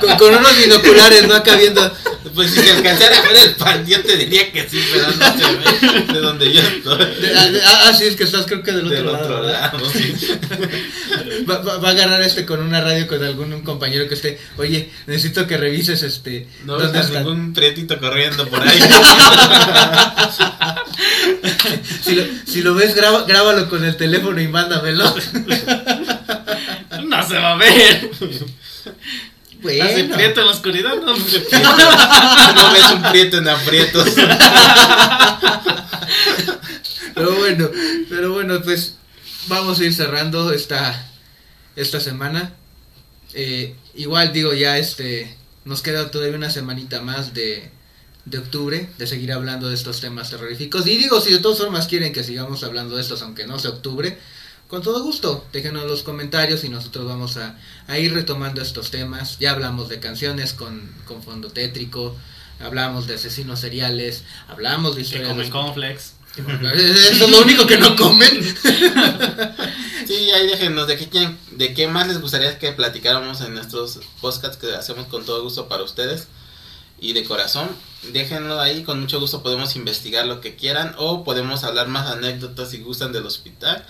Con, 0.00 0.16
con 0.16 0.34
unos 0.36 0.56
binoculares, 0.58 1.26
no 1.26 1.34
acá 1.34 1.56
viendo. 1.56 1.90
Pues 2.34 2.50
si 2.50 2.60
se 2.60 2.70
alcanzara 2.70 3.18
a 3.18 3.22
ver 3.22 3.36
el 3.48 3.54
pan, 3.56 3.84
yo 3.86 4.00
te 4.02 4.16
diría 4.16 4.50
que 4.52 4.66
sí, 4.68 4.82
pero 4.90 5.06
no 5.10 5.38
se 5.38 5.54
ve 5.56 6.12
de 6.14 6.20
donde 6.20 6.50
yo 6.52 6.60
estoy. 6.62 7.06
ah, 7.36 7.48
ah, 7.66 7.80
ah, 7.88 7.92
sí, 7.94 8.04
es 8.04 8.16
que 8.16 8.24
estás 8.24 8.46
creo 8.46 8.62
que 8.62 8.72
del 8.72 8.86
otro 8.86 8.96
Del 8.96 9.06
lado. 9.06 9.24
otro 9.24 9.42
¿verdad? 9.42 9.72
lado, 9.74 9.90
sí. 9.90 10.14
Va, 11.48 11.58
va- 11.58 11.78
va 11.78 11.88
a 11.88 11.92
agarrar 11.92 12.22
este 12.22 12.46
con 12.46 12.60
una 12.62 12.80
radio 12.80 13.06
con 13.06 13.22
algún 13.22 13.52
un 13.52 13.62
compañero 13.62 14.06
que 14.08 14.14
esté. 14.14 14.38
Oye, 14.56 14.90
necesito 15.06 15.46
que 15.46 15.56
revises 15.56 16.02
este. 16.02 16.46
No 16.64 16.74
ves 16.76 16.84
¿Dónde 16.92 17.00
está? 17.00 17.18
ningún 17.20 17.52
prietito 17.52 17.98
corriendo 17.98 18.48
por 18.48 18.62
ahí. 18.62 18.78
Si 22.02 22.14
lo, 22.14 22.24
si 22.46 22.62
lo 22.62 22.74
ves, 22.74 22.94
graba- 22.94 23.24
grábalo 23.26 23.68
con 23.68 23.84
el 23.84 23.96
teléfono 23.96 24.40
y 24.40 24.48
mándamelo. 24.62 25.14
No 27.04 27.28
se 27.28 27.34
va 27.34 27.52
a 27.52 27.56
ver. 27.56 28.10
Bueno. 29.60 29.84
Así 29.84 30.04
prieto 30.04 30.40
en 30.40 30.46
la 30.46 30.52
oscuridad. 30.52 30.94
No, 30.96 31.16
No 32.54 32.72
ves 32.72 32.90
un 32.94 33.02
prieto 33.10 33.38
en 33.38 33.48
aprietos. 33.48 34.08
Pero 37.14 37.34
bueno, 37.36 37.70
pero 38.08 38.32
bueno, 38.32 38.62
pues 38.62 38.96
vamos 39.48 39.80
a 39.80 39.84
ir 39.84 39.92
cerrando 39.94 40.52
esta, 40.52 41.06
esta 41.76 42.00
semana. 42.00 42.54
Eh, 43.34 43.74
igual 43.94 44.32
digo, 44.32 44.54
ya 44.54 44.78
este, 44.78 45.36
nos 45.64 45.82
queda 45.82 46.10
todavía 46.10 46.36
una 46.36 46.50
semanita 46.50 47.02
más 47.02 47.34
de, 47.34 47.70
de 48.24 48.38
octubre, 48.38 48.88
de 48.96 49.06
seguir 49.06 49.32
hablando 49.32 49.68
de 49.68 49.74
estos 49.74 50.00
temas 50.00 50.30
terroríficos. 50.30 50.86
Y 50.86 50.96
digo, 50.96 51.20
si 51.20 51.32
de 51.32 51.38
todas 51.40 51.58
formas 51.58 51.86
quieren 51.88 52.12
que 52.12 52.24
sigamos 52.24 52.64
hablando 52.64 52.96
de 52.96 53.02
estos, 53.02 53.22
aunque 53.22 53.46
no 53.46 53.58
sea 53.58 53.72
octubre, 53.72 54.18
con 54.72 54.80
todo 54.80 55.02
gusto, 55.02 55.44
déjenos 55.52 55.84
los 55.84 56.02
comentarios 56.02 56.64
y 56.64 56.70
nosotros 56.70 57.04
vamos 57.06 57.36
a, 57.36 57.58
a 57.88 57.98
ir 57.98 58.14
retomando 58.14 58.62
estos 58.62 58.90
temas. 58.90 59.38
Ya 59.38 59.50
hablamos 59.50 59.90
de 59.90 60.00
canciones 60.00 60.54
con, 60.54 60.90
con 61.06 61.22
fondo 61.22 61.50
tétrico, 61.50 62.16
hablamos 62.58 63.06
de 63.06 63.16
asesinos 63.16 63.60
seriales, 63.60 64.22
hablamos 64.48 64.92
de 64.96 65.02
que 65.02 65.08
historias 65.08 65.28
comen 65.28 65.50
de- 65.50 65.50
eso 67.12 67.24
es 67.26 67.30
lo 67.30 67.42
único 67.42 67.66
que 67.66 67.76
no 67.76 67.94
comen. 67.96 68.56
Sí, 70.06 70.30
ahí 70.30 70.46
déjenos 70.46 70.86
de 70.88 70.96
qué, 70.96 71.08
quieren- 71.10 71.36
de 71.50 71.74
qué 71.74 71.86
más 71.86 72.08
les 72.08 72.20
gustaría 72.20 72.58
que 72.58 72.72
platicáramos 72.72 73.40
en 73.42 73.52
nuestros 73.54 74.00
podcasts 74.22 74.56
que 74.56 74.74
hacemos 74.74 75.06
con 75.06 75.24
todo 75.26 75.42
gusto 75.42 75.68
para 75.68 75.82
ustedes. 75.82 76.28
Y 76.98 77.12
de 77.14 77.24
corazón, 77.24 77.68
déjenlo 78.12 78.60
ahí, 78.60 78.84
con 78.84 79.00
mucho 79.00 79.20
gusto 79.20 79.42
podemos 79.42 79.74
investigar 79.76 80.24
lo 80.26 80.40
que 80.40 80.54
quieran 80.56 80.94
o 80.98 81.24
podemos 81.24 81.62
hablar 81.64 81.88
más 81.88 82.08
anécdotas 82.10 82.70
si 82.70 82.78
gustan 82.78 83.12
del 83.12 83.26
hospital. 83.26 83.84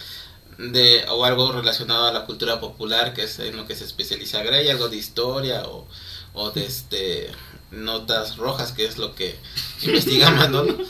De, 0.59 1.05
o 1.09 1.25
algo 1.25 1.51
relacionado 1.53 2.07
a 2.07 2.13
la 2.13 2.25
cultura 2.27 2.61
popular, 2.61 3.15
que 3.15 3.25
es 3.25 3.39
en 3.39 3.57
lo 3.57 3.67
que 3.67 3.75
se 3.75 3.85
especializa 3.85 4.43
Grey, 4.43 4.69
algo 4.69 4.89
de 4.89 4.97
historia 4.97 5.63
o, 5.67 5.87
o 6.35 6.51
de 6.51 6.67
este 6.67 7.31
notas 7.71 8.37
rojas, 8.37 8.73
que 8.73 8.85
es 8.85 8.99
lo 8.99 9.15
que 9.15 9.35
investiga 9.83 10.31
Manolo. 10.31 10.77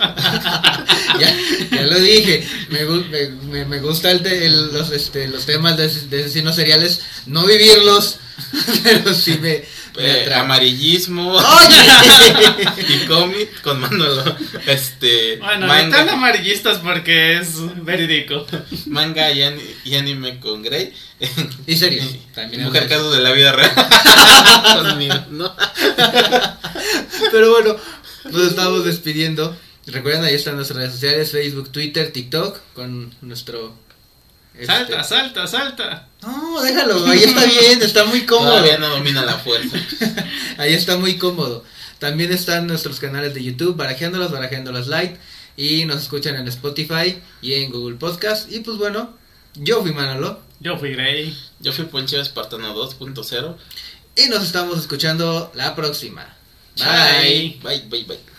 ya, 1.20 1.36
ya 1.70 1.82
lo 1.82 1.98
dije. 2.00 2.46
Me, 2.70 2.84
me, 2.84 3.64
me- 3.66 3.80
gusta 3.80 4.10
el 4.10 4.22
de- 4.22 4.46
el- 4.46 4.72
los, 4.72 4.90
este, 4.90 5.28
los 5.28 5.46
temas 5.46 5.76
de, 5.76 5.88
de 5.88 6.20
asesinos 6.24 6.56
seriales. 6.56 7.00
No 7.26 7.44
vivirlos, 7.46 8.16
pero 8.82 9.14
sí 9.14 9.38
me 9.40 9.64
Eh, 9.98 10.32
amarillismo 10.34 11.32
¡Oye! 11.36 12.88
y 12.94 13.06
cómic 13.06 13.60
con 13.62 13.78
Manolo. 13.80 14.24
Este, 14.66 15.36
Bueno, 15.36 15.60
no 15.60 15.66
manga, 15.66 16.12
amarillistas 16.12 16.78
porque 16.78 17.36
es 17.38 17.48
verídico. 17.84 18.46
manga 18.86 19.30
y, 19.32 19.42
ani- 19.42 19.74
y 19.84 19.96
anime 19.96 20.40
con 20.40 20.62
Grey. 20.62 20.92
Y 21.66 21.76
serio, 21.76 22.02
también 22.34 22.64
Mujer 22.64 22.84
hablo 22.84 22.88
de- 22.88 22.96
caso 22.96 23.10
de 23.12 23.20
la 23.22 23.32
vida 23.32 23.52
real. 23.52 23.72
Dios 24.82 24.96
mío, 24.96 25.26
¿no? 25.30 25.54
Pero 27.30 27.50
bueno, 27.52 27.76
nos 28.30 28.46
estamos 28.48 28.84
despidiendo. 28.84 29.56
Recuerden, 29.86 30.24
ahí 30.24 30.34
están 30.34 30.54
nuestras 30.56 30.78
redes 30.78 30.92
sociales, 30.92 31.30
Facebook, 31.32 31.70
Twitter, 31.70 32.12
TikTok, 32.12 32.58
con 32.72 33.12
nuestro... 33.20 33.74
este- 34.54 34.66
Salta, 34.66 35.02
salta, 35.04 35.46
salta. 35.46 36.08
No, 36.22 36.60
déjalo, 36.62 37.04
ahí 37.06 37.22
está 37.24 37.44
bien, 37.44 37.82
está 37.82 38.04
muy 38.04 38.24
cómodo. 38.26 38.50
Todavía 38.52 38.78
no 38.78 38.88
domina 38.90 39.24
la 39.24 39.38
fuerza. 39.38 39.76
Ahí 40.58 40.74
está 40.74 40.96
muy 40.98 41.16
cómodo. 41.18 41.64
También 41.98 42.30
están 42.32 42.66
nuestros 42.66 43.00
canales 43.00 43.32
de 43.34 43.42
YouTube, 43.42 43.76
Barajeándolos, 43.76 44.30
Barajeándolos 44.30 44.86
Light. 44.88 45.16
Y 45.56 45.84
nos 45.86 46.02
escuchan 46.02 46.36
en 46.36 46.46
Spotify 46.48 47.18
y 47.40 47.54
en 47.54 47.70
Google 47.72 47.96
Podcast. 47.96 48.50
Y 48.52 48.60
pues 48.60 48.76
bueno, 48.78 49.16
yo 49.54 49.82
fui 49.82 49.92
Manolo. 49.92 50.40
Yo 50.60 50.78
fui 50.78 50.92
Grey. 50.92 51.36
Yo 51.60 51.72
fui 51.72 51.84
Poncho 51.86 52.20
Espartano 52.20 52.74
2.0. 52.74 53.56
Y 54.16 54.28
nos 54.28 54.42
estamos 54.44 54.78
escuchando 54.78 55.50
la 55.54 55.74
próxima. 55.74 56.26
Bye. 56.76 57.58
Bye. 57.62 57.80
Bye, 57.80 57.88
bye, 57.88 58.04
bye. 58.04 58.32